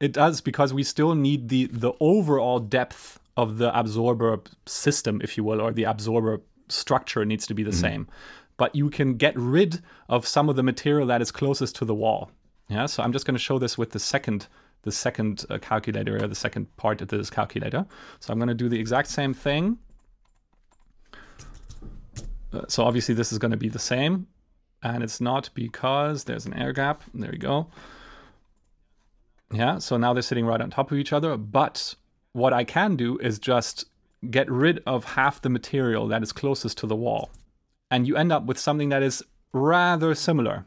It 0.00 0.12
does 0.12 0.40
because 0.40 0.72
we 0.72 0.82
still 0.82 1.14
need 1.14 1.48
the 1.48 1.66
the 1.66 1.92
overall 2.00 2.58
depth 2.60 3.20
of 3.36 3.58
the 3.58 3.76
absorber 3.78 4.40
system, 4.66 5.20
if 5.22 5.36
you 5.36 5.44
will, 5.44 5.60
or 5.60 5.72
the 5.72 5.84
absorber 5.84 6.42
structure 6.68 7.24
needs 7.24 7.46
to 7.46 7.54
be 7.54 7.62
the 7.62 7.70
mm-hmm. 7.70 7.80
same. 7.80 8.08
But 8.56 8.74
you 8.74 8.90
can 8.90 9.14
get 9.16 9.36
rid 9.36 9.80
of 10.08 10.26
some 10.26 10.48
of 10.48 10.56
the 10.56 10.64
material 10.64 11.06
that 11.06 11.22
is 11.22 11.30
closest 11.30 11.76
to 11.76 11.84
the 11.84 11.94
wall. 11.94 12.32
Yeah, 12.68 12.86
so 12.86 13.02
I'm 13.02 13.12
just 13.12 13.24
going 13.24 13.34
to 13.34 13.40
show 13.40 13.58
this 13.58 13.78
with 13.78 13.90
the 13.92 13.98
second 13.98 14.46
the 14.82 14.92
second 14.92 15.44
uh, 15.50 15.58
calculator 15.58 16.22
or 16.22 16.28
the 16.28 16.36
second 16.36 16.74
part 16.76 17.02
of 17.02 17.08
this 17.08 17.30
calculator. 17.30 17.84
So 18.20 18.32
I'm 18.32 18.38
going 18.38 18.48
to 18.48 18.54
do 18.54 18.68
the 18.68 18.78
exact 18.78 19.08
same 19.08 19.34
thing. 19.34 19.78
Uh, 22.52 22.62
so 22.68 22.84
obviously 22.84 23.14
this 23.14 23.32
is 23.32 23.38
going 23.38 23.50
to 23.50 23.56
be 23.56 23.68
the 23.68 23.80
same 23.80 24.28
and 24.82 25.02
it's 25.02 25.20
not 25.20 25.50
because 25.54 26.24
there's 26.24 26.46
an 26.46 26.54
air 26.54 26.72
gap. 26.72 27.02
There 27.12 27.30
we 27.30 27.38
go. 27.38 27.66
Yeah, 29.52 29.78
so 29.78 29.96
now 29.96 30.12
they're 30.12 30.22
sitting 30.22 30.46
right 30.46 30.60
on 30.60 30.70
top 30.70 30.92
of 30.92 30.98
each 30.98 31.12
other. 31.12 31.36
But 31.36 31.94
what 32.32 32.52
I 32.52 32.64
can 32.64 32.96
do 32.96 33.18
is 33.18 33.38
just 33.38 33.86
get 34.30 34.50
rid 34.50 34.82
of 34.86 35.04
half 35.04 35.42
the 35.42 35.48
material 35.48 36.06
that 36.08 36.22
is 36.22 36.32
closest 36.32 36.78
to 36.78 36.86
the 36.86 36.96
wall. 36.96 37.30
And 37.90 38.06
you 38.06 38.16
end 38.16 38.32
up 38.32 38.44
with 38.44 38.58
something 38.58 38.90
that 38.90 39.02
is 39.02 39.24
rather 39.52 40.14
similar. 40.14 40.66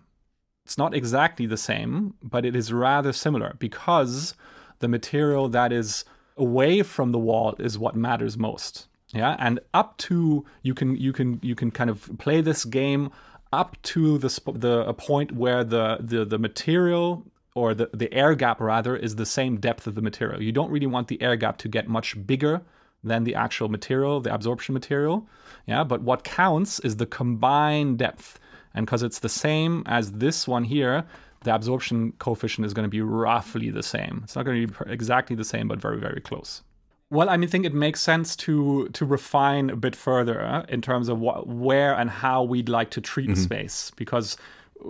It's 0.65 0.77
not 0.77 0.93
exactly 0.93 1.45
the 1.45 1.57
same, 1.57 2.13
but 2.21 2.45
it 2.45 2.55
is 2.55 2.71
rather 2.71 3.13
similar 3.13 3.55
because 3.59 4.35
the 4.79 4.87
material 4.87 5.49
that 5.49 5.71
is 5.71 6.05
away 6.37 6.83
from 6.83 7.11
the 7.11 7.19
wall 7.19 7.55
is 7.59 7.77
what 7.77 7.95
matters 7.95 8.37
most. 8.37 8.87
Yeah, 9.13 9.35
and 9.39 9.59
up 9.73 9.97
to 9.97 10.45
you 10.63 10.73
can 10.73 10.95
you 10.95 11.11
can 11.11 11.39
you 11.41 11.55
can 11.55 11.71
kind 11.71 11.89
of 11.89 12.09
play 12.17 12.41
this 12.41 12.63
game 12.63 13.11
up 13.51 13.75
to 13.83 14.17
the 14.17 14.29
the 14.53 14.87
a 14.87 14.93
point 14.93 15.33
where 15.33 15.63
the 15.63 15.97
the 15.99 16.23
the 16.23 16.39
material 16.39 17.25
or 17.53 17.73
the 17.73 17.89
the 17.93 18.11
air 18.13 18.35
gap 18.35 18.61
rather 18.61 18.95
is 18.95 19.17
the 19.17 19.25
same 19.25 19.57
depth 19.59 19.85
of 19.87 19.95
the 19.95 20.01
material. 20.01 20.41
You 20.41 20.53
don't 20.53 20.71
really 20.71 20.87
want 20.87 21.09
the 21.09 21.21
air 21.21 21.35
gap 21.35 21.57
to 21.57 21.67
get 21.67 21.89
much 21.89 22.25
bigger 22.25 22.61
than 23.03 23.23
the 23.23 23.35
actual 23.35 23.67
material, 23.67 24.21
the 24.21 24.33
absorption 24.33 24.73
material. 24.73 25.27
Yeah, 25.65 25.83
but 25.83 26.01
what 26.01 26.23
counts 26.23 26.79
is 26.79 26.95
the 26.95 27.05
combined 27.05 27.97
depth. 27.97 28.39
And 28.73 28.85
because 28.85 29.03
it's 29.03 29.19
the 29.19 29.29
same 29.29 29.83
as 29.85 30.13
this 30.13 30.47
one 30.47 30.63
here, 30.63 31.05
the 31.43 31.53
absorption 31.53 32.13
coefficient 32.19 32.65
is 32.65 32.73
going 32.73 32.85
to 32.85 32.89
be 32.89 33.01
roughly 33.01 33.69
the 33.69 33.83
same. 33.83 34.21
It's 34.23 34.35
not 34.35 34.45
going 34.45 34.67
to 34.67 34.85
be 34.85 34.91
exactly 34.91 35.35
the 35.35 35.43
same, 35.43 35.67
but 35.67 35.79
very, 35.79 35.99
very 35.99 36.21
close. 36.21 36.61
Well, 37.09 37.29
I 37.29 37.35
mean, 37.35 37.49
I 37.49 37.51
think 37.51 37.65
it 37.65 37.73
makes 37.73 37.99
sense 37.99 38.37
to 38.37 38.87
to 38.89 39.05
refine 39.05 39.69
a 39.69 39.75
bit 39.75 39.97
further 39.97 40.41
uh, 40.41 40.65
in 40.69 40.81
terms 40.81 41.09
of 41.09 41.19
what, 41.19 41.45
where 41.45 41.93
and 41.93 42.09
how 42.09 42.41
we'd 42.43 42.69
like 42.69 42.89
to 42.91 43.01
treat 43.01 43.29
mm-hmm. 43.29 43.41
space, 43.41 43.91
because 43.97 44.37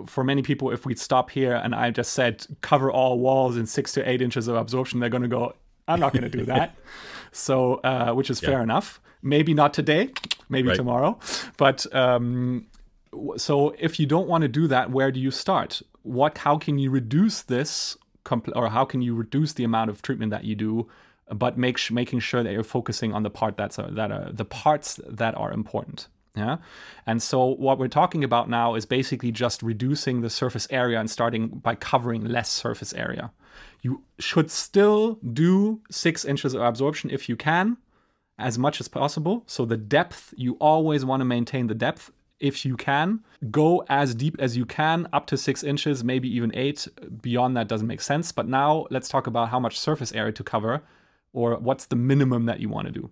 for 0.06 0.22
many 0.22 0.40
people, 0.42 0.70
if 0.70 0.86
we'd 0.86 1.00
stop 1.00 1.30
here 1.30 1.54
and 1.54 1.74
I 1.74 1.90
just 1.90 2.12
said 2.12 2.46
cover 2.60 2.92
all 2.92 3.18
walls 3.18 3.56
in 3.56 3.66
six 3.66 3.92
to 3.94 4.08
eight 4.08 4.22
inches 4.22 4.46
of 4.46 4.54
absorption, 4.54 5.00
they're 5.00 5.10
going 5.10 5.24
to 5.24 5.28
go, 5.28 5.54
"I'm 5.88 5.98
not 5.98 6.12
going 6.12 6.22
to 6.22 6.28
do 6.28 6.44
that." 6.44 6.76
so, 7.32 7.80
uh, 7.82 8.12
which 8.12 8.30
is 8.30 8.40
yeah. 8.40 8.50
fair 8.50 8.62
enough. 8.62 9.00
Maybe 9.20 9.52
not 9.52 9.74
today, 9.74 10.10
maybe 10.48 10.68
right. 10.68 10.76
tomorrow, 10.76 11.18
but 11.56 11.92
um, 11.92 12.66
so 13.36 13.74
if 13.78 14.00
you 14.00 14.06
don't 14.06 14.28
want 14.28 14.42
to 14.42 14.48
do 14.48 14.66
that, 14.68 14.90
where 14.90 15.12
do 15.12 15.20
you 15.20 15.30
start? 15.30 15.82
What? 16.02 16.38
How 16.38 16.56
can 16.56 16.78
you 16.78 16.90
reduce 16.90 17.42
this, 17.42 17.96
or 18.54 18.68
how 18.68 18.84
can 18.84 19.02
you 19.02 19.14
reduce 19.14 19.52
the 19.52 19.64
amount 19.64 19.90
of 19.90 20.02
treatment 20.02 20.30
that 20.30 20.44
you 20.44 20.54
do, 20.54 20.88
but 21.30 21.58
make 21.58 21.90
making 21.90 22.20
sure 22.20 22.42
that 22.42 22.52
you're 22.52 22.64
focusing 22.64 23.12
on 23.12 23.22
the 23.22 23.30
part 23.30 23.56
that's 23.56 23.78
uh, 23.78 23.90
that 23.92 24.10
are 24.10 24.30
the 24.32 24.44
parts 24.44 25.00
that 25.06 25.34
are 25.36 25.52
important. 25.52 26.08
Yeah. 26.34 26.56
And 27.06 27.22
so 27.22 27.44
what 27.44 27.78
we're 27.78 27.88
talking 27.88 28.24
about 28.24 28.48
now 28.48 28.74
is 28.74 28.86
basically 28.86 29.30
just 29.30 29.62
reducing 29.62 30.22
the 30.22 30.30
surface 30.30 30.66
area 30.70 30.98
and 30.98 31.10
starting 31.10 31.48
by 31.48 31.74
covering 31.74 32.24
less 32.24 32.50
surface 32.50 32.94
area. 32.94 33.30
You 33.82 34.02
should 34.18 34.50
still 34.50 35.18
do 35.32 35.82
six 35.90 36.24
inches 36.24 36.54
of 36.54 36.62
absorption 36.62 37.10
if 37.10 37.28
you 37.28 37.36
can, 37.36 37.76
as 38.38 38.58
much 38.58 38.80
as 38.80 38.88
possible. 38.88 39.42
So 39.46 39.66
the 39.66 39.76
depth, 39.76 40.32
you 40.36 40.54
always 40.54 41.04
want 41.04 41.20
to 41.20 41.26
maintain 41.26 41.66
the 41.66 41.74
depth 41.74 42.10
if 42.42 42.66
you 42.66 42.76
can. 42.76 43.20
Go 43.50 43.84
as 43.88 44.14
deep 44.14 44.36
as 44.38 44.56
you 44.56 44.66
can, 44.66 45.08
up 45.12 45.26
to 45.28 45.36
six 45.38 45.62
inches, 45.62 46.04
maybe 46.04 46.28
even 46.36 46.54
eight. 46.54 46.86
Beyond 47.22 47.56
that 47.56 47.68
doesn't 47.68 47.86
make 47.86 48.02
sense. 48.02 48.32
But 48.32 48.48
now 48.48 48.86
let's 48.90 49.08
talk 49.08 49.26
about 49.26 49.48
how 49.48 49.60
much 49.60 49.78
surface 49.78 50.12
area 50.12 50.32
to 50.32 50.44
cover 50.44 50.82
or 51.32 51.56
what's 51.56 51.86
the 51.86 51.96
minimum 51.96 52.44
that 52.46 52.60
you 52.60 52.68
want 52.68 52.88
to 52.88 52.92
do. 52.92 53.10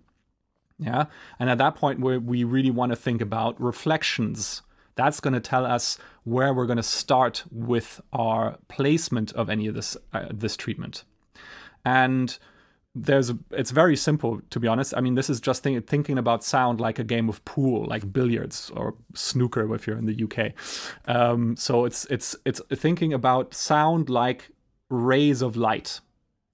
Yeah. 0.77 1.05
And 1.39 1.49
at 1.49 1.57
that 1.59 1.75
point, 1.75 1.99
where 1.99 2.19
we 2.19 2.43
really 2.43 2.71
want 2.71 2.91
to 2.91 2.95
think 2.95 3.21
about 3.21 3.59
reflections. 3.61 4.61
That's 4.95 5.19
going 5.19 5.33
to 5.33 5.39
tell 5.39 5.65
us 5.65 5.97
where 6.25 6.53
we're 6.53 6.65
going 6.65 6.77
to 6.77 6.83
start 6.83 7.43
with 7.49 8.01
our 8.11 8.57
placement 8.67 9.31
of 9.33 9.49
any 9.49 9.67
of 9.67 9.73
this 9.73 9.95
uh, 10.13 10.27
this 10.31 10.57
treatment. 10.57 11.03
And 11.85 12.37
there's 12.93 13.29
a, 13.29 13.37
it's 13.51 13.71
very 13.71 13.95
simple 13.95 14.41
to 14.49 14.59
be 14.59 14.67
honest. 14.67 14.93
I 14.95 15.01
mean, 15.01 15.15
this 15.15 15.29
is 15.29 15.39
just 15.39 15.63
think, 15.63 15.87
thinking 15.87 16.17
about 16.17 16.43
sound 16.43 16.81
like 16.81 16.99
a 16.99 17.03
game 17.03 17.29
of 17.29 17.43
pool, 17.45 17.85
like 17.85 18.11
billiards 18.11 18.69
or 18.75 18.95
snooker 19.13 19.73
if 19.73 19.87
you're 19.87 19.97
in 19.97 20.05
the 20.05 20.23
UK. 20.23 20.53
Um, 21.05 21.55
so 21.55 21.85
it's 21.85 22.05
it's 22.05 22.35
it's 22.45 22.61
thinking 22.73 23.13
about 23.13 23.53
sound 23.53 24.09
like 24.09 24.49
rays 24.89 25.41
of 25.41 25.55
light. 25.55 26.01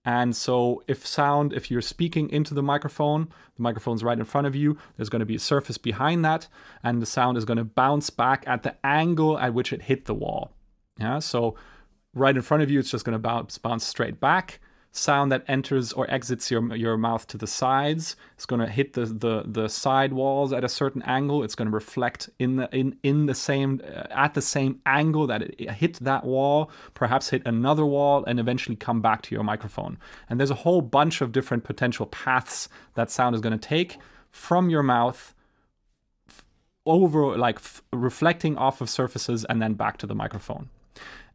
And 0.05 0.33
so, 0.33 0.83
if 0.87 1.05
sound, 1.05 1.51
if 1.51 1.69
you're 1.69 1.81
speaking 1.81 2.29
into 2.29 2.53
the 2.53 2.63
microphone, 2.63 3.27
the 3.57 3.61
microphone's 3.61 4.05
right 4.05 4.17
in 4.17 4.23
front 4.23 4.47
of 4.47 4.55
you, 4.55 4.77
there's 4.95 5.09
going 5.09 5.19
to 5.19 5.25
be 5.25 5.35
a 5.35 5.39
surface 5.39 5.77
behind 5.77 6.23
that, 6.23 6.47
and 6.81 7.01
the 7.01 7.05
sound 7.05 7.37
is 7.37 7.43
going 7.43 7.57
to 7.57 7.65
bounce 7.65 8.09
back 8.09 8.45
at 8.47 8.63
the 8.63 8.73
angle 8.85 9.37
at 9.37 9.53
which 9.53 9.73
it 9.73 9.81
hit 9.81 10.05
the 10.05 10.13
wall. 10.13 10.53
Yeah, 10.97 11.19
so 11.19 11.55
right 12.13 12.33
in 12.33 12.41
front 12.41 12.63
of 12.63 12.71
you, 12.71 12.79
it's 12.79 12.89
just 12.89 13.03
going 13.03 13.15
to 13.15 13.19
bounce, 13.19 13.57
bounce 13.57 13.85
straight 13.85 14.21
back 14.21 14.61
sound 14.97 15.31
that 15.31 15.43
enters 15.47 15.93
or 15.93 16.09
exits 16.09 16.49
your 16.51 16.75
your 16.75 16.97
mouth 16.97 17.27
to 17.27 17.37
the 17.37 17.47
sides. 17.47 18.15
It's 18.35 18.45
going 18.45 18.59
to 18.59 18.67
hit 18.67 18.93
the, 18.93 19.05
the 19.05 19.43
the 19.45 19.67
side 19.67 20.13
walls 20.13 20.51
at 20.53 20.63
a 20.63 20.69
certain 20.69 21.01
angle. 21.03 21.43
It's 21.43 21.55
going 21.55 21.67
to 21.67 21.73
reflect 21.73 22.29
in 22.39 22.57
the 22.57 22.75
in 22.75 22.97
in 23.03 23.25
the 23.25 23.35
same 23.35 23.81
uh, 23.83 24.03
at 24.09 24.33
the 24.33 24.41
same 24.41 24.81
angle 24.85 25.27
that 25.27 25.41
it 25.41 25.71
hit 25.71 25.95
that 25.99 26.23
wall, 26.25 26.71
perhaps 26.93 27.29
hit 27.29 27.41
another 27.45 27.85
wall, 27.85 28.23
and 28.25 28.39
eventually 28.39 28.75
come 28.75 29.01
back 29.01 29.21
to 29.23 29.35
your 29.35 29.43
microphone. 29.43 29.97
And 30.29 30.39
there's 30.39 30.51
a 30.51 30.55
whole 30.55 30.81
bunch 30.81 31.21
of 31.21 31.31
different 31.31 31.63
potential 31.63 32.07
paths 32.07 32.69
that 32.95 33.11
sound 33.11 33.35
is 33.35 33.41
going 33.41 33.57
to 33.57 33.67
take 33.67 33.97
from 34.31 34.69
your 34.69 34.83
mouth 34.83 35.33
over 36.85 37.37
like 37.37 37.59
reflecting 37.91 38.57
off 38.57 38.81
of 38.81 38.89
surfaces 38.89 39.45
and 39.45 39.61
then 39.61 39.73
back 39.73 39.97
to 39.97 40.07
the 40.07 40.15
microphone. 40.15 40.69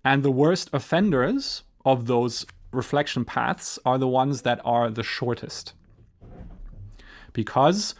And 0.04 0.22
the 0.22 0.30
worst 0.32 0.70
offenders 0.72 1.62
of 1.84 2.06
those 2.06 2.46
reflection 2.72 3.24
paths 3.24 3.78
are 3.84 3.98
the 3.98 4.08
ones 4.08 4.42
that 4.42 4.60
are 4.64 4.90
the 4.90 5.02
shortest. 5.02 5.74
Because 7.32 7.94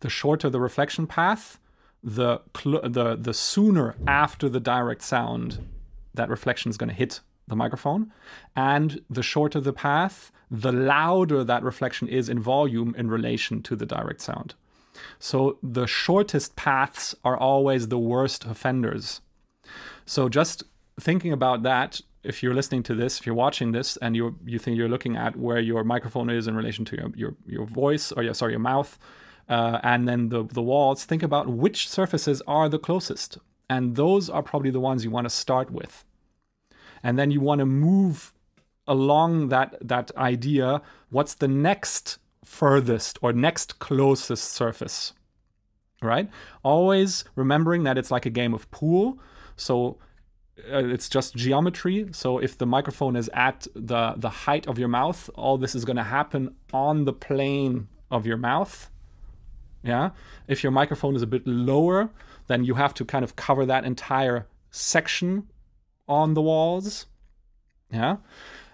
the 0.00 0.10
shorter 0.10 0.48
the 0.48 0.60
reflection 0.60 1.06
path, 1.06 1.58
the 2.02 2.40
the 2.54 3.16
the 3.20 3.34
sooner 3.34 3.96
after 4.06 4.48
the 4.48 4.60
direct 4.60 5.02
sound 5.02 5.66
that 6.14 6.28
reflection 6.28 6.70
is 6.70 6.76
going 6.76 6.88
to 6.88 6.94
hit 6.94 7.20
the 7.48 7.56
microphone, 7.56 8.12
and 8.54 9.00
the 9.10 9.22
shorter 9.22 9.60
the 9.60 9.72
path, 9.72 10.30
the 10.50 10.72
louder 10.72 11.42
that 11.44 11.62
reflection 11.62 12.06
is 12.08 12.28
in 12.28 12.38
volume 12.38 12.94
in 12.96 13.10
relation 13.10 13.62
to 13.62 13.74
the 13.74 13.86
direct 13.86 14.20
sound. 14.20 14.54
So 15.18 15.58
the 15.62 15.86
shortest 15.86 16.56
paths 16.56 17.14
are 17.24 17.36
always 17.36 17.88
the 17.88 17.98
worst 17.98 18.44
offenders. 18.44 19.20
So 20.06 20.28
just 20.28 20.64
thinking 21.00 21.32
about 21.32 21.62
that, 21.62 22.00
if 22.28 22.42
you're 22.42 22.54
listening 22.54 22.82
to 22.84 22.94
this, 22.94 23.18
if 23.18 23.26
you're 23.26 23.34
watching 23.34 23.72
this, 23.72 23.96
and 23.98 24.14
you 24.14 24.38
you 24.44 24.58
think 24.58 24.76
you're 24.76 24.88
looking 24.88 25.16
at 25.16 25.36
where 25.36 25.58
your 25.58 25.82
microphone 25.82 26.28
is 26.30 26.46
in 26.46 26.54
relation 26.54 26.84
to 26.84 26.96
your 26.96 27.10
your, 27.16 27.34
your 27.46 27.66
voice 27.66 28.12
or 28.12 28.22
your 28.22 28.34
sorry 28.34 28.52
your 28.52 28.60
mouth, 28.60 28.98
uh, 29.48 29.78
and 29.82 30.06
then 30.06 30.28
the 30.28 30.44
the 30.44 30.62
walls, 30.62 31.04
think 31.04 31.22
about 31.22 31.48
which 31.48 31.88
surfaces 31.88 32.42
are 32.46 32.68
the 32.68 32.78
closest, 32.78 33.38
and 33.68 33.96
those 33.96 34.28
are 34.28 34.42
probably 34.42 34.70
the 34.70 34.80
ones 34.80 35.04
you 35.04 35.10
want 35.10 35.24
to 35.24 35.30
start 35.30 35.70
with, 35.70 36.04
and 37.02 37.18
then 37.18 37.30
you 37.30 37.40
want 37.40 37.60
to 37.60 37.66
move 37.66 38.32
along 38.86 39.48
that 39.48 39.76
that 39.80 40.10
idea. 40.16 40.82
What's 41.10 41.34
the 41.34 41.48
next 41.48 42.18
furthest 42.44 43.18
or 43.22 43.32
next 43.32 43.78
closest 43.78 44.52
surface? 44.52 45.14
Right. 46.00 46.30
Always 46.62 47.24
remembering 47.34 47.82
that 47.84 47.98
it's 47.98 48.12
like 48.12 48.26
a 48.26 48.30
game 48.30 48.54
of 48.54 48.70
pool. 48.70 49.18
So 49.56 49.98
uh, 50.72 50.84
it's 50.84 51.08
just 51.08 51.34
geometry. 51.34 52.08
So 52.12 52.38
if 52.38 52.58
the 52.58 52.66
microphone 52.66 53.16
is 53.16 53.30
at 53.34 53.66
the 53.74 54.14
the 54.16 54.30
height 54.30 54.66
of 54.66 54.78
your 54.78 54.88
mouth, 54.88 55.30
all 55.34 55.58
this 55.58 55.74
is 55.74 55.84
going 55.84 55.96
to 55.96 56.02
happen 56.02 56.54
on 56.72 57.04
the 57.04 57.12
plane 57.12 57.88
of 58.10 58.26
your 58.26 58.36
mouth. 58.36 58.90
Yeah. 59.82 60.10
If 60.46 60.62
your 60.62 60.72
microphone 60.72 61.14
is 61.16 61.22
a 61.22 61.26
bit 61.26 61.46
lower, 61.46 62.10
then 62.46 62.64
you 62.64 62.74
have 62.74 62.94
to 62.94 63.04
kind 63.04 63.24
of 63.24 63.36
cover 63.36 63.64
that 63.66 63.84
entire 63.84 64.46
section 64.70 65.48
on 66.08 66.34
the 66.34 66.42
walls. 66.42 67.06
Yeah. 67.90 68.16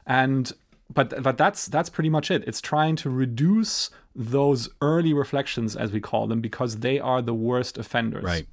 And 0.06 0.52
but 0.92 1.22
but 1.22 1.36
that's 1.36 1.66
that's 1.66 1.90
pretty 1.90 2.10
much 2.10 2.30
it. 2.30 2.44
It's 2.46 2.60
trying 2.60 2.96
to 2.96 3.10
reduce 3.10 3.90
those 4.14 4.68
early 4.80 5.12
reflections, 5.12 5.76
as 5.76 5.92
we 5.92 6.00
call 6.00 6.26
them, 6.26 6.40
because 6.40 6.78
they 6.78 6.98
are 7.00 7.20
the 7.20 7.34
worst 7.34 7.78
offenders. 7.78 8.22
Right. 8.22 8.46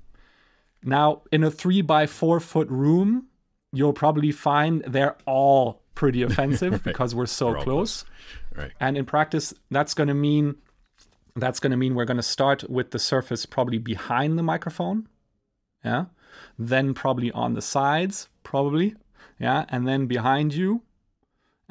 Now, 0.83 1.21
in 1.31 1.43
a 1.43 1.51
three 1.51 1.81
by 1.81 2.07
four 2.07 2.39
foot 2.39 2.69
room, 2.69 3.27
you'll 3.71 3.93
probably 3.93 4.31
find 4.31 4.83
they're 4.87 5.17
all 5.25 5.81
pretty 5.95 6.21
offensive 6.27 6.73
right. 6.73 6.83
because 6.83 7.13
we're 7.15 7.25
so 7.25 7.53
close. 7.53 7.63
close. 7.63 8.05
Right. 8.55 8.71
And 8.79 8.97
in 8.97 9.05
practice, 9.05 9.53
that's 9.69 9.93
going 9.93 10.07
to 10.07 10.13
mean 10.13 10.55
that's 11.35 11.59
going 11.59 11.71
to 11.71 11.77
mean 11.77 11.95
we're 11.95 12.05
going 12.05 12.17
to 12.17 12.23
start 12.23 12.69
with 12.69 12.91
the 12.91 12.99
surface 12.99 13.45
probably 13.45 13.77
behind 13.77 14.37
the 14.37 14.43
microphone. 14.43 15.07
Yeah. 15.83 16.05
Then 16.59 16.93
probably 16.93 17.31
on 17.31 17.53
the 17.53 17.61
sides, 17.61 18.27
probably. 18.43 18.95
Yeah. 19.39 19.65
And 19.69 19.87
then 19.87 20.07
behind 20.07 20.53
you. 20.53 20.81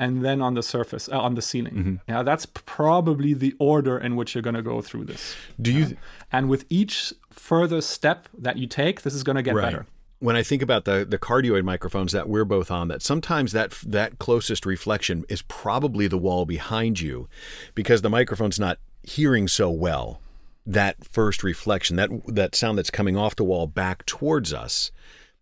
And 0.01 0.25
then 0.25 0.41
on 0.43 0.55
the 0.55 0.63
surface, 0.63 1.09
uh, 1.09 1.21
on 1.21 1.35
the 1.35 1.43
ceiling. 1.43 1.75
Mm-hmm. 1.75 1.95
Yeah. 2.09 2.23
That's 2.25 2.47
probably 2.47 3.35
the 3.35 3.55
order 3.59 3.99
in 3.99 4.17
which 4.17 4.35
you're 4.35 4.43
going 4.43 4.57
to 4.57 4.63
go 4.63 4.81
through 4.81 5.05
this. 5.05 5.37
Do 5.61 5.71
you? 5.73 5.97
And 6.33 6.49
with 6.49 6.65
each 6.69 7.13
further 7.31 7.81
step 7.81 8.29
that 8.37 8.57
you 8.57 8.67
take, 8.67 9.03
this 9.03 9.15
is 9.15 9.23
going 9.23 9.37
to 9.37 9.43
get 9.43 9.55
right. 9.55 9.65
better 9.65 9.87
when 10.21 10.37
I 10.37 10.43
think 10.43 10.63
about 10.63 10.85
the 10.85 11.07
the 11.09 11.19
cardioid 11.19 11.65
microphones 11.65 12.13
that 12.13 12.29
we're 12.29 12.45
both 12.45 12.71
on, 12.71 12.89
that 12.89 13.03
sometimes 13.03 13.53
that 13.53 13.71
that 13.87 14.19
closest 14.19 14.67
reflection 14.67 15.25
is 15.29 15.43
probably 15.43 16.07
the 16.07 16.19
wall 16.19 16.45
behind 16.45 17.01
you, 17.01 17.29
because 17.75 18.03
the 18.03 18.11
microphone's 18.11 18.61
not 18.61 18.79
hearing 19.03 19.49
so 19.49 19.71
well 19.71 20.21
that 20.67 21.05
first 21.05 21.43
reflection, 21.43 21.97
that 21.97 22.11
that 22.27 22.55
sound 22.55 22.79
that's 22.79 22.91
coming 22.91 23.17
off 23.17 23.35
the 23.35 23.45
wall 23.45 23.67
back 23.67 24.05
towards 24.07 24.53
us. 24.53 24.91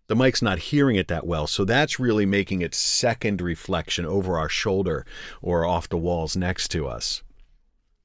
The 0.08 0.16
mic's 0.16 0.42
not 0.42 0.58
hearing 0.58 0.96
it 0.96 1.08
that 1.08 1.26
well, 1.26 1.46
so 1.46 1.64
that's 1.64 2.00
really 2.00 2.26
making 2.26 2.62
its 2.62 2.78
second 2.78 3.40
reflection 3.40 4.06
over 4.06 4.38
our 4.38 4.48
shoulder 4.48 5.04
or 5.42 5.66
off 5.66 5.88
the 5.88 5.98
walls 5.98 6.36
next 6.36 6.68
to 6.68 6.88
us. 6.88 7.22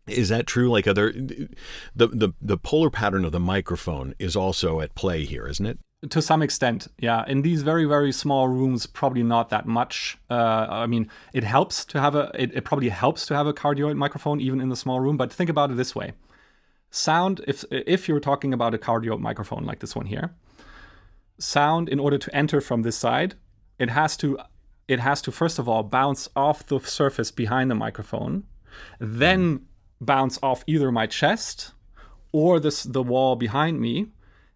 Is 0.06 0.28
that 0.28 0.46
true? 0.46 0.70
Like 0.70 0.86
other, 0.86 1.14
the 1.14 1.48
the 1.96 2.34
the 2.42 2.58
polar 2.58 2.90
pattern 2.90 3.24
of 3.24 3.32
the 3.32 3.40
microphone 3.40 4.16
is 4.20 4.36
also 4.36 4.82
at 4.82 4.96
play 4.96 5.24
here, 5.24 5.48
isn't 5.48 5.66
it? 5.66 5.80
to 6.10 6.22
some 6.22 6.42
extent 6.42 6.88
yeah 7.00 7.24
in 7.28 7.44
these 7.44 7.62
very 7.62 7.86
very 7.86 8.12
small 8.12 8.48
rooms 8.48 8.86
probably 8.86 9.24
not 9.24 9.50
that 9.50 9.66
much 9.66 10.18
uh, 10.30 10.68
i 10.70 10.86
mean 10.86 11.10
it 11.34 11.44
helps 11.44 11.86
to 11.86 12.00
have 12.00 12.16
a 12.16 12.30
it, 12.38 12.54
it, 12.54 12.66
probably 12.66 12.90
helps 12.90 13.26
to 13.26 13.36
have 13.36 13.48
a 13.48 13.54
cardioid 13.54 13.96
microphone 13.96 14.42
even 14.42 14.60
in 14.60 14.70
the 14.70 14.76
small 14.76 15.00
room 15.00 15.18
but 15.18 15.32
think 15.32 15.50
about 15.50 15.72
it 15.72 15.78
this 15.78 15.96
way 15.96 16.12
sound 16.92 17.42
if 17.48 17.64
if 17.72 18.08
you're 18.10 18.20
talking 18.20 18.54
about 18.54 18.74
a 18.74 18.78
cardioid 18.78 19.20
microphone 19.20 19.64
like 19.64 19.80
this 19.80 19.96
one 19.96 20.06
here 20.06 20.34
sound 21.38 21.90
in 21.90 22.00
order 22.00 22.18
to 22.18 22.34
enter 22.36 22.62
from 22.62 22.84
this 22.84 22.98
side 22.98 23.36
it 23.80 23.90
has 23.90 24.16
to 24.18 24.38
it 24.88 25.00
has 25.00 25.22
to 25.22 25.32
first 25.32 25.60
of 25.60 25.68
all 25.68 25.84
bounce 25.84 26.30
off 26.36 26.66
the 26.66 26.80
surface 26.80 27.32
behind 27.32 27.70
the 27.70 27.76
microphone 27.76 28.44
then 29.00 29.66
bounce 30.00 30.40
off 30.44 30.64
either 30.68 30.92
my 30.92 31.08
chest 31.08 31.74
or 32.32 32.60
this 32.60 32.84
the 32.84 33.04
wall 33.04 33.36
behind 33.36 33.80
me 33.80 34.08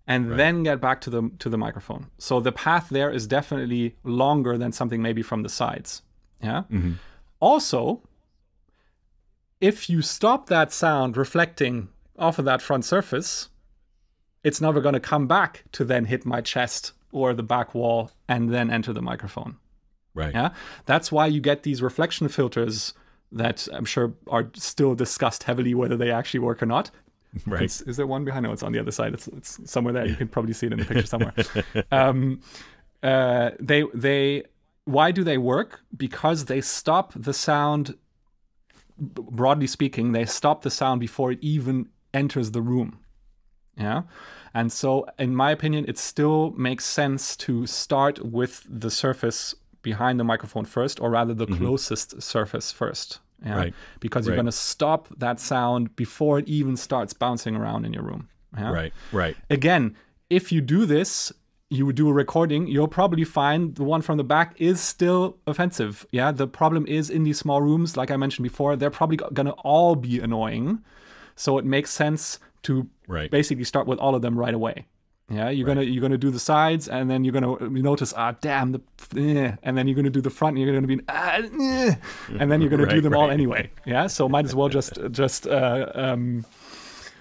and 0.07 0.29
right. 0.29 0.37
then 0.37 0.63
get 0.63 0.79
back 0.79 1.01
to 1.01 1.09
the 1.09 1.29
to 1.39 1.49
the 1.49 1.57
microphone. 1.57 2.07
So 2.17 2.39
the 2.39 2.51
path 2.51 2.87
there 2.89 3.11
is 3.11 3.27
definitely 3.27 3.95
longer 4.03 4.57
than 4.57 4.71
something 4.71 5.01
maybe 5.01 5.21
from 5.21 5.43
the 5.43 5.49
sides. 5.49 6.01
Yeah. 6.41 6.63
Mm-hmm. 6.71 6.93
Also, 7.39 8.01
if 9.59 9.89
you 9.89 10.01
stop 10.01 10.47
that 10.47 10.71
sound 10.71 11.17
reflecting 11.17 11.89
off 12.17 12.39
of 12.39 12.45
that 12.45 12.61
front 12.61 12.85
surface, 12.85 13.49
it's 14.47 14.61
never 14.61 14.79
going 14.79 14.93
to 14.93 14.99
come 15.01 15.27
back 15.27 15.65
to 15.73 15.83
then 15.83 16.05
hit 16.05 16.25
my 16.25 16.39
chest 16.39 16.93
or 17.11 17.33
the 17.33 17.43
back 17.43 17.75
wall 17.75 18.11
and 18.29 18.53
then 18.53 18.71
enter 18.71 18.93
the 18.93 19.01
microphone. 19.01 19.57
Right. 20.13 20.33
Yeah. 20.33 20.51
That's 20.85 21.11
why 21.11 21.27
you 21.27 21.41
get 21.41 21.63
these 21.63 21.81
reflection 21.81 22.29
filters 22.29 22.93
that 23.33 23.67
I'm 23.73 23.83
sure 23.83 24.13
are 24.27 24.49
still 24.55 24.95
discussed 24.95 25.43
heavily 25.43 25.73
whether 25.73 25.97
they 25.97 26.11
actually 26.11 26.39
work 26.39 26.63
or 26.63 26.65
not. 26.65 26.91
Right. 27.45 27.63
It's, 27.63 27.81
is 27.81 27.97
there 27.97 28.07
one 28.07 28.23
behind? 28.23 28.43
No, 28.43 28.51
it's 28.53 28.63
on 28.63 28.71
the 28.71 28.79
other 28.79 28.89
side. 28.89 29.13
It's, 29.13 29.27
it's 29.27 29.59
somewhere 29.69 29.93
there. 29.93 30.07
You 30.07 30.15
can 30.15 30.29
probably 30.29 30.53
see 30.53 30.67
it 30.67 30.73
in 30.73 30.79
the 30.79 30.85
picture 30.85 31.05
somewhere. 31.05 31.33
um, 31.91 32.39
uh, 33.03 33.51
they 33.59 33.83
they 33.93 34.43
why 34.85 35.11
do 35.11 35.23
they 35.23 35.37
work? 35.37 35.81
Because 35.95 36.45
they 36.45 36.61
stop 36.61 37.13
the 37.15 37.33
sound. 37.33 37.95
Broadly 38.97 39.67
speaking, 39.67 40.13
they 40.13 40.25
stop 40.25 40.63
the 40.63 40.71
sound 40.71 40.99
before 40.99 41.33
it 41.33 41.39
even 41.41 41.89
enters 42.11 42.51
the 42.51 42.61
room. 42.61 42.97
Yeah. 43.77 44.03
And 44.59 44.71
so, 44.71 44.89
in 45.25 45.31
my 45.43 45.49
opinion, 45.57 45.81
it 45.87 45.97
still 45.97 46.41
makes 46.69 46.85
sense 46.99 47.35
to 47.45 47.53
start 47.67 48.15
with 48.37 48.53
the 48.83 48.89
surface 49.03 49.39
behind 49.89 50.19
the 50.19 50.23
microphone 50.33 50.65
first, 50.65 50.95
or 51.01 51.07
rather 51.19 51.33
the 51.43 51.45
closest 51.59 52.09
surface 52.33 52.67
first. 52.81 53.07
Yeah? 53.19 53.49
Mm-hmm. 53.49 53.57
Right. 53.59 53.73
Because 53.99 54.21
you're 54.25 54.33
Right. 54.35 54.43
going 54.43 54.53
to 54.57 54.61
stop 54.73 55.01
that 55.25 55.39
sound 55.39 55.95
before 55.95 56.39
it 56.39 56.47
even 56.59 56.75
starts 56.87 57.13
bouncing 57.25 57.55
around 57.55 57.81
in 57.85 57.91
your 57.93 58.03
room. 58.11 58.23
Yeah? 58.57 58.71
Right. 58.79 58.93
Right. 59.11 59.35
Again, 59.49 59.95
if 60.39 60.51
you 60.53 60.59
do 60.77 60.85
this, 60.95 61.31
you 61.69 61.91
do 61.93 62.09
a 62.09 62.13
recording, 62.23 62.61
you'll 62.67 62.87
probably 63.01 63.25
find 63.25 63.75
the 63.75 63.83
one 63.83 64.01
from 64.01 64.17
the 64.17 64.23
back 64.35 64.55
is 64.69 64.77
still 64.79 65.37
offensive. 65.45 66.05
Yeah, 66.11 66.31
the 66.31 66.47
problem 66.47 66.83
is 66.87 67.09
in 67.09 67.21
these 67.27 67.37
small 67.45 67.61
rooms, 67.61 67.89
like 67.99 68.09
I 68.09 68.17
mentioned 68.17 68.43
before, 68.51 68.75
they're 68.75 68.97
probably 68.99 69.17
gonna 69.37 69.55
all 69.73 69.95
be 69.95 70.19
annoying. 70.27 70.67
So 71.35 71.57
it 71.59 71.65
makes 71.65 71.91
sense 71.91 72.39
to 72.63 72.87
Right. 73.07 73.31
basically 73.31 73.63
start 73.63 73.87
with 73.87 73.99
all 73.99 74.15
of 74.15 74.21
them 74.21 74.37
right 74.37 74.53
away. 74.53 74.85
Yeah, 75.29 75.49
you're 75.49 75.67
gonna 75.67 75.81
you're 75.83 76.01
gonna 76.01 76.17
do 76.17 76.31
the 76.31 76.39
sides, 76.39 76.87
and 76.87 77.09
then 77.09 77.25
you're 77.25 77.33
gonna 77.33 77.57
notice, 77.69 78.13
ah, 78.15 78.33
damn, 78.39 78.71
the, 78.71 78.81
eh, 79.17 79.55
and 79.61 79.77
then 79.77 79.85
you're 79.87 79.95
gonna 79.95 80.09
do 80.09 80.21
the 80.21 80.29
front, 80.29 80.57
and 80.57 80.65
you're 80.65 80.73
gonna 80.73 80.87
be, 80.87 81.01
ah, 81.09 81.39
eh, 81.41 81.95
and 82.39 82.49
then 82.49 82.61
you're 82.61 82.69
gonna 82.69 82.85
do 82.85 82.95
Right, 82.95 83.03
them 83.03 83.13
all 83.13 83.23
right. 83.27 83.33
anyway. 83.33 83.69
Yeah, 83.85 84.07
so 84.07 84.29
might 84.29 84.45
as 84.45 84.55
well 84.55 84.69
just 84.69 84.97
just 85.11 85.45
uh, 85.45 85.91
um, 85.95 86.45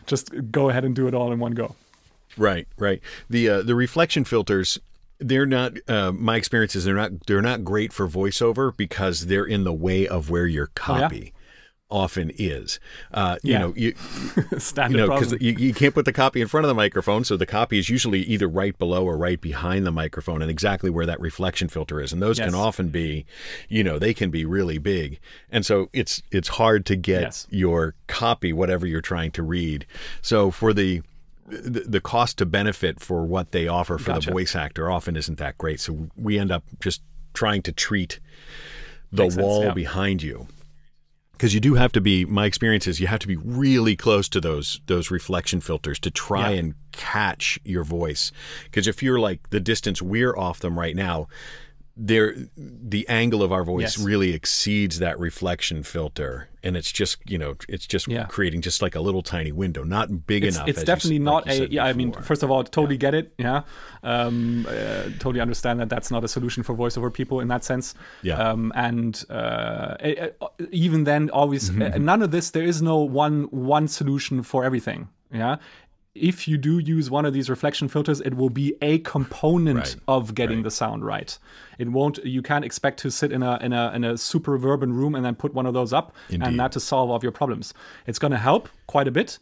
just 0.07 0.31
go 0.53 0.71
ahead 0.71 0.85
and 0.85 0.95
do 0.95 1.09
it 1.09 1.15
all 1.15 1.33
in 1.33 1.41
one 1.41 1.51
go. 1.53 1.75
Right, 2.37 2.69
right. 2.79 3.01
The 3.29 3.49
uh, 3.49 3.63
the 3.63 3.75
reflection 3.75 4.25
filters, 4.25 4.79
they're 5.19 5.47
not. 5.47 5.73
Uh, 5.89 6.13
my 6.13 6.37
experience 6.37 6.77
is 6.77 6.85
they're 6.85 6.95
not. 6.95 7.27
They're 7.27 7.43
not 7.43 7.65
great 7.65 7.93
for 7.93 8.07
voiceover 8.07 8.77
because 8.77 9.27
they're 9.27 9.47
in 9.47 9.65
the 9.65 9.73
way 9.73 10.07
of 10.07 10.31
where 10.31 10.47
your 10.47 10.67
Oh, 10.67 10.71
copy 10.77 11.33
often 11.91 12.33
is. 12.37 12.81
Uh, 13.13 13.37
you 13.43 13.53
Yeah. 13.53 13.59
know, 13.59 13.75
you 13.77 13.95
Standard 14.59 14.99
you 15.01 15.07
know 15.07 15.15
because 15.15 15.33
you, 15.41 15.53
you 15.53 15.73
can't 15.75 15.95
put 15.95 16.05
the 16.05 16.13
copy 16.13 16.41
in 16.41 16.49
front 16.49 16.65
of 16.65 16.69
the 16.69 16.75
microphone, 16.75 17.25
so 17.25 17.37
the 17.37 17.47
copy 17.47 17.79
is 17.79 17.89
usually 17.89 18.21
either 18.23 18.49
right 18.49 18.77
below 18.79 19.05
or 19.05 19.17
right 19.17 19.41
behind 19.41 19.87
the 19.87 19.93
microphone, 19.93 20.43
and 20.43 20.51
exactly 20.51 20.91
where 20.91 21.07
that 21.07 21.21
reflection 21.21 21.69
filter 21.69 22.01
is. 22.01 22.13
And 22.13 22.21
those 22.21 22.39
Yes. 22.39 22.49
can 22.51 22.55
often 22.59 22.89
be, 22.89 23.25
you 23.69 23.85
know, 23.85 23.99
they 23.99 24.13
can 24.15 24.31
be 24.31 24.45
really 24.45 24.79
big, 24.79 25.21
and 25.51 25.65
so 25.65 25.89
it's 25.93 26.23
it's 26.33 26.49
hard 26.49 26.85
to 26.87 26.97
get 26.97 27.21
Yes. 27.23 27.47
your 27.51 27.95
copy, 28.09 28.53
whatever 28.53 28.87
you're 28.87 29.01
trying 29.01 29.31
to 29.33 29.43
read. 29.43 29.87
So 30.23 30.51
for 30.51 30.73
the 30.73 31.03
the, 31.49 32.01
cost 32.01 32.39
to 32.39 32.45
benefit 32.47 32.99
for 32.99 33.25
what 33.25 33.53
they 33.53 33.69
offer 33.69 33.99
for 33.99 34.07
Gotcha. 34.07 34.27
the 34.27 34.33
voice 34.33 34.57
actor 34.57 34.91
often 34.91 35.15
isn't 35.15 35.39
that 35.39 35.57
great. 35.57 35.79
So 35.79 36.09
we 36.17 36.41
end 36.41 36.51
up 36.51 36.65
just 36.81 37.03
trying 37.35 37.63
to 37.63 37.71
treat 37.73 38.19
the 39.13 39.23
Makes 39.23 39.35
sense, 39.37 39.45
wall 39.45 39.65
yeah. 39.67 39.73
behind 39.73 40.25
you. 40.25 40.49
Because 41.37 41.53
you 41.53 41.61
do 41.61 41.75
have 41.75 41.93
to 41.93 42.01
be, 42.01 42.25
my 42.25 42.47
experience 42.47 42.87
is 42.87 42.99
you 42.99 43.07
have 43.09 43.21
to 43.21 43.27
be 43.27 43.37
really 43.37 43.95
close 43.95 44.29
to 44.31 44.41
those 44.41 44.81
those 44.87 45.11
reflection 45.11 45.61
filters 45.61 45.99
to 46.01 46.11
try 46.11 46.51
Yeah. 46.53 46.59
and 46.61 46.75
catch 46.93 47.59
your 47.65 47.85
voice. 47.85 48.33
Because 48.65 48.87
if 48.89 49.03
you're 49.03 49.21
like 49.21 49.51
the 49.51 49.61
distance 49.61 50.01
we're 50.01 50.35
off 50.37 50.61
them 50.61 50.79
right 50.79 50.97
now, 50.97 51.29
there 51.99 52.35
the 52.57 53.09
angle 53.09 53.43
of 53.43 53.51
our 53.53 53.65
voice 53.65 53.97
Yes. 53.97 53.99
really 53.99 54.35
exceeds 54.35 54.99
that 54.99 55.19
reflection 55.19 55.83
filter, 55.83 56.49
and 56.63 56.77
it's 56.77 56.93
just 56.93 57.19
you 57.29 57.39
know 57.39 57.55
it's 57.71 57.87
just 57.87 58.07
Yeah. 58.07 58.27
creating 58.27 58.61
just 58.61 58.83
like 58.83 58.95
a 58.95 59.01
little 59.01 59.23
tiny 59.23 59.51
window, 59.51 59.83
not 59.83 60.27
big 60.27 60.45
it's, 60.45 60.57
enough. 60.57 60.69
it's 60.69 60.81
you 60.81 60.85
definitely 60.85 61.17
s- 61.17 61.23
not 61.23 61.47
like 61.47 61.61
a 61.61 61.73
yeah 61.73 61.85
i 61.87 61.93
mean 61.95 62.13
first 62.13 62.43
of 62.43 62.51
all 62.51 62.63
totally 62.65 62.99
get 62.99 63.15
it 63.15 63.33
yeah 63.39 63.63
um, 64.03 64.67
uh, 64.69 65.05
totally 65.19 65.41
understand 65.41 65.81
that 65.81 65.89
that's 65.89 66.11
not 66.11 66.23
a 66.23 66.29
solution 66.29 66.63
for 66.63 66.75
voiceover 66.77 67.11
people 67.13 67.41
in 67.41 67.49
that 67.49 67.65
sense 67.65 67.95
Yeah. 68.23 68.37
um, 68.39 68.73
and 68.75 69.25
uh, 69.31 69.97
even 70.71 71.05
then 71.05 71.31
always 71.31 71.71
Mm-hmm. 71.71 71.83
uh, 71.83 71.99
none 71.99 72.21
of 72.23 72.31
this 72.31 72.51
there 72.51 72.65
is 72.65 72.83
no 72.83 72.99
one 72.99 73.45
one 73.51 73.89
solution 73.89 74.43
for 74.43 74.65
everything 74.65 75.09
yeah 75.33 75.57
if 76.21 76.49
you 76.49 76.57
do 76.59 76.79
use 76.79 77.11
one 77.11 77.25
of 77.27 77.33
these 77.33 77.49
reflection 77.51 77.89
filters 77.89 78.21
it 78.23 78.35
will 78.35 78.51
be 78.51 78.75
a 78.83 78.99
component 79.01 79.79
Right. 79.79 79.97
of 80.09 80.35
getting 80.35 80.63
the 80.63 80.71
sound 80.71 81.05
right 81.05 81.39
it 81.79 81.89
won't 81.91 82.19
you 82.25 82.43
can't 82.43 82.65
expect 82.65 82.99
to 83.01 83.11
sit 83.11 83.31
in 83.33 83.43
a 83.43 83.59
in 83.61 83.73
a 83.73 83.93
in 83.95 84.05
a 84.05 84.17
super 84.17 84.55
urban 84.57 84.93
room 84.93 85.15
and 85.15 85.25
then 85.25 85.35
put 85.35 85.53
one 85.55 85.67
of 85.67 85.75
those 85.75 85.93
up 85.93 86.15
Indeed. 86.31 86.47
and 86.49 86.61
that 86.61 86.73
to 86.73 86.81
solve 86.81 87.11
all 87.11 87.17
of 87.17 87.23
your 87.23 87.33
problems 87.33 87.75
it's 88.07 88.19
going 88.19 88.31
to 88.33 88.39
help 88.39 88.69
quite 88.87 89.09
a 89.09 89.11
bit 89.11 89.39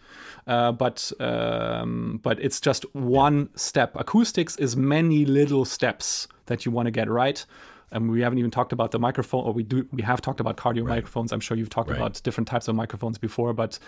uh, 0.47 0.72
but 0.72 1.11
um, 1.20 2.20
but 2.22 2.39
it's 2.41 2.61
just 2.61 2.85
one 2.95 3.49
step 3.57 3.95
acoustics 3.97 4.57
is 4.57 4.77
many 4.77 5.25
little 5.25 5.64
steps 5.64 6.29
that 6.47 6.64
you 6.66 6.72
want 6.72 6.87
to 6.87 6.91
get 6.91 7.09
right 7.09 7.47
and 7.95 8.11
we 8.11 8.21
haven't 8.21 8.39
even 8.39 8.51
talked 8.51 8.73
about 8.73 8.91
the 8.91 8.99
microphone 8.99 9.45
or 9.45 9.53
we 9.53 9.63
do 9.63 9.89
we 9.93 10.03
have 10.03 10.21
talked 10.21 10.41
about 10.41 10.57
cardioid 10.59 10.87
microphones 10.87 11.33
i'm 11.33 11.41
sure 11.41 11.57
you've 11.57 11.71
talked 11.71 11.89
Right. 11.91 11.97
about 11.97 12.21
different 12.23 12.49
types 12.49 12.69
of 12.69 12.75
microphones 12.75 13.17
before 13.17 13.53
but 13.55 13.79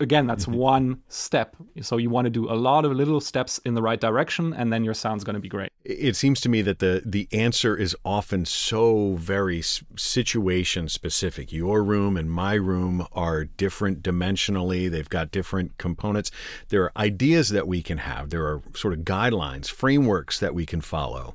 again 0.00 0.26
that's 0.26 0.46
Mm-hmm. 0.46 0.58
one 0.74 1.02
step 1.08 1.56
so 1.82 1.96
you 1.98 2.08
want 2.08 2.24
to 2.26 2.30
do 2.30 2.50
a 2.50 2.54
lot 2.54 2.84
of 2.86 2.92
little 2.92 3.20
steps 3.20 3.58
in 3.64 3.74
the 3.74 3.82
right 3.82 4.00
direction 4.00 4.54
and 4.54 4.72
then 4.72 4.84
your 4.84 4.94
sound's 4.94 5.24
going 5.24 5.34
to 5.34 5.40
be 5.40 5.48
great 5.48 5.70
it 5.84 6.16
seems 6.16 6.40
to 6.40 6.48
me 6.48 6.62
that 6.62 6.78
the 6.78 7.02
the 7.04 7.28
answer 7.32 7.76
is 7.76 7.94
often 8.04 8.44
so 8.44 9.14
very 9.14 9.62
situation 10.10 10.88
specific. 10.88 11.52
Your 11.52 11.82
room 11.82 12.16
and 12.16 12.30
my 12.30 12.54
room 12.54 13.06
are 13.12 13.44
different 13.44 14.02
dimensionally. 14.02 14.90
They've 14.90 15.08
got 15.08 15.30
different 15.30 15.78
components. 15.78 16.30
There 16.68 16.82
are 16.84 16.92
ideas 16.96 17.50
that 17.50 17.66
we 17.68 17.82
can 17.82 17.98
have. 17.98 18.30
There 18.30 18.44
are 18.46 18.62
sort 18.74 18.94
of 18.94 19.00
guidelines, 19.00 19.70
frameworks 19.70 20.38
that 20.40 20.54
we 20.54 20.66
can 20.66 20.80
follow. 20.80 21.34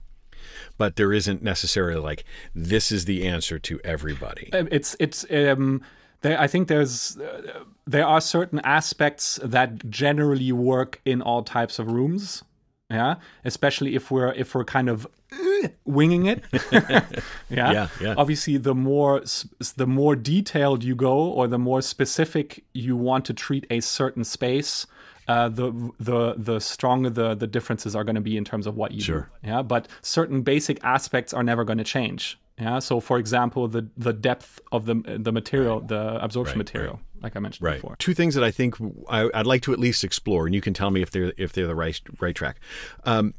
But 0.77 0.95
there 0.95 1.13
isn't 1.13 1.41
necessarily 1.41 1.99
like 1.99 2.23
this 2.55 2.91
is 2.91 3.05
the 3.05 3.27
answer 3.27 3.59
to 3.59 3.79
everybody. 3.83 4.51
Um, 4.53 4.67
it's 4.71 4.95
it's 4.99 5.25
um 5.31 5.81
there, 6.21 6.39
I 6.39 6.47
think 6.47 6.67
there's 6.67 7.17
uh, 7.17 7.63
there 7.85 8.05
are 8.05 8.21
certain 8.21 8.59
aspects 8.63 9.39
that 9.43 9.89
generally 9.89 10.51
work 10.51 11.01
in 11.03 11.21
all 11.21 11.43
types 11.43 11.79
of 11.79 11.91
rooms. 11.91 12.43
Yeah, 12.89 13.15
especially 13.45 13.95
if 13.95 14.11
we're 14.11 14.33
if 14.33 14.53
we're 14.53 14.65
kind 14.65 14.89
of 14.89 15.07
uh, 15.31 15.69
winging 15.85 16.25
it. 16.25 16.43
yeah? 16.71 17.03
Yeah, 17.49 17.87
yeah. 18.01 18.15
Obviously, 18.17 18.57
the 18.57 18.75
more 18.75 19.23
the 19.77 19.87
more 19.87 20.15
detailed 20.15 20.83
you 20.83 20.93
go, 20.95 21.17
or 21.17 21.47
the 21.47 21.57
more 21.57 21.81
specific 21.81 22.65
you 22.73 22.97
want 22.97 23.25
to 23.25 23.33
treat 23.33 23.65
a 23.69 23.79
certain 23.79 24.25
space, 24.25 24.85
uh, 25.31 25.49
the 25.49 25.69
the 26.09 26.19
the 26.49 26.59
stronger 26.59 27.09
the 27.09 27.35
the 27.35 27.47
differences 27.47 27.95
are 27.95 28.03
going 28.07 28.19
to 28.23 28.27
be 28.31 28.35
in 28.41 28.45
terms 28.51 28.65
of 28.67 28.73
what 28.75 28.89
you 28.91 29.01
Sure. 29.01 29.29
do. 29.43 29.47
Yeah, 29.49 29.61
but 29.63 29.87
certain 30.01 30.41
basic 30.43 30.77
aspects 30.83 31.33
are 31.33 31.43
never 31.51 31.63
going 31.63 31.77
to 31.85 31.89
change. 31.97 32.37
Yeah. 32.59 32.79
So, 32.79 32.99
for 32.99 33.17
example, 33.17 33.67
the 33.67 33.83
the 33.97 34.13
depth 34.13 34.59
of 34.71 34.85
the 34.85 34.95
the 35.27 35.31
material, 35.31 35.79
the 35.93 36.03
absorption 36.23 36.59
Right, 36.59 36.65
material, 36.67 36.99
like 37.23 37.35
I 37.37 37.39
mentioned 37.39 37.65
Right. 37.65 37.81
before. 37.81 37.95
Two 37.97 38.13
things 38.13 38.35
that 38.35 38.43
I 38.43 38.51
think 38.51 38.75
I, 39.09 39.29
I'd 39.33 39.47
like 39.53 39.61
to 39.63 39.73
at 39.73 39.79
least 39.79 40.03
explore, 40.03 40.45
and 40.45 40.53
you 40.55 40.61
can 40.61 40.73
tell 40.73 40.91
me 40.91 41.01
if 41.01 41.09
they're 41.11 41.33
if 41.37 41.53
they're 41.53 41.67
the 41.73 41.79
right 41.85 41.99
right 42.19 42.35
track. 42.35 42.57
Um, 43.03 43.33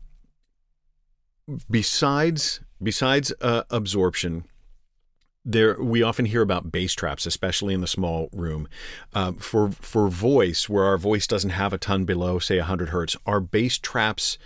besides 1.70 2.60
besides 2.82 3.32
uh, 3.40 3.62
absorption, 3.70 4.44
there 5.44 5.80
we 5.82 6.02
often 6.02 6.26
hear 6.26 6.42
about 6.42 6.70
bass 6.70 6.94
traps, 6.94 7.26
especially 7.26 7.74
in 7.74 7.80
the 7.80 7.86
small 7.86 8.28
room. 8.32 8.68
Um, 9.12 9.36
for 9.36 9.70
for 9.70 10.08
voice, 10.08 10.68
where 10.68 10.84
our 10.84 10.98
voice 10.98 11.26
doesn't 11.26 11.50
have 11.50 11.72
a 11.72 11.78
ton 11.78 12.04
below, 12.04 12.38
say 12.38 12.58
100 12.58 12.90
hertz, 12.90 13.16
are 13.26 13.40
bass 13.40 13.78
traps 13.78 14.38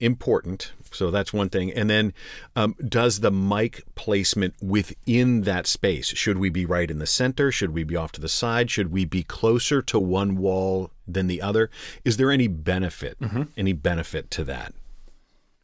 important? 0.00 0.72
So 0.90 1.10
that's 1.10 1.32
one 1.32 1.50
thing. 1.50 1.72
And 1.72 1.90
then, 1.90 2.14
um, 2.56 2.74
does 2.86 3.20
the 3.20 3.30
mic 3.30 3.82
placement 3.94 4.54
within 4.62 5.42
that 5.42 5.66
space? 5.66 6.06
Should 6.08 6.38
we 6.38 6.48
be 6.48 6.64
right 6.64 6.90
in 6.90 6.98
the 6.98 7.06
center? 7.06 7.52
Should 7.52 7.74
we 7.74 7.84
be 7.84 7.96
off 7.96 8.12
to 8.12 8.20
the 8.20 8.28
side? 8.28 8.70
Should 8.70 8.90
we 8.90 9.04
be 9.04 9.22
closer 9.22 9.82
to 9.82 9.98
one 9.98 10.36
wall 10.36 10.90
than 11.06 11.26
the 11.26 11.42
other? 11.42 11.68
Is 12.04 12.16
there 12.16 12.30
any 12.30 12.48
benefit? 12.48 13.20
Mm-hmm. 13.20 13.42
Any 13.56 13.72
benefit 13.74 14.30
to 14.32 14.44
that? 14.44 14.72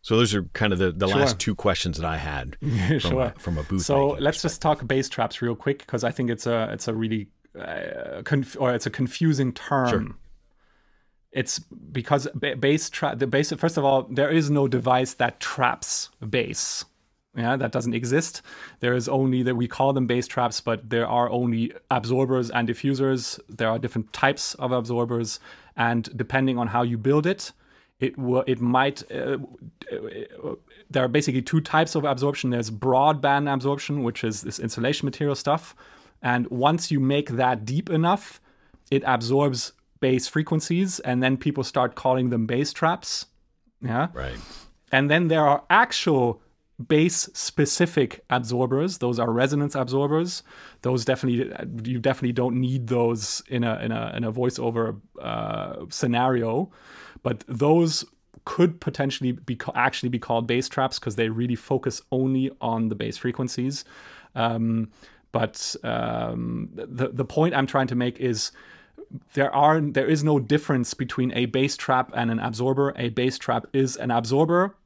So 0.04 0.18
those 0.18 0.34
are 0.34 0.42
kind 0.52 0.74
of 0.74 0.78
the, 0.78 0.92
the 0.92 1.08
Sure. 1.08 1.18
last 1.18 1.38
two 1.38 1.54
questions 1.54 1.96
that 1.96 2.06
I 2.06 2.18
had 2.18 2.56
from, 2.60 2.98
sure. 2.98 3.22
a, 3.22 3.40
from 3.40 3.56
a 3.56 3.62
booth. 3.62 3.86
So 3.86 4.08
let's 4.20 4.42
just 4.42 4.60
talk 4.60 4.86
bass 4.86 5.08
traps 5.08 5.40
real 5.40 5.54
quick 5.56 5.78
because 5.78 6.04
I 6.04 6.10
think 6.10 6.28
it's 6.28 6.46
a 6.46 6.68
it's 6.74 6.88
a 6.88 6.92
really 6.94 7.28
uh, 7.58 8.20
or 8.58 8.74
it's 8.74 8.84
a 8.84 8.90
confusing 8.90 9.50
term. 9.54 10.18
It's 11.32 11.58
because 11.58 12.28
ba- 12.34 12.54
bass 12.56 12.90
trap 12.90 13.18
the 13.18 13.26
bass. 13.26 13.50
First 13.56 13.78
of 13.78 13.84
all, 13.86 14.02
there 14.10 14.28
is 14.30 14.50
no 14.50 14.68
device 14.68 15.14
that 15.14 15.40
traps 15.40 16.10
bass. 16.28 16.84
Yeah, 17.34 17.56
that 17.56 17.72
doesn't 17.72 17.94
exist. 17.94 18.42
There 18.80 18.92
is 18.94 19.08
only 19.08 19.42
that 19.42 19.56
we 19.56 19.66
call 19.66 19.94
them 19.94 20.06
bass 20.06 20.26
traps, 20.26 20.60
but 20.60 20.90
there 20.90 21.06
are 21.08 21.30
only 21.30 21.72
absorbers 21.90 22.50
and 22.50 22.68
diffusers. 22.68 23.40
There 23.48 23.70
are 23.70 23.78
different 23.78 24.12
types 24.12 24.52
of 24.56 24.70
absorbers, 24.70 25.40
and 25.78 26.08
depending 26.14 26.58
on 26.58 26.66
how 26.68 26.82
you 26.82 26.98
build 26.98 27.26
it, 27.26 27.52
it 28.04 28.12
will 28.18 28.44
it 28.46 28.60
might 28.60 28.98
uh, 29.10 29.38
there 30.90 31.04
are 31.04 31.08
basically 31.18 31.42
two 31.42 31.60
types 31.60 31.94
of 31.94 32.04
absorption. 32.04 32.50
There's 32.50 32.70
broadband 32.70 33.52
absorption, 33.52 34.02
which 34.02 34.24
is 34.24 34.42
this 34.42 34.58
insulation 34.58 35.06
material 35.06 35.34
stuff, 35.44 35.74
and 36.22 36.46
once 36.50 36.90
you 36.92 37.00
make 37.00 37.28
that 37.42 37.64
deep 37.64 37.88
enough, 37.90 38.40
it 38.90 39.02
absorbs 39.06 39.72
bass 40.00 40.28
frequencies, 40.28 41.00
and 41.00 41.22
then 41.22 41.36
people 41.36 41.64
start 41.64 41.94
calling 41.94 42.30
them 42.30 42.46
bass 42.46 42.72
traps. 42.72 43.26
Yeah, 43.80 44.08
Right. 44.14 44.38
and 44.92 45.10
then 45.10 45.28
there 45.28 45.46
are 45.46 45.62
actual 45.68 46.40
bass 46.88 47.16
specific 47.34 48.24
absorbers. 48.30 48.98
Those 48.98 49.18
are 49.22 49.30
resonance 49.42 49.74
absorbers. 49.74 50.42
Those 50.82 51.04
definitely 51.04 51.38
you 51.92 51.98
definitely 52.00 52.32
don't 52.32 52.56
need 52.60 52.88
those 52.88 53.42
in 53.48 53.62
a 53.64 53.74
in 53.84 53.92
a 53.92 54.12
in 54.16 54.24
a 54.24 54.32
voiceover 54.32 55.00
uh, 55.20 55.84
scenario. 55.90 56.70
But 57.24 57.42
those 57.48 58.04
could 58.44 58.80
potentially 58.80 59.32
be 59.32 59.58
actually 59.74 60.10
be 60.10 60.18
called 60.18 60.46
bass 60.46 60.68
traps 60.68 61.00
because 61.00 61.16
they 61.16 61.28
really 61.28 61.56
focus 61.56 62.00
only 62.12 62.52
on 62.60 62.88
the 62.88 62.94
bass 62.94 63.16
frequencies. 63.16 63.84
Um, 64.36 64.90
but 65.32 65.74
um, 65.82 66.68
the 66.72 67.08
the 67.08 67.24
point 67.24 67.54
I'm 67.54 67.66
trying 67.66 67.88
to 67.88 67.96
make 67.96 68.20
is 68.20 68.52
there 69.32 69.52
are 69.54 69.80
there 69.80 70.06
is 70.06 70.22
no 70.22 70.38
difference 70.38 70.94
between 70.94 71.32
a 71.32 71.46
bass 71.46 71.76
trap 71.76 72.12
and 72.14 72.30
an 72.30 72.38
absorber. 72.38 72.92
A 72.96 73.08
bass 73.08 73.38
trap 73.38 73.66
is 73.72 73.96
an 73.96 74.10
absorber 74.10 74.76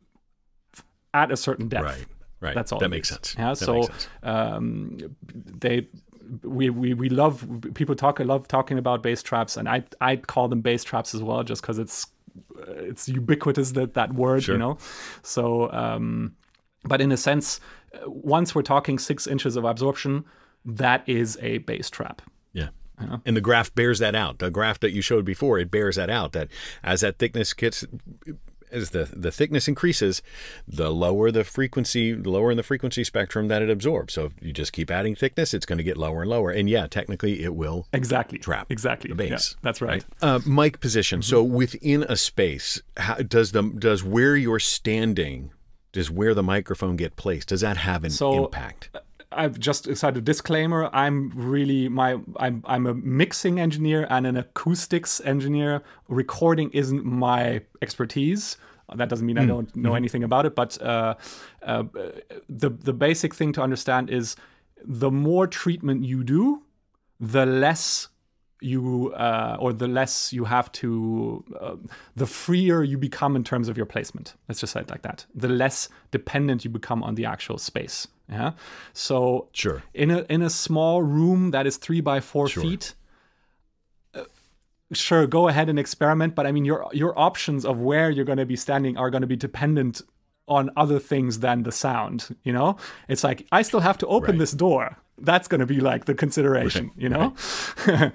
at 1.13 1.31
a 1.31 1.37
certain 1.37 1.69
depth. 1.69 1.85
Right. 1.85 2.07
Right. 2.41 2.55
That's 2.55 2.71
all. 2.71 2.79
That 2.79 2.91
makes 2.91 3.09
sense. 3.09 3.35
Yeah. 3.37 3.49
That 3.49 3.59
so 3.59 3.83
sense. 3.83 4.09
Um, 4.23 4.99
they 5.35 5.89
we, 6.43 6.71
we 6.71 6.95
we 6.95 7.09
love 7.09 7.45
people 7.75 7.97
talk 7.97 8.21
I 8.21 8.25
love 8.25 8.47
talking 8.47 8.79
about 8.79 9.03
bass 9.03 9.23
traps, 9.23 9.57
and 9.57 9.69
I 9.69 9.83
I 10.01 10.17
call 10.17 10.49
them 10.49 10.61
bass 10.61 10.85
traps 10.85 11.15
as 11.15 11.23
well, 11.23 11.43
just 11.43 11.63
because 11.63 11.79
it's 11.79 12.07
it's 12.79 13.09
ubiquitous 13.09 13.73
that 13.73 13.95
that 13.95 14.15
word, 14.15 14.43
Sure. 14.45 14.55
you 14.55 14.59
know. 14.59 14.79
So, 15.23 15.71
um, 15.73 16.35
but 16.85 17.01
in 17.01 17.13
a 17.13 17.17
sense, 17.17 17.61
uh, 17.95 17.99
once 18.11 18.55
we're 18.55 18.63
talking 18.63 18.99
six 18.99 19.27
inches 19.27 19.57
of 19.57 19.65
absorption, 19.65 20.25
that 20.65 21.09
is 21.09 21.39
a 21.41 21.59
bass 21.59 21.91
trap. 21.91 22.23
Yeah. 22.53 22.69
And 23.25 23.37
the 23.37 23.41
graph 23.41 23.73
bears 23.75 24.01
that 24.01 24.17
out. 24.17 24.39
The 24.41 24.51
graph 24.51 24.81
that 24.81 24.91
you 24.91 25.03
showed 25.03 25.25
before, 25.25 25.59
it 25.61 25.71
bears 25.71 25.95
that 25.97 26.11
out. 26.11 26.33
That 26.33 26.49
as 26.83 27.03
that 27.03 27.19
thickness 27.19 27.55
gets, 27.55 27.85
as 28.73 28.91
the 28.91 29.09
the 29.13 29.31
thickness 29.31 29.69
increases, 29.69 30.23
the 30.67 30.91
lower 30.91 31.31
the 31.31 31.45
frequency, 31.45 32.13
the 32.13 32.31
lower 32.31 32.51
in 32.51 32.57
the 32.57 32.63
frequency 32.63 33.05
spectrum 33.05 33.49
that 33.49 33.63
it 33.63 33.71
absorbs. 33.71 34.15
So 34.15 34.27
if 34.27 34.33
you 34.41 34.53
just 34.53 34.73
keep 34.73 34.91
adding 34.91 35.15
thickness, 35.15 35.55
it's 35.55 35.67
going 35.67 35.79
to 35.79 35.85
get 35.85 35.97
lower 35.97 36.23
and 36.23 36.31
lower. 36.31 36.51
And 36.51 36.69
yeah, 36.69 36.87
technically, 36.87 37.43
it 37.43 37.55
will 37.55 37.87
Exactly. 37.93 38.39
trap 38.39 38.67
Exactly. 38.71 39.13
the 39.13 39.25
Yeah, 39.25 39.31
bass. 39.31 39.57
that's 39.63 39.81
right. 39.81 40.05
Uh, 40.23 40.41
mic 40.47 40.81
position. 40.81 41.23
So 41.23 41.45
Mm-hmm. 41.45 41.55
within 41.55 42.03
a 42.09 42.17
space, 42.17 42.83
how, 42.97 43.15
does 43.17 43.53
the 43.53 43.63
does 43.63 44.03
where 44.05 44.37
you're 44.37 44.59
standing, 44.59 45.53
does 45.93 46.11
where 46.11 46.35
the 46.35 46.43
microphone 46.43 46.97
get 46.97 47.17
placed? 47.17 47.49
Does 47.49 47.61
that 47.63 47.77
have 47.79 48.05
an 48.05 48.11
So- 48.11 48.45
impact? 48.47 48.91
I've 49.31 49.59
just 49.59 49.85
decided 49.85 50.19
a 50.19 50.21
disclaimer. 50.23 50.89
I'm 50.93 51.31
really 51.35 51.89
my 51.89 52.19
I'm 52.37 52.63
I'm 52.67 52.87
a 52.87 52.95
mixing 52.95 53.61
engineer 53.61 54.07
and 54.09 54.27
an 54.27 54.37
acoustics 54.37 55.21
engineer. 55.21 55.83
Recording 56.09 56.71
isn't 56.71 57.05
my 57.05 57.63
expertise. 57.83 58.57
That 58.95 59.11
doesn't 59.11 59.27
mean 59.27 59.37
I 59.37 59.45
don't 59.45 59.75
know 59.77 59.95
anything 59.95 60.25
about 60.25 60.47
it, 60.47 60.55
but 60.55 60.81
uh, 60.81 61.15
uh, 61.63 61.85
the 62.49 62.71
the 62.71 62.95
basic 62.95 63.35
thing 63.35 63.53
to 63.53 63.63
understand 63.63 64.09
is 64.09 64.35
the 64.83 65.11
more 65.11 65.47
treatment 65.47 66.05
you 66.05 66.25
do, 66.25 66.63
the 67.21 67.45
less 67.45 68.09
you 68.61 69.13
uh, 69.15 69.57
or 69.61 69.73
the 69.73 69.89
less 69.89 70.33
you 70.33 70.45
have 70.45 70.71
to 70.73 71.45
uh, 71.61 71.77
the 72.17 72.27
freer 72.27 72.83
you 72.83 72.99
become 72.99 73.37
in 73.37 73.45
terms 73.45 73.69
of 73.69 73.77
your 73.77 73.87
placement. 73.87 74.35
Let's 74.49 74.61
just 74.61 74.73
say 74.73 74.81
it 74.81 74.91
like 74.91 75.03
that. 75.03 75.27
The 75.35 75.49
less 75.49 75.89
dependent 76.11 76.65
you 76.65 76.71
become 76.71 77.03
on 77.03 77.15
the 77.15 77.25
actual 77.25 77.59
space 77.59 78.09
yeah? 78.31 78.53
So 78.93 79.49
Sure. 79.53 79.83
in 79.95 80.11
a 80.11 80.27
in 80.29 80.43
a 80.43 80.51
small 80.51 81.03
room 81.03 81.51
that 81.53 81.67
is 81.67 81.77
three 81.77 82.01
by 82.01 82.21
four 82.21 82.49
feet 82.49 82.95
uh, 84.15 84.25
sure 84.93 85.27
go 85.27 85.49
ahead 85.49 85.69
and 85.69 85.79
experiment 85.79 86.35
but 86.35 86.47
i 86.47 86.53
mean 86.53 86.65
your 86.65 86.89
your 86.93 87.19
options 87.19 87.65
of 87.65 87.81
where 87.81 88.11
you're 88.11 88.25
going 88.25 88.39
to 88.39 88.47
be 88.47 88.57
standing 88.57 88.97
are 88.97 89.11
going 89.11 89.21
to 89.21 89.27
be 89.27 89.37
dependent 89.37 90.01
on 90.49 90.71
other 90.77 90.99
things 90.99 91.41
than 91.41 91.63
the 91.63 91.73
sound 91.73 92.35
you 92.45 92.53
know? 92.53 92.77
It's 93.09 93.23
like 93.25 93.47
i 93.53 93.63
still 93.63 93.81
have 93.81 93.99
to 93.99 94.07
open 94.07 94.31
Right. 94.33 94.39
this 94.39 94.53
door. 94.53 94.97
That's 95.21 95.49
going 95.49 95.59
to 95.61 95.67
be 95.67 95.81
like 95.81 96.05
the 96.05 96.15
consideration 96.15 96.91
you 96.97 97.09
know? 97.09 97.35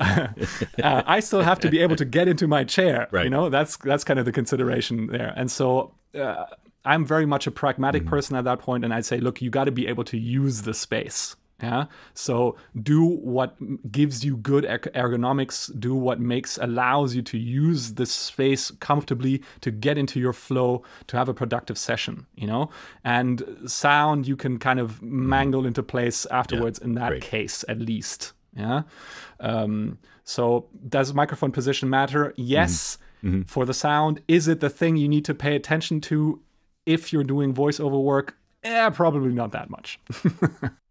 Uh, 0.00 1.02
i 1.06 1.20
still 1.20 1.42
have 1.42 1.58
to 1.60 1.68
be 1.70 1.78
able 1.80 1.96
to 1.96 2.04
get 2.04 2.26
into 2.28 2.46
my 2.46 2.64
chair 2.64 3.08
you 3.24 3.30
know? 3.30 3.48
That's 3.50 3.76
that's 3.78 4.04
kind 4.04 4.18
of 4.18 4.24
the 4.24 4.32
consideration 4.32 5.06
there. 5.08 5.32
And 5.36 5.50
so 5.50 5.94
uh, 6.18 6.46
i'm 6.84 7.04
very 7.06 7.26
much 7.26 7.46
a 7.46 7.50
pragmatic 7.50 8.06
person 8.06 8.34
at 8.36 8.44
that 8.44 8.58
point 8.58 8.84
and 8.84 8.92
i'd 8.94 9.04
say 9.04 9.18
look 9.20 9.40
you 9.42 9.50
got 9.50 9.64
to 9.64 9.70
be 9.70 9.86
able 9.86 10.02
to 10.04 10.16
use 10.18 10.62
the 10.62 10.72
space 10.74 11.36
yeah? 11.62 11.86
So 12.14 12.56
do 12.82 13.04
what 13.04 13.56
gives 13.90 14.24
you 14.24 14.36
good 14.36 14.64
ergonomics 14.64 15.78
do 15.78 15.94
what 15.94 16.20
makes 16.20 16.58
allows 16.58 17.14
you 17.14 17.22
to 17.22 17.38
use 17.38 17.94
the 17.94 18.06
space 18.06 18.70
comfortably 18.80 19.42
to 19.60 19.70
get 19.70 19.98
into 19.98 20.20
your 20.20 20.32
flow 20.32 20.82
to 21.06 21.16
have 21.16 21.28
a 21.28 21.34
productive 21.34 21.78
session 21.78 22.26
you 22.34 22.46
know? 22.46 22.70
And 23.04 23.42
sound 23.66 24.26
you 24.26 24.36
can 24.36 24.58
kind 24.58 24.80
of 24.80 25.02
mangle 25.02 25.66
into 25.66 25.82
place 25.82 26.26
afterwards 26.26 26.78
in 26.78 26.94
that 26.94 27.08
great. 27.10 27.22
case 27.22 27.64
at 27.68 27.78
least 27.78 28.32
yeah? 28.56 28.82
Um, 29.38 29.98
so 30.24 30.68
does 30.88 31.14
microphone 31.14 31.52
position 31.52 31.88
matter? 31.88 32.34
Yes. 32.36 32.98
For 33.46 33.64
the 33.66 33.74
sound 33.74 34.22
is 34.28 34.48
it 34.48 34.60
the 34.60 34.70
thing 34.70 34.96
you 34.96 35.08
need 35.08 35.24
to 35.26 35.34
pay 35.34 35.54
attention 35.54 36.00
to 36.02 36.40
if 36.86 37.12
you're 37.12 37.24
doing 37.24 37.52
voiceover 37.52 38.02
work? 38.02 38.36
Eh, 38.62 38.90
probably 38.90 39.32
not 39.32 39.52
that 39.52 39.70
much 39.70 39.98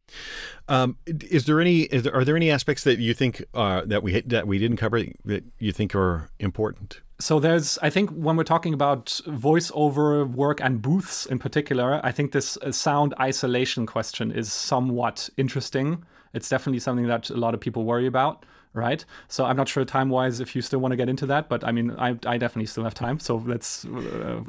Um, 0.68 0.98
is 1.06 1.46
there 1.46 1.60
any? 1.60 1.82
Is 1.82 2.04
there, 2.04 2.16
are 2.16 2.24
there 2.24 2.36
any 2.36 2.52
aspects 2.52 2.84
that 2.84 3.00
you 3.00 3.14
think 3.14 3.44
uh, 3.54 3.82
that 3.86 4.04
we 4.04 4.22
that 4.22 4.48
we 4.48 4.60
didn't 4.60 4.78
cover 4.78 5.04
that 5.26 5.44
you 5.58 5.72
think 5.72 5.96
are 5.96 6.30
important? 6.40 7.02
So 7.22 7.38
there's, 7.38 7.78
I 7.82 7.90
think, 7.90 8.12
when 8.12 8.38
we're 8.38 8.46
talking 8.46 8.74
about 8.74 9.08
voiceover 9.28 10.26
work 10.26 10.62
and 10.62 10.82
booths 10.82 11.26
in 11.26 11.38
particular, 11.38 12.00
I 12.02 12.14
think 12.14 12.32
this 12.32 12.56
uh, 12.58 12.72
sound 12.72 13.14
isolation 13.20 13.86
question 13.86 14.32
is 14.32 14.54
somewhat 14.54 15.30
interesting. 15.36 16.06
It's 16.34 16.48
definitely 16.48 16.80
something 16.80 17.08
that 17.08 17.30
a 17.30 17.36
lot 17.36 17.54
of 17.54 17.60
people 17.60 17.84
worry 17.84 18.08
about, 18.08 18.46
right? 18.74 19.04
So 19.28 19.44
I'm 19.44 19.58
not 19.58 19.68
sure 19.68 19.84
time 19.84 20.10
wise 20.10 20.40
if 20.40 20.56
you 20.56 20.62
still 20.62 20.80
want 20.80 20.94
to 20.94 20.96
get 20.96 21.10
into 21.10 21.26
that, 21.26 21.50
but 21.50 21.66
I 21.66 21.74
mean, 21.74 21.92
I, 21.98 22.12
I 22.26 22.38
definitely 22.38 22.68
still 22.68 22.86
have 22.86 22.94
time. 22.94 23.20
So 23.20 23.44
let's. 23.46 23.86
Uh, 23.86 24.42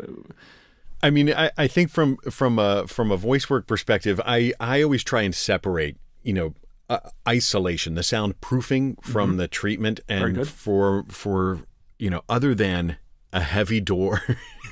I 1.02 1.10
mean, 1.10 1.32
I, 1.32 1.50
I 1.56 1.66
think 1.66 1.90
from 1.90 2.16
from 2.28 2.58
a 2.58 2.86
from 2.86 3.10
a 3.10 3.16
voice 3.16 3.48
work 3.48 3.66
perspective, 3.66 4.20
I 4.24 4.52
I 4.60 4.82
always 4.82 5.02
try 5.02 5.22
and 5.22 5.34
separate, 5.34 5.96
you 6.22 6.32
know, 6.32 6.54
uh, 6.88 7.10
isolation, 7.26 7.94
the 7.94 8.02
sound 8.02 8.40
proofing 8.40 8.96
from 9.02 9.36
the 9.36 9.48
treatment, 9.48 10.00
and 10.08 10.46
for 10.46 11.04
for 11.08 11.60
you 11.98 12.10
know, 12.10 12.22
other 12.28 12.54
than 12.54 12.96
a 13.32 13.40
heavy 13.40 13.80
door 13.80 14.22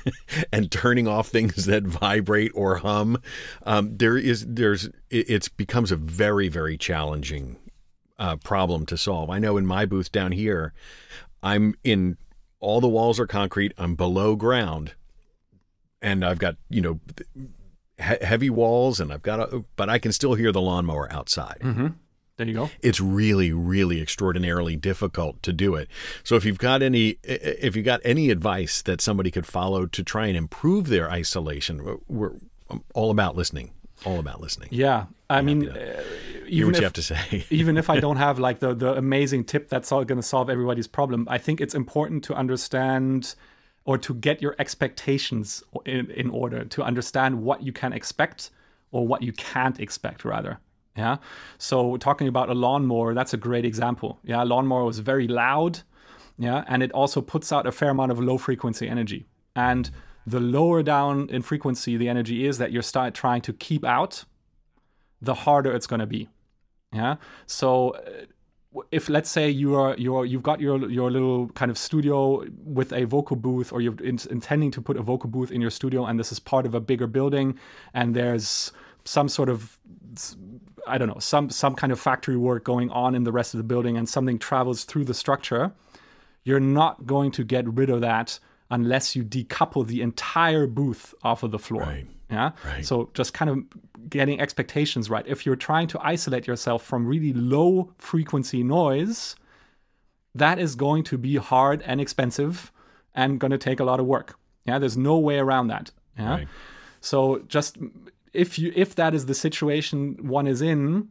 and 0.51 0.71
turning 0.71 1.07
off 1.07 1.29
things 1.29 1.65
that 1.65 1.83
vibrate 1.83 2.51
or 2.53 2.77
hum, 2.77 3.21
um, 3.65 3.95
there 3.97 4.17
is 4.17 4.45
there's 4.47 4.85
it 5.09 5.29
it's 5.29 5.49
becomes 5.49 5.91
a 5.91 5.95
very 5.95 6.49
very 6.49 6.77
challenging 6.77 7.57
uh, 8.17 8.35
problem 8.37 8.85
to 8.87 8.97
solve. 8.97 9.29
I 9.29 9.39
know 9.39 9.57
in 9.57 9.65
my 9.65 9.85
booth 9.85 10.11
down 10.11 10.33
here, 10.33 10.73
I'm 11.41 11.75
in 11.83 12.17
all 12.59 12.81
the 12.81 12.89
walls 12.89 13.19
are 13.19 13.27
concrete. 13.27 13.73
I'm 13.77 13.95
below 13.95 14.35
ground, 14.35 14.93
and 16.01 16.23
I've 16.23 16.39
got 16.39 16.55
you 16.69 16.81
know 16.81 16.99
he- 17.97 18.25
heavy 18.25 18.49
walls, 18.49 18.99
and 18.99 19.11
I've 19.11 19.23
got 19.23 19.39
a, 19.39 19.63
but 19.75 19.89
I 19.89 19.99
can 19.99 20.11
still 20.11 20.33
hear 20.35 20.51
the 20.51 20.61
lawnmower 20.61 21.11
outside. 21.11 21.59
there 22.37 22.47
you 22.47 22.53
go. 22.53 22.69
It's 22.81 23.01
really, 23.01 23.51
really 23.51 24.01
extraordinarily 24.01 24.75
difficult 24.75 25.43
to 25.43 25.53
do 25.53 25.75
it. 25.75 25.89
So 26.23 26.35
if 26.35 26.45
you've 26.45 26.59
got 26.59 26.81
any, 26.81 27.17
if 27.23 27.75
you 27.75 27.83
got 27.83 27.99
any 28.05 28.29
advice 28.29 28.81
that 28.83 29.01
somebody 29.01 29.31
could 29.31 29.45
follow 29.45 29.85
to 29.87 30.03
try 30.03 30.27
and 30.27 30.37
improve 30.37 30.87
their 30.87 31.11
isolation, 31.11 31.83
we're, 31.83 31.97
we're 32.07 32.31
all 32.93 33.11
about 33.11 33.35
listening. 33.35 33.71
All 34.05 34.19
about 34.19 34.39
listening. 34.39 34.69
Yeah. 34.71 35.07
I 35.29 35.41
mean, 35.41 35.65
to 35.65 35.99
uh, 35.99 36.03
even 36.47 36.67
what 36.67 36.75
if, 36.75 36.81
you 36.81 36.85
have 36.85 36.93
to 36.93 37.01
say. 37.01 37.45
even 37.49 37.77
if 37.77 37.89
I 37.89 37.99
don't 37.99 38.15
have 38.15 38.39
like 38.39 38.59
the 38.59 38.73
the 38.73 38.95
amazing 38.95 39.43
tip 39.43 39.67
that's 39.67 39.91
all 39.91 40.05
going 40.05 40.17
to 40.17 40.25
solve 40.25 40.49
everybody's 40.49 40.87
problem, 40.87 41.27
I 41.29 41.37
think 41.37 41.59
it's 41.59 41.75
important 41.75 42.23
to 42.25 42.33
understand 42.33 43.35
or 43.89 43.97
to 43.97 44.13
get 44.13 44.39
your 44.39 44.55
expectations 44.59 45.63
in, 45.83 46.11
in 46.11 46.29
order 46.29 46.63
to 46.63 46.83
understand 46.83 47.41
what 47.41 47.63
you 47.63 47.71
can 47.71 47.91
expect 47.91 48.51
or 48.91 49.07
what 49.07 49.23
you 49.23 49.33
can't 49.33 49.79
expect 49.79 50.23
rather. 50.23 50.59
Yeah. 50.95 51.17
So 51.57 51.97
talking 51.97 52.27
about 52.27 52.49
a 52.51 52.53
lawnmower, 52.53 53.15
that's 53.15 53.33
a 53.33 53.37
great 53.37 53.65
example. 53.65 54.19
Yeah, 54.23 54.43
lawnmower 54.43 54.85
was 54.85 54.99
very 54.99 55.27
loud. 55.27 55.79
Yeah, 56.37 56.65
and 56.67 56.83
it 56.83 56.91
also 56.91 57.19
puts 57.19 57.51
out 57.51 57.65
a 57.65 57.71
fair 57.71 57.89
amount 57.89 58.11
of 58.11 58.19
low 58.19 58.37
frequency 58.37 58.87
energy. 58.87 59.25
And 59.55 59.89
the 60.27 60.39
lower 60.39 60.83
down 60.83 61.27
in 61.31 61.41
frequency 61.41 61.97
the 61.97 62.09
energy 62.09 62.45
is 62.45 62.59
that 62.59 62.71
you're 62.71 62.83
start 62.83 63.15
trying 63.15 63.41
to 63.41 63.53
keep 63.53 63.83
out, 63.83 64.23
the 65.19 65.33
harder 65.33 65.71
it's 65.71 65.87
going 65.87 65.99
to 65.99 66.05
be. 66.05 66.29
Yeah. 66.93 67.15
So 67.47 67.95
uh, 67.95 68.01
if 68.91 69.09
let's 69.09 69.29
say 69.29 69.49
you 69.49 69.75
are 69.75 69.95
you're 69.97 70.25
you've 70.25 70.43
got 70.43 70.59
your 70.59 70.89
your 70.89 71.09
little 71.09 71.49
kind 71.49 71.71
of 71.71 71.77
studio 71.77 72.45
with 72.63 72.93
a 72.93 73.05
vocal 73.05 73.35
booth, 73.35 73.73
or 73.73 73.81
you're 73.81 73.99
in, 74.03 74.19
intending 74.29 74.71
to 74.71 74.81
put 74.81 74.97
a 74.97 75.01
vocal 75.01 75.29
booth 75.29 75.51
in 75.51 75.61
your 75.61 75.71
studio, 75.71 76.05
and 76.05 76.19
this 76.19 76.31
is 76.31 76.39
part 76.39 76.65
of 76.65 76.75
a 76.75 76.79
bigger 76.79 77.07
building, 77.07 77.57
and 77.93 78.15
there's 78.15 78.71
some 79.05 79.27
sort 79.27 79.49
of 79.49 79.79
I 80.87 80.97
don't 80.97 81.07
know 81.07 81.19
some 81.19 81.49
some 81.49 81.75
kind 81.75 81.91
of 81.91 81.99
factory 81.99 82.37
work 82.37 82.63
going 82.63 82.89
on 82.91 83.15
in 83.15 83.23
the 83.23 83.31
rest 83.31 83.53
of 83.53 83.57
the 83.57 83.63
building, 83.63 83.97
and 83.97 84.07
something 84.07 84.37
travels 84.37 84.83
through 84.83 85.05
the 85.05 85.15
structure, 85.15 85.71
you're 86.43 86.59
not 86.59 87.07
going 87.07 87.31
to 87.31 87.43
get 87.43 87.67
rid 87.67 87.89
of 87.89 88.01
that 88.01 88.39
unless 88.71 89.15
you 89.15 89.23
decouple 89.23 89.85
the 89.87 90.01
entire 90.01 90.67
booth 90.67 91.15
off 91.23 91.41
of 91.41 91.49
the 91.49 91.59
floor. 91.59 91.81
Right. 91.81 92.07
Yeah. 92.29 92.51
Right. 92.65 92.85
So 92.85 93.09
just 93.13 93.33
kind 93.33 93.49
of 93.49 94.09
getting 94.09 94.39
expectations 94.39 95.09
right. 95.09 95.25
If 95.27 95.45
you're 95.45 95.55
trying 95.55 95.87
to 95.89 95.99
isolate 96.01 96.47
yourself 96.47 96.83
from 96.83 97.05
really 97.05 97.33
low 97.33 97.93
frequency 97.97 98.63
noise, 98.63 99.35
that 100.35 100.59
is 100.59 100.75
going 100.75 101.03
to 101.05 101.17
be 101.17 101.37
hard 101.37 101.81
and 101.83 101.99
expensive 101.99 102.71
and 103.15 103.39
going 103.39 103.51
to 103.51 103.57
take 103.57 103.79
a 103.79 103.83
lot 103.83 103.99
of 103.99 104.05
work. 104.05 104.37
Yeah, 104.65 104.79
there's 104.79 104.97
no 104.97 105.17
way 105.17 105.39
around 105.39 105.67
that. 105.67 105.91
Yeah. 106.17 106.29
Right. 106.29 106.47
So 107.01 107.43
just 107.47 107.77
if 108.33 108.59
you 108.59 108.71
if 108.75 108.95
that 108.95 109.13
is 109.15 109.25
the 109.25 109.33
situation 109.33 110.27
one 110.27 110.45
is 110.47 110.61
in, 110.61 111.09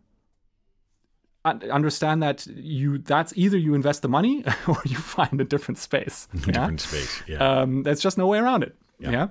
understand 1.45 2.23
that 2.23 2.47
you 2.47 2.99
that's 2.99 3.33
either 3.37 3.57
you 3.57 3.75
invest 3.75 4.03
the 4.03 4.09
money 4.09 4.45
or 4.69 4.79
you 4.85 4.97
find 4.97 5.41
a 5.41 5.45
different 5.45 5.79
space. 5.79 6.29
yeah? 6.35 6.41
Different 6.53 6.81
space. 6.81 7.23
Yeah. 7.27 7.39
Um, 7.39 7.83
there's 7.83 8.01
just 8.01 8.19
no 8.19 8.27
way 8.27 8.39
around 8.39 8.63
it. 8.63 8.77
Yeah. 8.99 9.11
Yeah. 9.11 9.29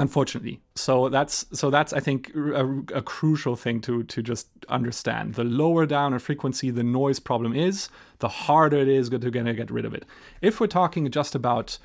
Unfortunately, 0.00 0.60
so 0.74 1.10
that's 1.10 1.44
so 1.52 1.68
that's 1.68 1.92
I 1.92 2.00
think 2.00 2.34
a, 2.34 2.66
a 2.94 3.02
crucial 3.02 3.54
thing 3.54 3.80
to 3.82 4.02
to 4.04 4.22
just 4.22 4.48
understand. 4.70 5.34
The 5.34 5.44
lower 5.44 5.84
down 5.84 6.14
in 6.14 6.18
frequency 6.20 6.70
the 6.70 6.82
noise 6.82 7.18
problem 7.20 7.54
is, 7.54 7.90
the 8.20 8.28
harder 8.28 8.78
it 8.78 8.88
is 8.88 9.10
to 9.10 9.30
gonna 9.30 9.52
get 9.52 9.70
rid 9.70 9.84
of 9.84 9.92
it. 9.92 10.06
If 10.40 10.58
we're 10.58 10.68
talking 10.68 11.10
just 11.10 11.34
about 11.34 11.78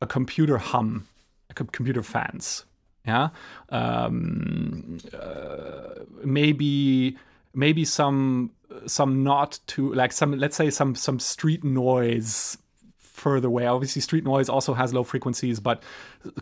a 0.00 0.06
computer 0.06 0.58
hum, 0.58 1.08
a 1.50 1.54
com- 1.54 1.66
computer 1.66 2.04
fans, 2.04 2.64
yeah, 3.04 3.30
um, 3.70 4.98
uh, 5.12 6.04
maybe 6.22 7.18
maybe 7.52 7.84
some 7.84 8.52
some 8.86 9.24
not 9.24 9.58
too 9.66 9.92
like 9.92 10.12
some 10.12 10.38
let's 10.38 10.56
say 10.56 10.70
some 10.70 10.94
some 10.94 11.18
street 11.18 11.64
noise 11.64 12.58
further 13.18 13.48
away. 13.48 13.66
Obviously, 13.66 14.00
street 14.00 14.24
noise 14.24 14.48
also 14.48 14.74
has 14.74 14.94
low 14.94 15.04
frequencies, 15.04 15.60
but 15.60 15.82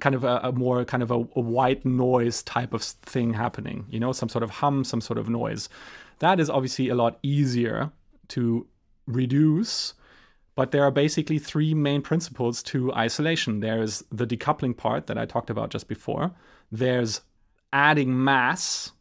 kind 0.00 0.14
of 0.14 0.24
a, 0.24 0.40
a 0.44 0.52
more 0.52 0.84
kind 0.84 1.02
of 1.02 1.10
a, 1.10 1.14
a, 1.14 1.40
white 1.40 1.84
noise 1.84 2.42
type 2.42 2.72
of 2.72 2.82
thing 2.82 3.34
happening. 3.34 3.86
You 3.90 4.00
know, 4.00 4.12
some 4.12 4.28
sort 4.28 4.44
of 4.44 4.50
hum, 4.50 4.84
some 4.84 5.00
sort 5.00 5.18
of 5.18 5.28
noise. 5.28 5.68
That 6.18 6.40
is 6.40 6.48
obviously 6.48 6.88
a 6.88 6.94
lot 6.94 7.18
easier 7.22 7.90
to 8.28 8.66
reduce. 9.06 9.94
But 10.54 10.70
there 10.70 10.82
are 10.84 10.90
basically 10.90 11.38
three 11.38 11.74
main 11.74 12.00
principles 12.00 12.62
to 12.64 12.92
isolation. 12.94 13.60
There's 13.60 14.02
the 14.10 14.26
decoupling 14.26 14.74
part 14.74 15.06
that 15.06 15.18
I 15.18 15.26
talked 15.26 15.50
about 15.50 15.68
just 15.68 15.86
before. 15.86 16.32
There's 16.72 17.20
adding 17.74 18.24
mass, 18.24 18.92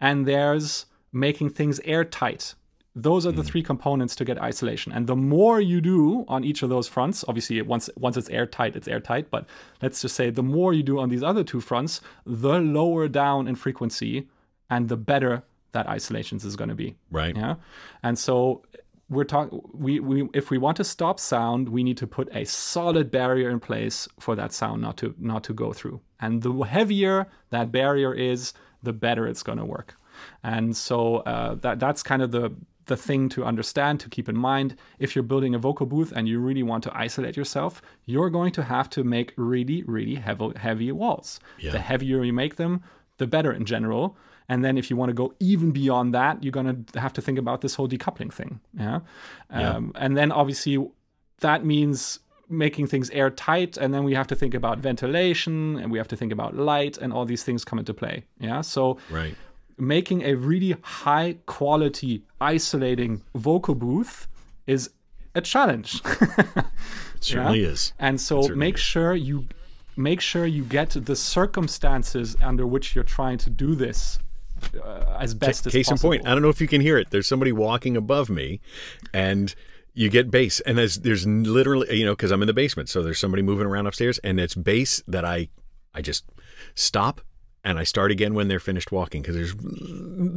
and 0.00 0.26
there's 0.26 0.84
making 1.12 1.48
things 1.50 1.80
airtight 1.80 2.54
those 2.96 3.26
are 3.26 3.32
the 3.32 3.42
mm. 3.42 3.46
three 3.46 3.62
components 3.62 4.14
to 4.16 4.24
get 4.24 4.40
isolation. 4.40 4.92
And 4.92 5.06
the 5.06 5.16
more 5.16 5.60
you 5.60 5.80
do 5.80 6.24
on 6.28 6.44
each 6.44 6.62
of 6.62 6.68
those 6.68 6.86
fronts 6.88 7.24
obviously 7.26 7.60
once 7.62 7.90
once 7.96 8.16
it's 8.16 8.28
airtight 8.30 8.76
it's 8.76 8.88
airtight 8.88 9.30
but 9.30 9.46
let's 9.82 10.00
just 10.00 10.14
say 10.14 10.30
the 10.30 10.42
more 10.42 10.72
you 10.72 10.82
do 10.82 10.98
on 10.98 11.08
these 11.08 11.22
other 11.22 11.44
two 11.44 11.60
fronts 11.60 12.00
the 12.24 12.60
lower 12.60 13.08
down 13.08 13.48
in 13.48 13.54
frequency 13.54 14.28
and 14.70 14.88
the 14.88 14.96
better 14.96 15.42
that 15.72 15.88
isolations 15.88 16.44
is 16.44 16.56
going 16.56 16.70
to 16.70 16.74
be. 16.74 16.96
Right. 17.10 17.36
Yeah? 17.36 17.56
And 18.02 18.18
so 18.18 18.62
we're 19.10 19.24
talking 19.24 19.60
we, 19.74 20.00
we 20.00 20.28
if 20.32 20.50
we 20.50 20.56
want 20.56 20.78
to 20.78 20.84
stop 20.84 21.20
sound 21.20 21.68
we 21.68 21.82
need 21.82 21.98
to 21.98 22.06
put 22.06 22.26
a 22.34 22.44
solid 22.44 23.10
barrier 23.10 23.50
in 23.50 23.60
place 23.60 24.08
for 24.18 24.34
that 24.34 24.50
sound 24.50 24.80
not 24.80 24.96
to 24.98 25.14
not 25.18 25.44
to 25.44 25.52
go 25.52 25.72
through. 25.72 26.00
And 26.20 26.42
the 26.42 26.52
heavier 26.62 27.26
that 27.50 27.70
barrier 27.70 28.14
is 28.14 28.54
the 28.82 28.92
better 28.92 29.26
it's 29.26 29.42
going 29.42 29.58
to 29.58 29.64
work. 29.64 29.96
And 30.42 30.76
so 30.76 31.16
uh, 31.18 31.56
that 31.56 31.80
that's 31.80 32.02
kind 32.02 32.22
of 32.22 32.30
the 32.30 32.54
the 32.86 32.96
thing 32.96 33.28
to 33.30 33.44
understand, 33.44 34.00
to 34.00 34.08
keep 34.08 34.28
in 34.28 34.36
mind. 34.36 34.76
If 34.98 35.14
you're 35.14 35.22
building 35.22 35.54
a 35.54 35.58
vocal 35.58 35.86
booth 35.86 36.12
and 36.14 36.28
you 36.28 36.38
really 36.38 36.62
want 36.62 36.84
to 36.84 36.96
isolate 36.96 37.36
yourself, 37.36 37.82
you're 38.06 38.30
going 38.30 38.52
to 38.52 38.62
have 38.62 38.88
to 38.90 39.04
make 39.04 39.32
really, 39.36 39.82
really 39.84 40.16
heavy, 40.16 40.52
heavy 40.56 40.92
walls. 40.92 41.40
Yeah. 41.58 41.72
The 41.72 41.78
heavier 41.78 42.22
you 42.24 42.32
make 42.32 42.56
them, 42.56 42.82
the 43.18 43.26
better 43.26 43.52
in 43.52 43.64
general. 43.64 44.16
And 44.48 44.64
then 44.64 44.76
if 44.76 44.90
you 44.90 44.96
want 44.96 45.10
to 45.10 45.14
go 45.14 45.34
even 45.40 45.70
beyond 45.70 46.14
that, 46.14 46.42
you're 46.42 46.52
going 46.52 46.84
to 46.84 47.00
have 47.00 47.14
to 47.14 47.22
think 47.22 47.38
about 47.38 47.62
this 47.62 47.74
whole 47.74 47.88
decoupling 47.88 48.32
thing. 48.32 48.60
Yeah. 48.78 49.00
yeah. 49.50 49.70
Um, 49.70 49.92
and 49.94 50.16
then 50.16 50.30
obviously 50.30 50.86
that 51.40 51.64
means 51.64 52.20
making 52.48 52.86
things 52.86 53.10
airtight 53.10 53.76
and 53.76 53.94
then 53.94 54.04
we 54.04 54.14
have 54.14 54.26
to 54.26 54.34
think 54.34 54.54
about 54.54 54.78
ventilation 54.78 55.78
and 55.78 55.90
we 55.90 55.98
have 55.98 56.08
to 56.08 56.16
think 56.16 56.30
about 56.30 56.54
light 56.54 56.98
and 56.98 57.12
all 57.12 57.24
these 57.24 57.42
things 57.42 57.64
come 57.64 57.78
into 57.78 57.94
play 57.94 58.22
yeah 58.38 58.60
so 58.60 58.98
right 59.10 59.34
making 59.78 60.22
a 60.22 60.34
really 60.34 60.76
high 60.82 61.36
quality 61.46 62.22
isolating 62.40 63.22
vocal 63.34 63.74
booth 63.74 64.26
is 64.66 64.90
a 65.34 65.40
challenge. 65.40 66.00
it 66.38 66.64
certainly 67.20 67.62
yeah? 67.62 67.68
is. 67.68 67.92
And 67.98 68.20
so 68.20 68.48
make 68.48 68.76
is. 68.76 68.80
sure 68.80 69.14
you 69.14 69.46
make 69.96 70.20
sure 70.20 70.46
you 70.46 70.64
get 70.64 70.90
the 70.90 71.16
circumstances 71.16 72.36
under 72.42 72.66
which 72.66 72.94
you're 72.94 73.04
trying 73.04 73.38
to 73.38 73.50
do 73.50 73.74
this 73.74 74.18
uh, 74.82 75.16
as 75.20 75.34
best 75.34 75.64
C- 75.64 75.68
as 75.68 75.72
case 75.72 75.88
possible. 75.88 76.12
in 76.12 76.18
point, 76.18 76.28
I 76.28 76.34
don't 76.34 76.42
know 76.42 76.48
if 76.48 76.60
you 76.60 76.68
can 76.68 76.80
hear 76.80 76.98
it. 76.98 77.10
There's 77.10 77.28
somebody 77.28 77.52
walking 77.52 77.96
above 77.96 78.30
me, 78.30 78.60
and 79.12 79.54
you 79.92 80.08
get 80.08 80.30
bass, 80.30 80.60
and 80.60 80.78
there's 80.78 80.96
there's 80.96 81.26
literally 81.26 81.96
you 81.96 82.04
know 82.04 82.12
because 82.12 82.30
I'm 82.30 82.42
in 82.42 82.46
the 82.46 82.54
basement, 82.54 82.88
so 82.88 83.02
there's 83.02 83.18
somebody 83.18 83.42
moving 83.42 83.66
around 83.66 83.86
upstairs, 83.86 84.18
and 84.18 84.40
it's 84.40 84.54
bass 84.54 85.02
that 85.06 85.24
I 85.24 85.48
I 85.94 86.02
just 86.02 86.24
stop 86.74 87.20
and 87.64 87.78
I 87.78 87.84
start 87.84 88.10
again 88.10 88.34
when 88.34 88.48
they're 88.48 88.60
finished 88.60 88.92
walking 88.92 89.22
because 89.22 89.34
there's 89.34 89.54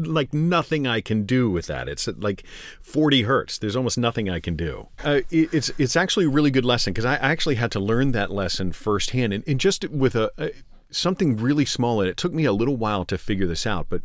like 0.07 0.33
nothing 0.33 0.87
I 0.87 1.01
can 1.01 1.25
do 1.25 1.49
with 1.49 1.67
that. 1.67 1.89
It's 1.89 2.07
like 2.07 2.43
40 2.81 3.23
hertz. 3.23 3.57
There's 3.57 3.75
almost 3.75 3.97
nothing 3.97 4.29
I 4.29 4.39
can 4.39 4.55
do. 4.55 4.87
Uh, 5.03 5.21
it, 5.29 5.53
it's 5.53 5.71
it's 5.77 5.95
actually 5.95 6.25
a 6.25 6.29
really 6.29 6.51
good 6.51 6.65
lesson 6.65 6.93
because 6.93 7.05
I 7.05 7.15
actually 7.15 7.55
had 7.55 7.71
to 7.73 7.79
learn 7.79 8.13
that 8.13 8.31
lesson 8.31 8.71
firsthand 8.71 9.33
and, 9.33 9.43
and 9.45 9.59
just 9.59 9.87
with 9.89 10.15
a, 10.15 10.31
a 10.37 10.51
something 10.89 11.35
really 11.35 11.65
small 11.65 11.99
and 11.99 12.09
it 12.09 12.15
took 12.15 12.33
me 12.33 12.45
a 12.45 12.53
little 12.53 12.77
while 12.77 13.03
to 13.05 13.17
figure 13.17 13.45
this 13.45 13.67
out, 13.67 13.87
but 13.89 14.01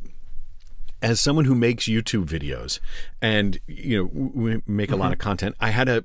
as 1.01 1.21
someone 1.21 1.45
who 1.45 1.55
makes 1.55 1.85
YouTube 1.85 2.27
videos 2.27 2.79
and 3.21 3.59
you 3.67 3.99
know 3.99 4.11
we 4.13 4.63
make 4.67 4.89
a 4.89 4.93
mm-hmm. 4.93 5.01
lot 5.01 5.13
of 5.13 5.19
content, 5.19 5.55
I 5.61 5.71
had 5.71 5.89
a 5.89 6.03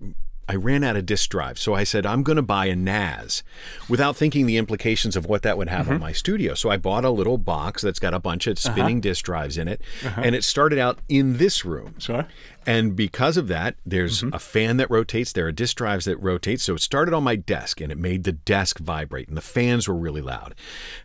I 0.48 0.56
ran 0.56 0.84
out 0.84 0.96
of 0.96 1.06
disk 1.06 1.30
drive. 1.30 1.60
So 1.60 1.74
I 1.74 1.84
said, 1.84 2.06
I'm 2.06 2.24
going 2.24 2.38
to 2.38 2.42
buy 2.42 2.68
a 2.68 2.76
NAS 2.76 3.44
without 3.90 4.16
thinking 4.16 4.46
the 4.46 4.58
implications 4.58 5.16
of 5.16 5.26
what 5.26 5.42
that 5.42 5.58
would 5.58 5.70
have 5.70 5.86
mm-hmm. 5.86 5.96
on 5.96 6.00
my 6.00 6.12
studio. 6.12 6.54
So 6.54 6.70
I 6.70 6.78
bought 6.78 7.04
a 7.04 7.10
little 7.10 7.38
box 7.38 7.82
that's 7.82 8.00
got 8.00 8.14
a 8.14 8.20
bunch 8.20 8.48
of 8.48 8.58
spinning 8.58 8.98
uh-huh. 8.98 9.02
disk 9.02 9.26
drives 9.26 9.58
in 9.58 9.68
it. 9.68 9.82
Uh-huh. 10.06 10.22
And 10.24 10.36
it 10.36 10.44
started 10.44 10.80
out 10.80 11.00
in 11.10 11.38
this 11.38 11.66
room. 11.66 11.96
Sure. 12.00 12.26
And 12.66 12.96
because 12.96 13.38
of 13.38 13.48
that, 13.48 13.76
there's 13.86 14.22
mm-hmm. 14.22 14.36
a 14.36 14.40
fan 14.40 14.78
that 14.78 14.92
rotates. 14.92 15.32
There 15.32 15.48
are 15.48 15.52
disk 15.54 15.78
drives 15.78 16.06
that 16.06 16.18
rotate. 16.18 16.60
So 16.60 16.76
it 16.76 16.82
started 16.82 17.14
on 17.14 17.24
my 17.24 17.36
desk 17.36 17.80
and 17.80 17.92
it 17.92 17.98
made 17.98 18.26
the 18.26 18.34
desk 18.34 18.80
vibrate. 18.80 19.30
And 19.30 19.38
the 19.38 19.42
fans 19.42 19.88
were 19.88 19.96
really 19.96 20.22
loud. 20.22 20.54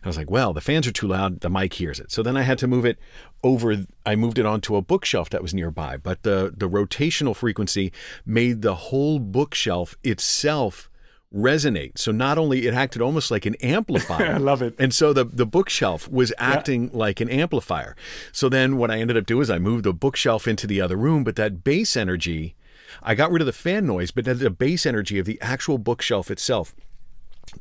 I 0.03 0.07
was 0.07 0.17
like, 0.17 0.29
well, 0.29 0.53
the 0.53 0.61
fans 0.61 0.87
are 0.87 0.91
too 0.91 1.07
loud. 1.07 1.39
The 1.39 1.49
mic 1.49 1.73
hears 1.73 1.99
it. 1.99 2.11
So 2.11 2.21
then 2.21 2.35
I 2.35 2.41
had 2.41 2.57
to 2.59 2.67
move 2.67 2.85
it 2.85 2.99
over. 3.43 3.85
I 4.05 4.15
moved 4.15 4.39
it 4.39 4.45
onto 4.45 4.75
a 4.75 4.81
bookshelf 4.81 5.29
that 5.29 5.41
was 5.41 5.53
nearby. 5.53 5.97
But 5.97 6.23
the, 6.23 6.53
the 6.55 6.69
rotational 6.69 7.35
frequency 7.35 7.91
made 8.25 8.61
the 8.61 8.75
whole 8.75 9.19
bookshelf 9.19 9.95
itself 10.03 10.89
resonate. 11.33 11.97
So 11.97 12.11
not 12.11 12.37
only 12.37 12.67
it 12.67 12.73
acted 12.73 13.01
almost 13.01 13.31
like 13.31 13.45
an 13.45 13.55
amplifier. 13.55 14.33
I 14.35 14.37
love 14.37 14.61
it. 14.61 14.75
And 14.77 14.93
so 14.93 15.13
the 15.13 15.25
the 15.25 15.45
bookshelf 15.45 16.07
was 16.09 16.31
acting 16.37 16.85
yeah. 16.85 16.89
like 16.93 17.19
an 17.21 17.29
amplifier. 17.29 17.95
So 18.31 18.49
then 18.49 18.77
what 18.77 18.91
I 18.91 18.99
ended 18.99 19.17
up 19.17 19.25
doing 19.25 19.41
is 19.41 19.49
I 19.49 19.59
moved 19.59 19.85
the 19.85 19.93
bookshelf 19.93 20.47
into 20.47 20.67
the 20.67 20.79
other 20.79 20.95
room, 20.95 21.23
but 21.23 21.35
that 21.37 21.63
bass 21.63 21.97
energy, 21.97 22.55
I 23.01 23.15
got 23.15 23.31
rid 23.31 23.41
of 23.41 23.47
the 23.47 23.53
fan 23.53 23.87
noise, 23.87 24.11
but 24.11 24.25
the 24.25 24.49
bass 24.49 24.85
energy 24.85 25.17
of 25.17 25.25
the 25.25 25.41
actual 25.41 25.77
bookshelf 25.77 26.29
itself 26.29 26.75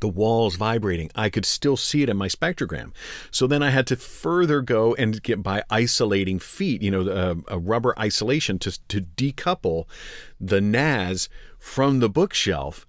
the 0.00 0.08
walls 0.08 0.56
vibrating. 0.56 1.10
I 1.14 1.30
could 1.30 1.44
still 1.44 1.76
see 1.76 2.02
it 2.02 2.08
in 2.08 2.16
my 2.16 2.28
spectrogram. 2.28 2.92
So 3.30 3.46
then 3.46 3.62
I 3.62 3.70
had 3.70 3.86
to 3.88 3.96
further 3.96 4.60
go 4.60 4.94
and 4.94 5.22
get 5.22 5.42
by 5.42 5.62
isolating 5.70 6.38
feet, 6.38 6.82
you 6.82 6.90
know, 6.90 7.08
a, 7.48 7.54
a 7.54 7.58
rubber 7.58 7.98
isolation 7.98 8.58
to, 8.60 8.78
to 8.88 9.00
decouple 9.00 9.86
the 10.40 10.60
NAS 10.60 11.28
from 11.58 12.00
the 12.00 12.08
bookshelf 12.08 12.86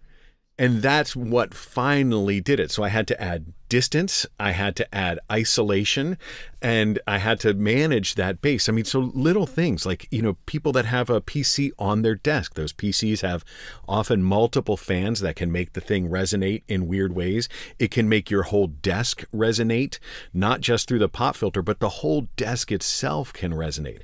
and 0.58 0.82
that's 0.82 1.16
what 1.16 1.54
finally 1.54 2.40
did 2.40 2.60
it. 2.60 2.72
So 2.72 2.84
I 2.84 2.90
had 2.90 3.08
to 3.08 3.22
add 3.22 3.54
distance, 3.74 4.28
I 4.40 4.52
had 4.52 4.76
to 4.76 4.96
add 4.96 5.18
isolation, 5.32 6.20
and 6.62 7.00
I 7.08 7.18
had 7.18 7.40
to 7.40 7.56
manage 7.56 8.14
that 8.14 8.40
bass. 8.40 8.70
I 8.70 8.72
mean, 8.72 8.86
so 8.86 9.12
little 9.16 9.48
things 9.48 9.84
like, 9.84 10.08
you 10.12 10.22
know, 10.22 10.38
people 10.46 10.72
that 10.74 10.86
have 10.86 11.10
a 11.10 11.20
PC 11.20 11.72
on 11.80 12.04
their 12.04 12.14
desk, 12.14 12.54
those 12.54 12.72
PCs 12.72 13.22
have 13.22 13.44
often 13.88 14.22
multiple 14.22 14.78
fans 14.78 15.22
that 15.22 15.36
can 15.36 15.52
make 15.52 15.74
the 15.74 15.82
thing 15.82 16.08
resonate 16.08 16.62
in 16.68 16.88
weird 16.88 17.16
ways. 17.16 17.50
It 17.80 17.90
can 17.90 18.08
make 18.08 18.30
your 18.30 18.44
whole 18.44 18.68
desk 18.68 19.24
resonate, 19.34 19.98
not 20.36 20.62
just 20.62 20.88
through 20.88 21.00
the 21.00 21.10
pop 21.10 21.36
filter, 21.36 21.64
but 21.64 21.80
the 21.80 21.90
whole 21.90 22.28
desk 22.36 22.72
itself 22.72 23.34
can 23.34 23.54
resonate. 23.54 24.04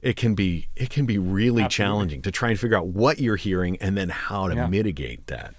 It 0.00 0.14
can 0.14 0.36
be 0.36 0.68
it 0.76 0.90
can 0.90 1.06
be 1.06 1.18
really 1.18 1.64
Absolutely. 1.64 1.70
challenging 1.70 2.22
to 2.22 2.30
try 2.30 2.50
and 2.50 2.60
figure 2.60 2.76
out 2.76 2.86
what 2.86 3.18
you're 3.18 3.34
hearing 3.34 3.78
and 3.78 3.98
then 3.98 4.10
how 4.10 4.46
to 4.46 4.54
yeah. 4.54 4.68
mitigate 4.68 5.26
that 5.26 5.56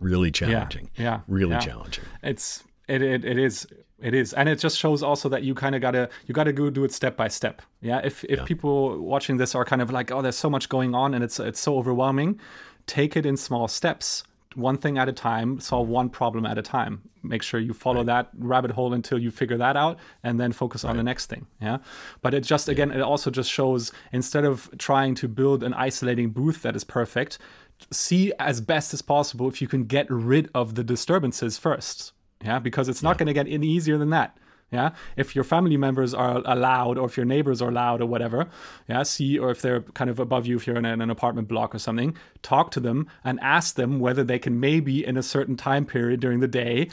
really 0.00 0.30
challenging. 0.30 0.90
Yeah, 0.96 1.04
yeah 1.04 1.20
really 1.26 1.52
yeah. 1.52 1.60
challenging. 1.60 2.04
It's 2.22 2.64
it, 2.88 3.02
it 3.02 3.24
it 3.24 3.38
is 3.38 3.66
it 4.00 4.14
is, 4.14 4.32
and 4.32 4.48
it 4.48 4.58
just 4.58 4.78
shows 4.78 5.02
also 5.02 5.28
that 5.30 5.42
you 5.42 5.54
kind 5.54 5.74
of 5.74 5.80
gotta 5.80 6.08
you 6.26 6.34
gotta 6.34 6.52
go 6.52 6.70
do 6.70 6.84
it 6.84 6.92
step 6.92 7.16
by 7.16 7.28
step. 7.28 7.62
Yeah, 7.80 8.00
if 8.04 8.24
if 8.24 8.40
yeah. 8.40 8.44
people 8.44 9.00
watching 9.00 9.36
this 9.36 9.54
are 9.54 9.64
kind 9.64 9.80
of 9.80 9.90
like, 9.90 10.10
oh, 10.10 10.22
there's 10.22 10.36
so 10.36 10.50
much 10.50 10.68
going 10.68 10.94
on 10.94 11.14
and 11.14 11.24
it's 11.24 11.40
it's 11.40 11.60
so 11.60 11.78
overwhelming, 11.78 12.38
take 12.86 13.16
it 13.16 13.24
in 13.24 13.36
small 13.36 13.68
steps 13.68 14.24
one 14.54 14.76
thing 14.76 14.98
at 14.98 15.08
a 15.08 15.12
time, 15.12 15.60
solve 15.60 15.88
one 15.88 16.08
problem 16.08 16.46
at 16.46 16.58
a 16.58 16.62
time. 16.62 17.02
Make 17.22 17.42
sure 17.42 17.58
you 17.58 17.72
follow 17.72 17.98
right. 17.98 18.06
that 18.06 18.30
rabbit 18.38 18.70
hole 18.70 18.92
until 18.92 19.18
you 19.18 19.30
figure 19.30 19.56
that 19.56 19.76
out 19.76 19.98
and 20.22 20.38
then 20.38 20.52
focus 20.52 20.84
right. 20.84 20.90
on 20.90 20.96
the 20.96 21.02
next 21.02 21.26
thing. 21.26 21.46
Yeah. 21.60 21.78
But 22.22 22.34
it 22.34 22.40
just, 22.40 22.68
again, 22.68 22.90
yeah. 22.90 22.96
it 22.96 23.00
also 23.00 23.30
just 23.30 23.50
shows 23.50 23.92
instead 24.12 24.44
of 24.44 24.70
trying 24.78 25.14
to 25.16 25.28
build 25.28 25.62
an 25.62 25.74
isolating 25.74 26.30
booth 26.30 26.62
that 26.62 26.76
is 26.76 26.84
perfect, 26.84 27.38
see 27.90 28.32
as 28.38 28.60
best 28.60 28.94
as 28.94 29.02
possible 29.02 29.48
if 29.48 29.60
you 29.60 29.68
can 29.68 29.84
get 29.84 30.06
rid 30.10 30.50
of 30.54 30.74
the 30.74 30.84
disturbances 30.84 31.58
first. 31.58 32.12
Yeah, 32.44 32.58
because 32.58 32.88
it's 32.88 33.02
not 33.02 33.10
yeah. 33.10 33.18
going 33.18 33.26
to 33.26 33.32
get 33.32 33.48
any 33.48 33.66
easier 33.68 33.96
than 33.96 34.10
that. 34.10 34.36
Yeah, 34.70 34.90
if 35.16 35.36
your 35.36 35.44
family 35.44 35.76
members 35.76 36.14
are 36.14 36.42
allowed, 36.44 36.98
or 36.98 37.06
if 37.06 37.16
your 37.16 37.26
neighbors 37.26 37.62
are 37.62 37.70
loud, 37.70 38.00
or 38.00 38.06
whatever, 38.06 38.48
yeah, 38.88 39.04
see, 39.04 39.38
or 39.38 39.50
if 39.50 39.62
they're 39.62 39.82
kind 39.82 40.10
of 40.10 40.18
above 40.18 40.46
you, 40.46 40.56
if 40.56 40.66
you're 40.66 40.76
in 40.76 40.84
an 40.84 41.10
apartment 41.10 41.46
block 41.46 41.74
or 41.76 41.78
something, 41.78 42.16
talk 42.42 42.72
to 42.72 42.80
them 42.80 43.06
and 43.22 43.38
ask 43.40 43.76
them 43.76 44.00
whether 44.00 44.24
they 44.24 44.38
can 44.38 44.58
maybe 44.58 45.06
in 45.06 45.16
a 45.16 45.22
certain 45.22 45.56
time 45.56 45.86
period 45.86 46.18
during 46.18 46.40
the 46.40 46.48
day 46.48 46.88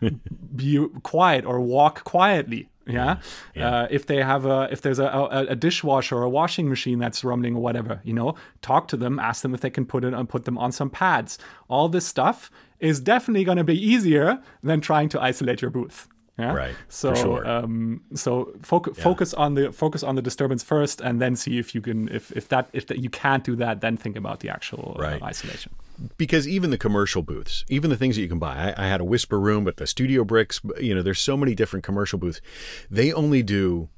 be 0.56 0.86
quiet 1.02 1.46
or 1.46 1.60
walk 1.60 2.04
quietly. 2.04 2.68
Yeah, 2.86 3.18
yeah. 3.54 3.68
Uh, 3.68 3.88
if 3.90 4.06
they 4.06 4.22
have 4.22 4.44
a, 4.44 4.68
if 4.70 4.82
there's 4.82 4.98
a, 4.98 5.06
a, 5.06 5.46
a, 5.50 5.56
dishwasher 5.56 6.16
or 6.16 6.22
a 6.22 6.28
washing 6.28 6.68
machine 6.68 6.98
that's 6.98 7.24
rumbling 7.24 7.56
or 7.56 7.62
whatever, 7.62 8.00
you 8.04 8.12
know, 8.12 8.34
talk 8.60 8.88
to 8.88 8.96
them, 8.96 9.18
ask 9.18 9.42
them 9.42 9.54
if 9.54 9.60
they 9.60 9.70
can 9.70 9.86
put 9.86 10.04
it 10.04 10.12
and 10.12 10.28
put 10.28 10.44
them 10.44 10.58
on 10.58 10.70
some 10.70 10.90
pads. 10.90 11.38
All 11.68 11.88
this 11.88 12.06
stuff 12.06 12.50
is 12.80 13.00
definitely 13.00 13.44
going 13.44 13.58
to 13.58 13.64
be 13.64 13.78
easier 13.78 14.38
than 14.62 14.80
trying 14.80 15.08
to 15.10 15.20
isolate 15.20 15.62
your 15.62 15.70
booth. 15.70 16.08
Yeah? 16.38 16.52
Right. 16.52 16.74
So 16.88 17.14
sure. 17.14 17.46
um, 17.46 18.02
so 18.14 18.52
foc- 18.60 18.96
yeah. 18.96 19.02
focus 19.02 19.34
on 19.34 19.54
the 19.54 19.72
focus 19.72 20.02
on 20.02 20.16
the 20.16 20.22
disturbance 20.22 20.64
first, 20.64 21.00
and 21.00 21.20
then 21.20 21.36
see 21.36 21.58
if 21.58 21.74
you 21.74 21.80
can 21.80 22.08
if 22.08 22.32
if 22.32 22.48
that 22.48 22.68
if 22.72 22.88
that 22.88 22.98
you 22.98 23.08
can't 23.08 23.44
do 23.44 23.54
that, 23.56 23.80
then 23.80 23.96
think 23.96 24.16
about 24.16 24.40
the 24.40 24.48
actual 24.48 24.96
uh, 24.98 25.02
right. 25.02 25.22
uh, 25.22 25.26
isolation. 25.26 25.72
Because 26.16 26.48
even 26.48 26.70
the 26.70 26.78
commercial 26.78 27.22
booths, 27.22 27.64
even 27.68 27.90
the 27.90 27.96
things 27.96 28.16
that 28.16 28.22
you 28.22 28.28
can 28.28 28.38
buy, 28.38 28.74
I, 28.76 28.84
I 28.84 28.88
had 28.88 29.00
a 29.00 29.04
Whisper 29.04 29.38
Room, 29.38 29.64
but 29.64 29.76
the 29.76 29.86
Studio 29.86 30.24
Bricks, 30.24 30.60
you 30.80 30.94
know, 30.94 31.02
there's 31.02 31.20
so 31.20 31.36
many 31.36 31.54
different 31.54 31.84
commercial 31.84 32.18
booths. 32.18 32.40
They 32.90 33.12
only 33.12 33.42
do 33.42 33.88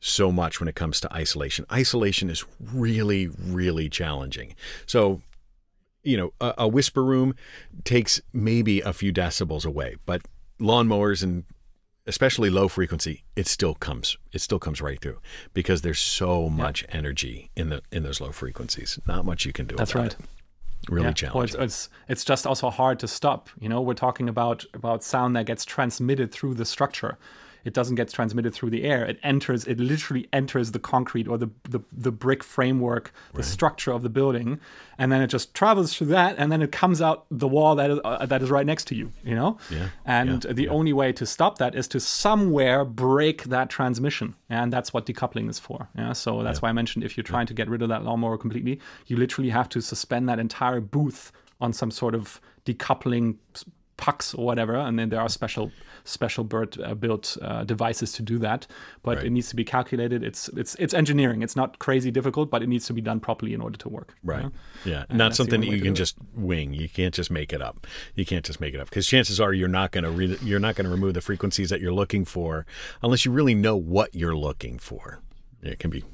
so 0.00 0.30
much 0.30 0.60
when 0.60 0.68
it 0.68 0.74
comes 0.74 1.00
to 1.00 1.12
isolation. 1.12 1.64
Isolation 1.72 2.30
is 2.30 2.44
really, 2.60 3.28
really 3.28 3.88
challenging. 3.88 4.54
So 4.86 5.22
you 6.06 6.16
know, 6.16 6.32
a, 6.40 6.54
a, 6.58 6.68
whisper 6.68 7.04
room 7.04 7.34
takes 7.82 8.20
maybe 8.32 8.80
a 8.80 8.92
few 8.92 9.12
decibels 9.12 9.66
away, 9.66 9.96
but 10.06 10.22
lawnmowers 10.60 11.22
and 11.22 11.42
especially 12.06 12.48
low 12.48 12.68
frequency, 12.68 13.24
it 13.34 13.46
still 13.46 13.74
comes. 13.74 14.16
It 14.32 14.40
still 14.40 14.60
comes 14.60 14.80
right 14.80 15.00
through 15.00 15.18
because 15.52 15.82
there's 15.82 15.98
so 15.98 16.48
much 16.48 16.84
energy 16.90 17.50
in 17.56 17.68
the 17.70 17.82
in 17.90 18.04
those 18.04 18.20
low 18.20 18.30
frequencies. 18.30 18.98
Not 19.06 19.24
much 19.24 19.44
you 19.44 19.52
can 19.52 19.66
do. 19.66 19.74
That's 19.76 19.94
right. 19.94 20.12
It. 20.12 20.16
Really 20.88 21.06
yeah. 21.06 21.12
challenging. 21.12 21.58
Well, 21.58 21.64
it's, 21.64 21.76
it's 21.76 21.88
it's 22.08 22.24
just 22.24 22.46
also 22.46 22.70
hard 22.70 22.98
to 23.00 23.08
stop. 23.08 23.48
You 23.58 23.68
know, 23.68 23.80
we're 23.80 23.94
talking 23.94 24.28
about 24.28 24.64
about 24.74 25.02
sound 25.02 25.36
that 25.36 25.46
gets 25.46 25.64
transmitted 25.64 26.30
through 26.30 26.54
the 26.54 26.64
structure 26.64 27.18
it 27.66 27.74
doesn't 27.74 27.96
get 27.96 28.08
transmitted 28.08 28.54
through 28.54 28.70
the 28.70 28.84
air. 28.84 29.04
It 29.04 29.18
enters, 29.24 29.66
it 29.66 29.80
literally 29.80 30.28
enters 30.32 30.70
the 30.70 30.78
concrete 30.78 31.26
or 31.26 31.36
the 31.36 31.50
the, 31.68 31.80
the 31.92 32.12
brick 32.12 32.44
framework, 32.44 33.12
the 33.32 33.38
right. 33.38 33.44
structure 33.44 33.90
of 33.90 34.02
the 34.02 34.08
building, 34.08 34.60
and 34.98 35.10
then 35.10 35.20
it 35.20 35.26
just 35.26 35.52
travels 35.52 35.92
through 35.92 36.06
that, 36.06 36.36
and 36.38 36.52
then 36.52 36.62
it 36.62 36.70
comes 36.70 37.02
out 37.02 37.26
the 37.28 37.48
wall 37.48 37.74
that 37.74 37.90
is, 37.90 37.98
uh, 38.04 38.24
that 38.24 38.40
is 38.40 38.50
right 38.50 38.64
next 38.64 38.86
to 38.86 38.94
you. 38.94 39.10
You 39.24 39.34
know, 39.34 39.58
yeah. 39.68 39.88
And 40.04 40.44
yeah. 40.44 40.52
the 40.52 40.64
yeah. 40.64 40.70
only 40.70 40.92
way 40.92 41.12
to 41.12 41.26
stop 41.26 41.58
that 41.58 41.74
is 41.74 41.88
to 41.88 41.98
somewhere 41.98 42.84
break 42.84 43.44
that 43.44 43.68
transmission, 43.68 44.36
and 44.48 44.72
that's 44.72 44.94
what 44.94 45.04
decoupling 45.04 45.50
is 45.50 45.58
for. 45.58 45.88
Yeah. 45.98 46.12
So 46.12 46.44
that's 46.44 46.58
yeah. 46.58 46.60
why 46.62 46.68
I 46.68 46.72
mentioned 46.72 47.04
if 47.04 47.16
you're 47.16 47.24
trying 47.24 47.48
to 47.48 47.54
get 47.54 47.68
rid 47.68 47.82
of 47.82 47.88
that 47.88 48.04
lawnmower 48.04 48.38
completely, 48.38 48.78
you 49.06 49.16
literally 49.16 49.50
have 49.50 49.68
to 49.70 49.80
suspend 49.80 50.28
that 50.28 50.38
entire 50.38 50.80
booth 50.80 51.32
on 51.60 51.72
some 51.72 51.90
sort 51.90 52.14
of 52.14 52.40
decoupling 52.64 53.36
pucks 53.96 54.34
or 54.34 54.44
whatever, 54.44 54.76
and 54.76 54.98
then 54.98 55.08
there 55.08 55.20
are 55.20 55.28
special 55.28 55.70
special 56.04 56.44
bird 56.44 56.80
uh, 56.80 56.94
built 56.94 57.36
uh, 57.42 57.64
devices 57.64 58.12
to 58.12 58.22
do 58.22 58.38
that. 58.38 58.66
But 59.02 59.18
right. 59.18 59.26
it 59.26 59.30
needs 59.30 59.48
to 59.50 59.56
be 59.56 59.64
calculated. 59.64 60.22
It's 60.22 60.48
it's 60.50 60.74
it's 60.76 60.94
engineering. 60.94 61.42
It's 61.42 61.56
not 61.56 61.78
crazy 61.78 62.10
difficult, 62.10 62.50
but 62.50 62.62
it 62.62 62.68
needs 62.68 62.86
to 62.86 62.92
be 62.92 63.00
done 63.00 63.20
properly 63.20 63.54
in 63.54 63.60
order 63.60 63.78
to 63.78 63.88
work. 63.88 64.14
Right. 64.22 64.38
You 64.38 64.44
know? 64.44 64.52
Yeah. 64.84 65.04
And 65.08 65.18
not 65.18 65.34
something 65.34 65.60
that 65.60 65.68
you 65.68 65.80
can 65.80 65.94
just 65.94 66.16
wing. 66.34 66.74
You 66.74 66.88
can't 66.88 67.14
just 67.14 67.30
make 67.30 67.52
it 67.52 67.62
up. 67.62 67.86
You 68.14 68.24
can't 68.24 68.44
just 68.44 68.60
make 68.60 68.74
it 68.74 68.80
up 68.80 68.88
because 68.88 69.06
chances 69.06 69.40
are 69.40 69.52
you're 69.52 69.68
not 69.68 69.92
going 69.92 70.04
to 70.04 70.10
re- 70.10 70.38
you're 70.42 70.60
not 70.60 70.74
going 70.74 70.84
to 70.86 70.90
remove 70.90 71.14
the 71.14 71.20
frequencies 71.20 71.70
that 71.70 71.80
you're 71.80 71.92
looking 71.92 72.24
for 72.24 72.66
unless 73.02 73.24
you 73.24 73.32
really 73.32 73.54
know 73.54 73.76
what 73.76 74.14
you're 74.14 74.36
looking 74.36 74.78
for. 74.78 75.20
It 75.62 75.78
can 75.78 75.90
be 75.90 76.04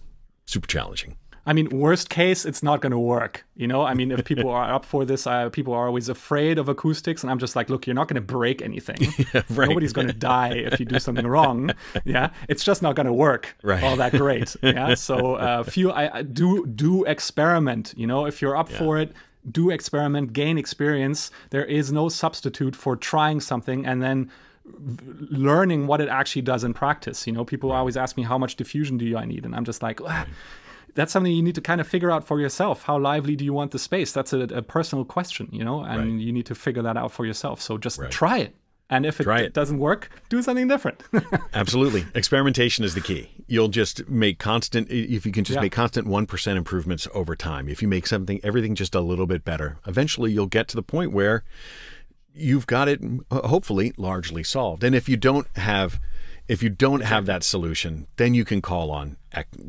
super 0.46 0.66
challenging. 0.66 1.16
I 1.44 1.52
mean, 1.52 1.68
worst 1.70 2.08
case, 2.08 2.44
it's 2.44 2.62
not 2.62 2.80
going 2.80 2.92
to 2.92 2.98
work. 2.98 3.44
You 3.56 3.66
know, 3.66 3.82
I 3.82 3.94
mean, 3.94 4.12
if 4.12 4.24
people 4.24 4.50
are 4.58 4.72
up 4.72 4.84
for 4.84 5.04
this, 5.04 5.26
uh, 5.26 5.48
people 5.50 5.74
are 5.74 5.86
always 5.86 6.08
afraid 6.08 6.58
of 6.58 6.68
acoustics, 6.68 7.22
and 7.22 7.30
I'm 7.30 7.38
just 7.38 7.56
like, 7.56 7.68
look, 7.68 7.86
you're 7.86 7.94
not 7.94 8.08
going 8.08 8.16
to 8.16 8.20
break 8.20 8.62
anything. 8.62 8.96
Yeah, 9.32 9.42
right. 9.50 9.68
Nobody's 9.68 9.92
going 9.92 10.08
to 10.08 10.12
die 10.12 10.52
if 10.52 10.80
you 10.80 10.84
do 10.84 10.98
something 10.98 11.26
wrong. 11.26 11.70
Yeah, 12.04 12.30
it's 12.48 12.64
just 12.64 12.82
not 12.82 12.96
going 12.96 13.06
to 13.06 13.12
work 13.12 13.56
right. 13.62 13.82
all 13.82 13.96
that 13.96 14.12
great. 14.12 14.56
Yeah, 14.62 14.94
so 14.94 15.36
uh, 15.36 15.62
few, 15.62 15.90
I, 15.90 16.18
I, 16.18 16.22
do 16.22 16.66
do 16.66 17.04
experiment. 17.04 17.94
You 17.96 18.06
know, 18.06 18.26
if 18.26 18.42
you're 18.42 18.56
up 18.56 18.70
yeah. 18.70 18.78
for 18.78 18.98
it, 18.98 19.12
do 19.50 19.70
experiment, 19.70 20.32
gain 20.32 20.58
experience. 20.58 21.30
There 21.50 21.64
is 21.64 21.92
no 21.92 22.08
substitute 22.08 22.74
for 22.74 22.96
trying 22.96 23.40
something 23.40 23.86
and 23.86 24.02
then 24.02 24.30
learning 24.64 25.86
what 25.86 26.00
it 26.00 26.08
actually 26.08 26.42
does 26.42 26.64
in 26.64 26.74
practice. 26.74 27.26
You 27.26 27.32
know, 27.32 27.44
people 27.44 27.72
always 27.72 27.96
ask 27.96 28.16
me 28.16 28.22
how 28.22 28.38
much 28.38 28.56
diffusion 28.56 28.98
do 28.98 29.16
I 29.16 29.24
need, 29.24 29.44
and 29.44 29.54
I'm 29.54 29.64
just 29.64 29.82
like, 29.82 30.00
ah, 30.02 30.26
that's 30.94 31.12
something 31.12 31.32
you 31.32 31.42
need 31.42 31.54
to 31.54 31.60
kind 31.60 31.80
of 31.80 31.88
figure 31.88 32.10
out 32.10 32.26
for 32.26 32.40
yourself. 32.40 32.82
How 32.82 32.98
lively 32.98 33.36
do 33.36 33.44
you 33.44 33.52
want 33.52 33.70
the 33.70 33.78
space? 33.78 34.12
That's 34.12 34.32
a, 34.32 34.40
a 34.40 34.62
personal 34.62 35.04
question, 35.04 35.48
you 35.52 35.64
know, 35.64 35.82
and 35.82 35.98
right. 35.98 36.20
you 36.20 36.32
need 36.32 36.46
to 36.46 36.54
figure 36.54 36.82
that 36.82 36.96
out 36.96 37.12
for 37.12 37.24
yourself. 37.24 37.60
So 37.60 37.78
just 37.78 37.98
right. 37.98 38.10
try 38.10 38.38
it. 38.38 38.56
And 38.90 39.06
if 39.06 39.20
it, 39.20 39.26
it, 39.26 39.54
doesn't 39.54 39.78
work, 39.78 40.10
do 40.28 40.42
something 40.42 40.68
different. 40.68 41.02
Absolutely. 41.54 42.04
Experimentation 42.14 42.84
is 42.84 42.94
the 42.94 43.00
key. 43.00 43.30
You'll 43.46 43.68
just 43.68 44.06
make 44.06 44.38
constant, 44.38 44.90
if 44.90 45.24
you 45.24 45.32
can 45.32 45.44
just 45.44 45.56
yeah. 45.56 45.62
make 45.62 45.72
constant 45.72 46.06
1% 46.06 46.56
improvements 46.56 47.08
over 47.14 47.34
time, 47.34 47.70
if 47.70 47.80
you 47.80 47.88
make 47.88 48.06
something, 48.06 48.38
everything 48.42 48.74
just 48.74 48.94
a 48.94 49.00
little 49.00 49.26
bit 49.26 49.46
better, 49.46 49.78
eventually 49.86 50.30
you'll 50.30 50.44
get 50.44 50.68
to 50.68 50.76
the 50.76 50.82
point 50.82 51.12
where 51.12 51.42
you've 52.34 52.66
got 52.66 52.86
it 52.86 53.00
hopefully 53.30 53.94
largely 53.96 54.42
solved. 54.42 54.84
And 54.84 54.94
if 54.94 55.08
you 55.08 55.16
don't 55.16 55.46
have, 55.56 55.98
if 56.46 56.62
you 56.62 56.68
don't 56.68 57.00
have 57.00 57.24
that 57.24 57.44
solution, 57.44 58.08
then 58.16 58.34
you 58.34 58.44
can 58.44 58.60
call 58.60 58.90
on, 58.90 59.16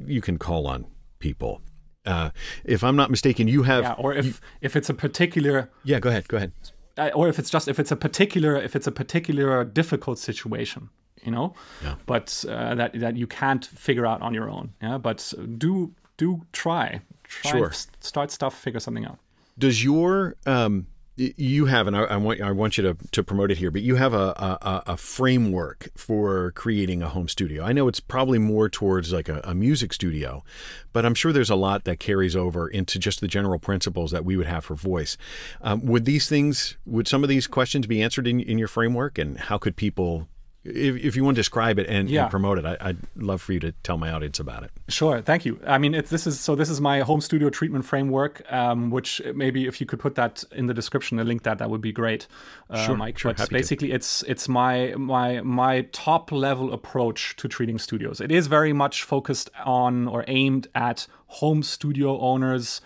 you 0.06 0.20
can 0.20 0.38
call 0.38 0.68
on 0.68 0.86
people. 1.24 1.62
Uh, 2.06 2.30
if 2.66 2.84
I'm 2.84 2.98
not 2.98 3.10
mistaken, 3.10 3.48
you 3.48 3.64
have. 3.64 3.84
Yeah, 3.84 3.94
or 3.94 4.14
if 4.14 4.26
you, 4.26 4.34
if 4.62 4.76
it's 4.76 4.90
a 4.90 4.94
particular. 4.94 5.70
Yeah, 5.84 6.00
go 6.00 6.10
ahead. 6.10 6.28
Go 6.28 6.38
ahead. 6.38 6.52
Uh, 6.98 7.10
or 7.16 7.30
if 7.30 7.40
it's 7.40 7.50
just 7.50 7.68
if 7.68 7.80
it's 7.80 7.92
a 7.92 7.96
particular 7.96 8.56
if 8.68 8.76
it's 8.76 8.88
a 8.88 8.92
particular 8.92 9.64
difficult 9.64 10.20
situation, 10.20 10.90
you 11.26 11.32
know. 11.32 11.56
Yeah. 11.82 11.96
But 12.06 12.46
uh, 12.48 12.76
that 12.76 13.00
that 13.00 13.16
you 13.16 13.26
can't 13.26 13.66
figure 13.66 14.06
out 14.06 14.22
on 14.22 14.34
your 14.34 14.50
own. 14.50 14.74
Yeah. 14.82 14.98
But 15.00 15.34
do 15.58 15.94
do 16.18 16.42
try. 16.52 17.02
Try 17.24 17.52
sure. 17.52 17.72
Start 18.02 18.32
stuff. 18.32 18.54
Figure 18.54 18.82
something 18.82 19.06
out. 19.06 19.18
Does 19.58 19.84
your 19.84 20.36
um 20.46 20.88
you 21.16 21.66
have, 21.66 21.86
and 21.86 21.96
I, 21.96 22.04
I, 22.04 22.18
want 22.18 22.42
I 22.42 22.52
want 22.52 22.78
you 22.78 22.84
to, 22.84 22.98
to 23.12 23.24
promote 23.24 23.52
it 23.52 23.60
here, 23.60 23.70
but 23.70 23.84
you 23.84 23.96
have 23.96 24.14
a, 24.14 24.34
a, 24.62 24.84
a, 24.88 24.98
framework 24.98 25.90
for 25.96 26.52
creating 26.52 27.04
a 27.04 27.10
home 27.10 27.28
studio. 27.28 27.64
I 27.64 27.72
know 27.72 27.88
it's 27.88 28.00
probably 28.00 28.40
more 28.40 28.68
towards 28.68 29.14
like 29.14 29.30
a, 29.30 29.40
a, 29.44 29.54
music 29.54 29.94
studio, 29.94 30.44
but 30.92 31.06
I'm 31.06 31.14
sure 31.14 31.32
there's 31.32 31.52
a 31.52 31.56
lot 31.56 31.84
that 31.84 32.00
carries 32.00 32.36
over 32.36 32.68
into 32.68 32.98
just 32.98 33.22
the 33.22 33.28
general 33.28 33.60
principles 33.60 34.10
that 34.10 34.26
we 34.26 34.36
would 34.36 34.48
have 34.48 34.66
for 34.66 34.76
voice. 34.76 35.16
Um, 35.62 35.86
would 35.86 36.06
these 36.06 36.28
things, 36.28 36.78
would 36.86 37.08
some 37.08 37.22
of 37.22 37.30
these 37.30 37.46
questions 37.46 37.86
be 37.86 38.02
answered 38.02 38.28
in, 38.28 38.40
in 38.40 38.58
your 38.58 38.68
framework, 38.68 39.20
and 39.20 39.38
how 39.38 39.60
could 39.60 39.76
people 39.76 40.28
if, 40.66 40.96
if 40.96 41.16
you 41.16 41.24
want 41.24 41.36
to 41.36 41.40
describe 41.40 41.78
it 41.78 41.88
and, 41.88 42.10
yeah. 42.10 42.24
and 42.24 42.32
promote 42.32 42.58
it, 42.58 42.66
I, 42.66 42.88
would 42.88 43.08
love 43.16 43.42
for 43.42 43.54
you 43.54 43.60
to 43.60 43.72
tell 43.84 43.98
my 43.98 44.12
audience 44.12 44.40
about 44.40 44.64
it. 44.64 44.72
Sure, 44.88 45.22
thank 45.22 45.46
you. 45.46 45.60
I 45.68 45.78
mean, 45.78 45.94
it's, 45.94 46.10
this 46.10 46.26
is 46.26 46.40
so. 46.40 46.56
This 46.56 46.70
is 46.70 46.80
my 46.80 47.02
home 47.02 47.22
studio 47.22 47.50
treatment 47.50 47.86
framework, 47.86 48.42
um, 48.52 48.90
which 48.90 49.22
maybe 49.36 49.68
if 49.68 49.82
you 49.82 49.88
could 49.88 50.00
put 50.00 50.16
that 50.16 50.44
in 50.52 50.68
the 50.68 50.74
description, 50.74 51.20
and 51.20 51.28
link 51.28 51.44
that 51.44 51.58
that 51.58 51.70
would 51.70 51.82
be 51.82 51.92
great, 51.92 52.28
uh, 52.70 52.86
sure, 52.86 52.96
Mike. 52.96 53.18
Sure, 53.18 53.34
but 53.34 53.50
basically, 53.50 53.90
to. 53.90 53.96
it's 53.96 54.24
it's 54.24 54.48
my 54.48 54.94
my 54.98 55.42
my 55.42 55.82
top 55.92 56.32
level 56.32 56.74
approach 56.74 57.36
to 57.38 57.48
treating 57.48 57.78
studios. 57.78 58.22
It 58.22 58.32
is 58.32 58.48
very 58.48 58.74
much 58.74 59.04
focused 59.04 59.50
on 59.66 60.08
or 60.08 60.24
aimed 60.28 60.68
at 60.76 61.08
home 61.28 61.64
studio 61.64 62.20
owners 62.20 62.82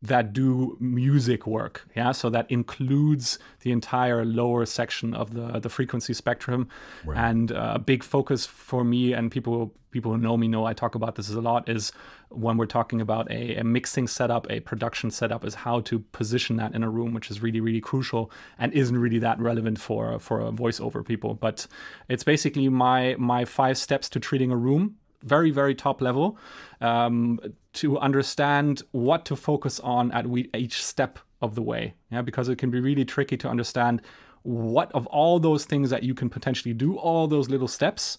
that 0.00 0.32
do 0.32 0.76
music 0.80 1.46
work 1.46 1.86
yeah? 1.96 2.12
So 2.12 2.30
that 2.30 2.50
includes 2.50 3.38
the 3.60 3.72
entire 3.72 4.24
lower 4.24 4.64
section 4.66 5.14
of 5.14 5.34
the 5.34 5.58
the 5.58 5.68
frequency 5.68 6.14
spectrum. 6.14 6.68
Right. 7.04 7.18
and 7.18 7.52
uh, 7.52 7.72
a 7.74 7.78
big 7.78 8.04
focus 8.04 8.46
for 8.46 8.84
me 8.84 9.12
and 9.12 9.30
people 9.30 9.74
people 9.90 10.12
who 10.12 10.18
know 10.18 10.36
me 10.36 10.48
know 10.48 10.64
I 10.64 10.74
talk 10.74 10.94
about 10.94 11.14
this 11.16 11.30
a 11.30 11.40
lot 11.40 11.68
is 11.68 11.92
when 12.28 12.58
we're 12.58 12.66
talking 12.66 13.00
about 13.00 13.30
a, 13.30 13.56
a 13.56 13.64
mixing 13.64 14.06
setup 14.06 14.46
a 14.50 14.60
production 14.60 15.10
setup 15.10 15.44
is 15.44 15.54
how 15.54 15.80
to 15.80 15.98
position 15.98 16.56
that 16.56 16.74
in 16.74 16.84
a 16.84 16.90
room 16.90 17.14
which 17.14 17.30
is 17.30 17.42
really 17.42 17.60
really 17.60 17.80
crucial 17.80 18.30
and 18.58 18.72
isn't 18.74 18.98
really 18.98 19.18
that 19.18 19.40
relevant 19.40 19.80
for 19.80 20.18
for 20.20 20.40
a 20.40 20.52
voiceover 20.52 21.04
people. 21.04 21.34
But 21.34 21.66
it's 22.08 22.22
basically 22.22 22.68
my 22.68 23.16
my 23.18 23.44
five 23.44 23.76
steps 23.78 24.08
to 24.10 24.20
treating 24.20 24.52
a 24.52 24.56
room 24.56 24.97
very 25.22 25.50
very 25.50 25.74
top 25.74 26.00
level 26.00 26.38
um, 26.80 27.40
to 27.72 27.98
understand 27.98 28.82
what 28.92 29.24
to 29.24 29.36
focus 29.36 29.80
on 29.80 30.12
at 30.12 30.26
each 30.54 30.82
step 30.84 31.18
of 31.40 31.54
the 31.54 31.62
way. 31.62 31.94
Yeah, 32.10 32.22
because 32.22 32.48
it 32.48 32.56
can 32.56 32.70
be 32.70 32.80
really 32.80 33.04
tricky 33.04 33.36
to 33.38 33.48
understand 33.48 34.02
what 34.48 34.90
of 34.92 35.06
all 35.08 35.38
those 35.38 35.66
things 35.66 35.90
that 35.90 36.02
you 36.02 36.14
can 36.14 36.30
potentially 36.30 36.72
do, 36.72 36.96
all 36.96 37.28
those 37.28 37.50
little 37.50 37.68
steps, 37.68 38.16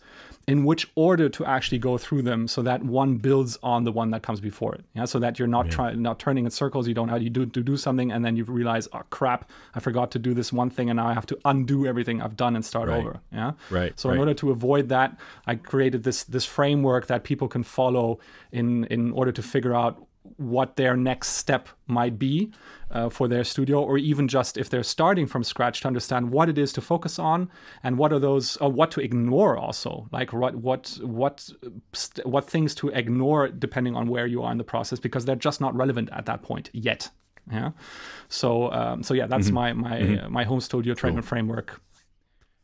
in 0.48 0.64
which 0.64 0.88
order 0.94 1.28
to 1.28 1.44
actually 1.44 1.80
go 1.80 1.98
through 1.98 2.22
them 2.22 2.48
so 2.48 2.62
that 2.62 2.84
one 2.84 3.18
builds 3.18 3.58
on 3.64 3.84
the 3.84 3.92
one 3.92 4.12
that 4.12 4.22
comes 4.22 4.40
before 4.40 4.76
it. 4.76 4.84
Yeah, 4.94 5.06
so 5.06 5.18
that 5.20 5.40
you're 5.40 5.48
not 5.48 5.66
yeah. 5.66 5.72
trying 5.72 6.02
not 6.04 6.20
turning 6.20 6.46
in 6.46 6.52
circles. 6.52 6.88
You 6.88 6.94
don't 6.94 7.10
how 7.10 7.16
you 7.16 7.32
do 7.32 7.48
to 7.48 7.62
do 7.62 7.76
something 7.78 8.12
and 8.12 8.24
then 8.24 8.36
you 8.36 8.44
realize, 8.44 8.88
oh 8.94 9.02
crap, 9.10 9.50
I 9.74 9.80
forgot 9.80 10.12
to 10.12 10.20
do 10.20 10.36
this 10.36 10.54
one 10.54 10.70
thing 10.70 10.92
and 10.92 10.98
now 10.98 11.08
I 11.08 11.14
have 11.14 11.26
to 11.28 11.38
undo 11.46 11.88
everything 11.88 12.22
I've 12.22 12.38
done 12.38 12.56
and 12.56 12.64
start 12.64 12.90
right. 12.90 13.00
over. 13.00 13.22
Yeah. 13.32 13.54
Right. 13.72 14.00
So 14.00 14.10
right. 14.10 14.14
in 14.14 14.20
order 14.20 14.36
to 14.36 14.52
avoid 14.52 14.90
that, 14.90 15.18
I 15.48 15.56
created 15.56 16.04
this 16.04 16.24
this 16.26 16.46
framework 16.46 17.08
that 17.08 17.24
people 17.24 17.48
can 17.48 17.64
follow 17.64 18.20
in 18.52 18.86
in 18.86 19.12
order 19.14 19.32
to 19.32 19.42
figure 19.42 19.74
out 19.74 20.04
what 20.38 20.76
their 20.76 20.96
next 20.96 21.30
step 21.30 21.70
might 21.88 22.18
be 22.18 22.52
uh, 22.92 23.10
for 23.10 23.28
their 23.28 23.44
studio, 23.44 23.82
or 23.82 23.98
even 23.98 24.28
just 24.28 24.58
if 24.58 24.70
they're 24.70 24.84
starting 24.84 25.28
from 25.28 25.44
scratch 25.44 25.82
to 25.82 25.88
understand 25.88 26.32
what 26.32 26.50
it 26.50 26.58
is 26.58 26.74
to 26.74 26.82
focus 26.82 27.20
on 27.20 27.50
and 27.84 27.98
what 27.98 28.12
are 28.14 28.20
those, 28.20 28.58
or 28.58 28.72
what 28.72 28.92
to 28.92 29.02
ignore 29.02 29.58
also, 29.58 30.08
like 30.12 30.34
what 30.34 30.56
what 30.56 31.00
what 31.02 31.50
what 32.24 32.50
things 32.50 32.76
to 32.76 32.90
ignore 32.90 33.48
depending 33.48 33.96
on 33.96 34.08
where 34.08 34.28
you 34.28 34.42
are 34.44 34.52
in 34.52 34.58
the 34.58 34.64
process, 34.64 35.00
because 35.00 35.26
they're 35.26 35.36
just 35.36 35.62
not 35.62 35.76
relevant 35.76 36.10
at 36.12 36.26
that 36.26 36.42
point 36.42 36.70
yet. 36.74 37.10
Yeah. 37.52 37.72
So 38.28 38.72
um, 38.72 39.04
so 39.04 39.14
yeah, 39.14 39.28
that's 39.28 39.48
mm-hmm. 39.48 39.56
my 39.56 39.74
my 39.74 40.00
mm-hmm. 40.00 40.34
my 40.34 40.44
home 40.44 40.62
studio 40.62 40.94
treatment 40.94 41.26
cool. 41.26 41.30
framework 41.30 41.82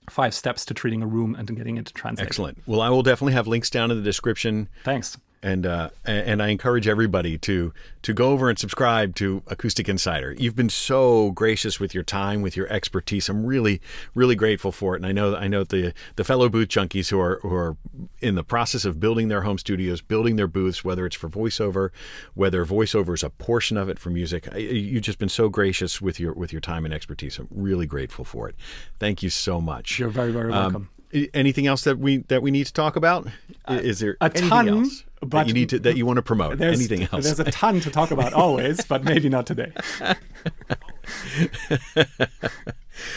five 0.09 0.34
steps 0.34 0.66
to 0.66 0.74
treating 0.74 1.01
a 1.01 1.07
room 1.07 1.34
and 1.34 1.55
getting 1.55 1.78
it 1.78 1.86
to 1.88 1.93
translate. 1.93 2.28
Excellent. 2.28 2.59
Well, 2.68 2.82
I 2.82 2.89
will 2.89 3.01
definitely 3.01 3.34
have 3.34 3.47
links 3.47 3.72
down 3.72 3.89
in 3.89 3.97
the 3.97 4.03
description. 4.03 4.70
Thanks 4.84 5.18
and 5.46 5.68
uh, 5.68 5.91
and 6.06 6.41
I 6.41 6.48
encourage 6.48 6.88
everybody 6.88 7.38
to 7.38 7.72
to 8.02 8.14
go 8.14 8.32
over 8.32 8.50
and 8.50 8.58
subscribe 8.58 9.14
to 9.18 9.43
Acoustic 9.46 9.88
Insider. 9.88 10.34
You've 10.34 10.56
been 10.56 10.70
so 10.70 11.32
gracious 11.32 11.80
with 11.80 11.93
your 11.93 12.04
time, 12.04 12.41
with 12.41 12.58
your 12.58 12.68
expertise. 12.74 13.30
I'm 13.30 13.46
really 13.46 13.80
really 14.16 14.34
grateful 14.34 14.72
for 14.72 14.96
it, 14.96 14.98
and 14.98 15.06
I 15.06 15.12
know 15.12 15.36
I 15.36 15.48
know 15.48 15.64
the 15.64 15.93
the 16.16 16.24
fellow 16.24 16.50
booth 16.50 16.70
junkies 16.70 17.10
who 17.12 17.20
are 17.20 17.39
who 17.43 17.54
are 17.54 17.78
in 18.22 18.34
the 18.34 18.43
process 18.43 18.86
of 18.86 19.00
building 19.00 19.28
their 19.28 19.43
home 19.43 19.60
studios, 19.60 20.02
building 20.02 20.36
their 20.36 20.48
booths, 20.48 20.84
whether 20.84 21.06
it's 21.06 21.16
for 21.16 21.30
voiceover, 21.30 21.91
whether 22.34 22.66
voiceover 22.66 23.14
is 23.14 23.22
a 23.22 23.30
portion 23.30 23.78
of 23.78 23.88
it 23.88 24.00
for 24.00 24.10
music. 24.10 24.48
You've 24.56 25.04
just 25.04 25.20
been 25.20 25.30
so 25.30 25.48
gracious 25.48 26.02
with 26.02 26.20
your 26.20 26.34
with 26.34 26.52
your 26.52 26.62
time 26.62 26.86
and 26.86 26.93
expertise. 26.93 27.38
I'm 27.38 27.48
really 27.52 27.86
grateful 27.86 28.26
for 28.26 28.50
it. 28.50 28.56
Thank 28.98 29.22
you 29.22 29.30
so 29.30 29.62
much. 29.62 30.00
You're 30.00 30.10
very 30.10 30.32
very 30.32 30.50
welcome. 30.50 30.89
Um, 31.14 31.28
anything 31.36 31.68
else 31.68 31.84
that 31.84 32.00
we 32.00 32.18
that 32.30 32.41
we 32.41 32.50
need 32.50 32.66
to 32.66 32.74
talk 32.74 32.96
about? 32.96 33.28
Uh, 33.68 33.80
is 33.84 34.00
there 34.00 34.18
a 34.22 34.30
ton, 34.30 34.68
else 34.68 35.04
but 35.26 35.40
that 35.40 35.48
you 35.48 35.54
need 35.54 35.70
to 35.70 35.80
that 35.80 35.98
you 35.98 36.06
want 36.06 36.18
to 36.18 36.24
promote? 36.24 36.62
Anything 36.62 37.08
else? 37.12 37.26
There's 37.26 37.40
a 37.40 37.46
ton 37.46 37.80
to 37.82 37.90
talk 37.90 38.12
about 38.12 38.34
always, 38.34 38.84
but 38.86 39.04
maybe 39.04 39.30
not 39.30 39.46
today. 39.46 39.72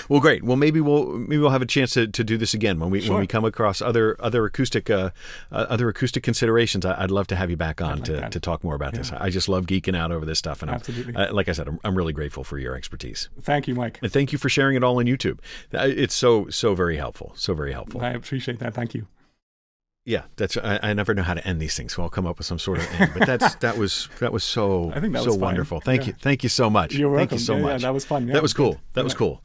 well, 0.08 0.20
great. 0.20 0.42
Well, 0.42 0.56
maybe 0.56 0.80
we'll 0.80 1.06
maybe 1.06 1.38
we'll 1.38 1.50
have 1.50 1.62
a 1.62 1.66
chance 1.66 1.92
to, 1.94 2.06
to 2.06 2.24
do 2.24 2.36
this 2.36 2.54
again 2.54 2.78
when 2.78 2.90
we 2.90 3.00
sure. 3.00 3.14
when 3.14 3.20
we 3.20 3.26
come 3.26 3.44
across 3.44 3.80
other 3.80 4.16
other 4.20 4.44
acoustic 4.44 4.90
uh, 4.90 5.10
uh, 5.50 5.66
other 5.68 5.88
acoustic 5.88 6.22
considerations. 6.22 6.84
I, 6.84 7.00
would 7.00 7.10
love 7.10 7.26
to 7.28 7.36
have 7.36 7.50
you 7.50 7.56
back 7.56 7.80
on 7.80 7.98
like 7.98 8.04
to, 8.04 8.30
to 8.30 8.40
talk 8.40 8.64
more 8.64 8.74
about 8.74 8.94
yeah. 8.94 8.98
this. 8.98 9.12
I 9.12 9.30
just 9.30 9.48
love 9.48 9.66
geeking 9.66 9.96
out 9.96 10.12
over 10.12 10.24
this 10.24 10.38
stuff, 10.38 10.62
and 10.62 10.70
Absolutely. 10.70 11.14
Uh, 11.14 11.32
like 11.32 11.48
I 11.48 11.52
said, 11.52 11.68
I'm, 11.68 11.80
I'm 11.84 11.96
really 11.96 12.12
grateful 12.12 12.44
for 12.44 12.58
your 12.58 12.74
expertise. 12.74 13.28
Thank 13.40 13.68
you, 13.68 13.74
Mike, 13.74 13.98
and 14.02 14.12
thank 14.12 14.32
you 14.32 14.38
for 14.38 14.48
sharing 14.48 14.76
it 14.76 14.84
all 14.84 14.98
on 14.98 15.06
YouTube. 15.06 15.38
It's 15.72 16.14
so 16.14 16.48
so 16.48 16.74
very 16.74 16.96
helpful. 16.96 17.32
So 17.36 17.54
very 17.54 17.72
helpful. 17.72 18.02
I 18.02 18.10
appreciate 18.10 18.58
that. 18.60 18.74
Thank 18.74 18.94
you. 18.94 19.06
Yeah, 20.08 20.22
that's 20.36 20.56
I, 20.56 20.80
I, 20.82 20.94
never 20.94 21.12
know 21.12 21.22
how 21.22 21.34
to 21.34 21.46
end 21.46 21.60
these 21.60 21.76
things, 21.76 21.92
so 21.92 22.02
I'll 22.02 22.08
come 22.08 22.26
up 22.26 22.38
with 22.38 22.46
some 22.46 22.58
sort 22.58 22.78
of 22.78 22.90
end. 22.98 23.10
But 23.12 23.26
that's 23.26 23.54
that 23.66 23.76
was 23.76 24.08
that 24.20 24.32
was 24.32 24.42
so 24.42 24.90
I 24.94 25.00
think 25.00 25.12
that 25.12 25.22
so 25.22 25.34
wonderful. 25.34 25.82
Thank 25.82 26.00
yeah. 26.00 26.06
you, 26.06 26.12
thank 26.14 26.42
you 26.42 26.48
so 26.48 26.70
much. 26.70 26.94
You're 26.94 27.10
welcome. 27.10 27.28
Thank 27.28 27.32
you 27.32 27.44
so 27.44 27.56
yeah, 27.56 27.62
much. 27.62 27.82
Yeah, 27.82 27.88
that 27.88 27.92
was 27.92 28.06
fun. 28.06 28.26
that 28.28 28.40
was 28.40 28.54
cool. 28.54 28.80
That 28.94 29.04
was 29.04 29.12
cool. 29.12 29.42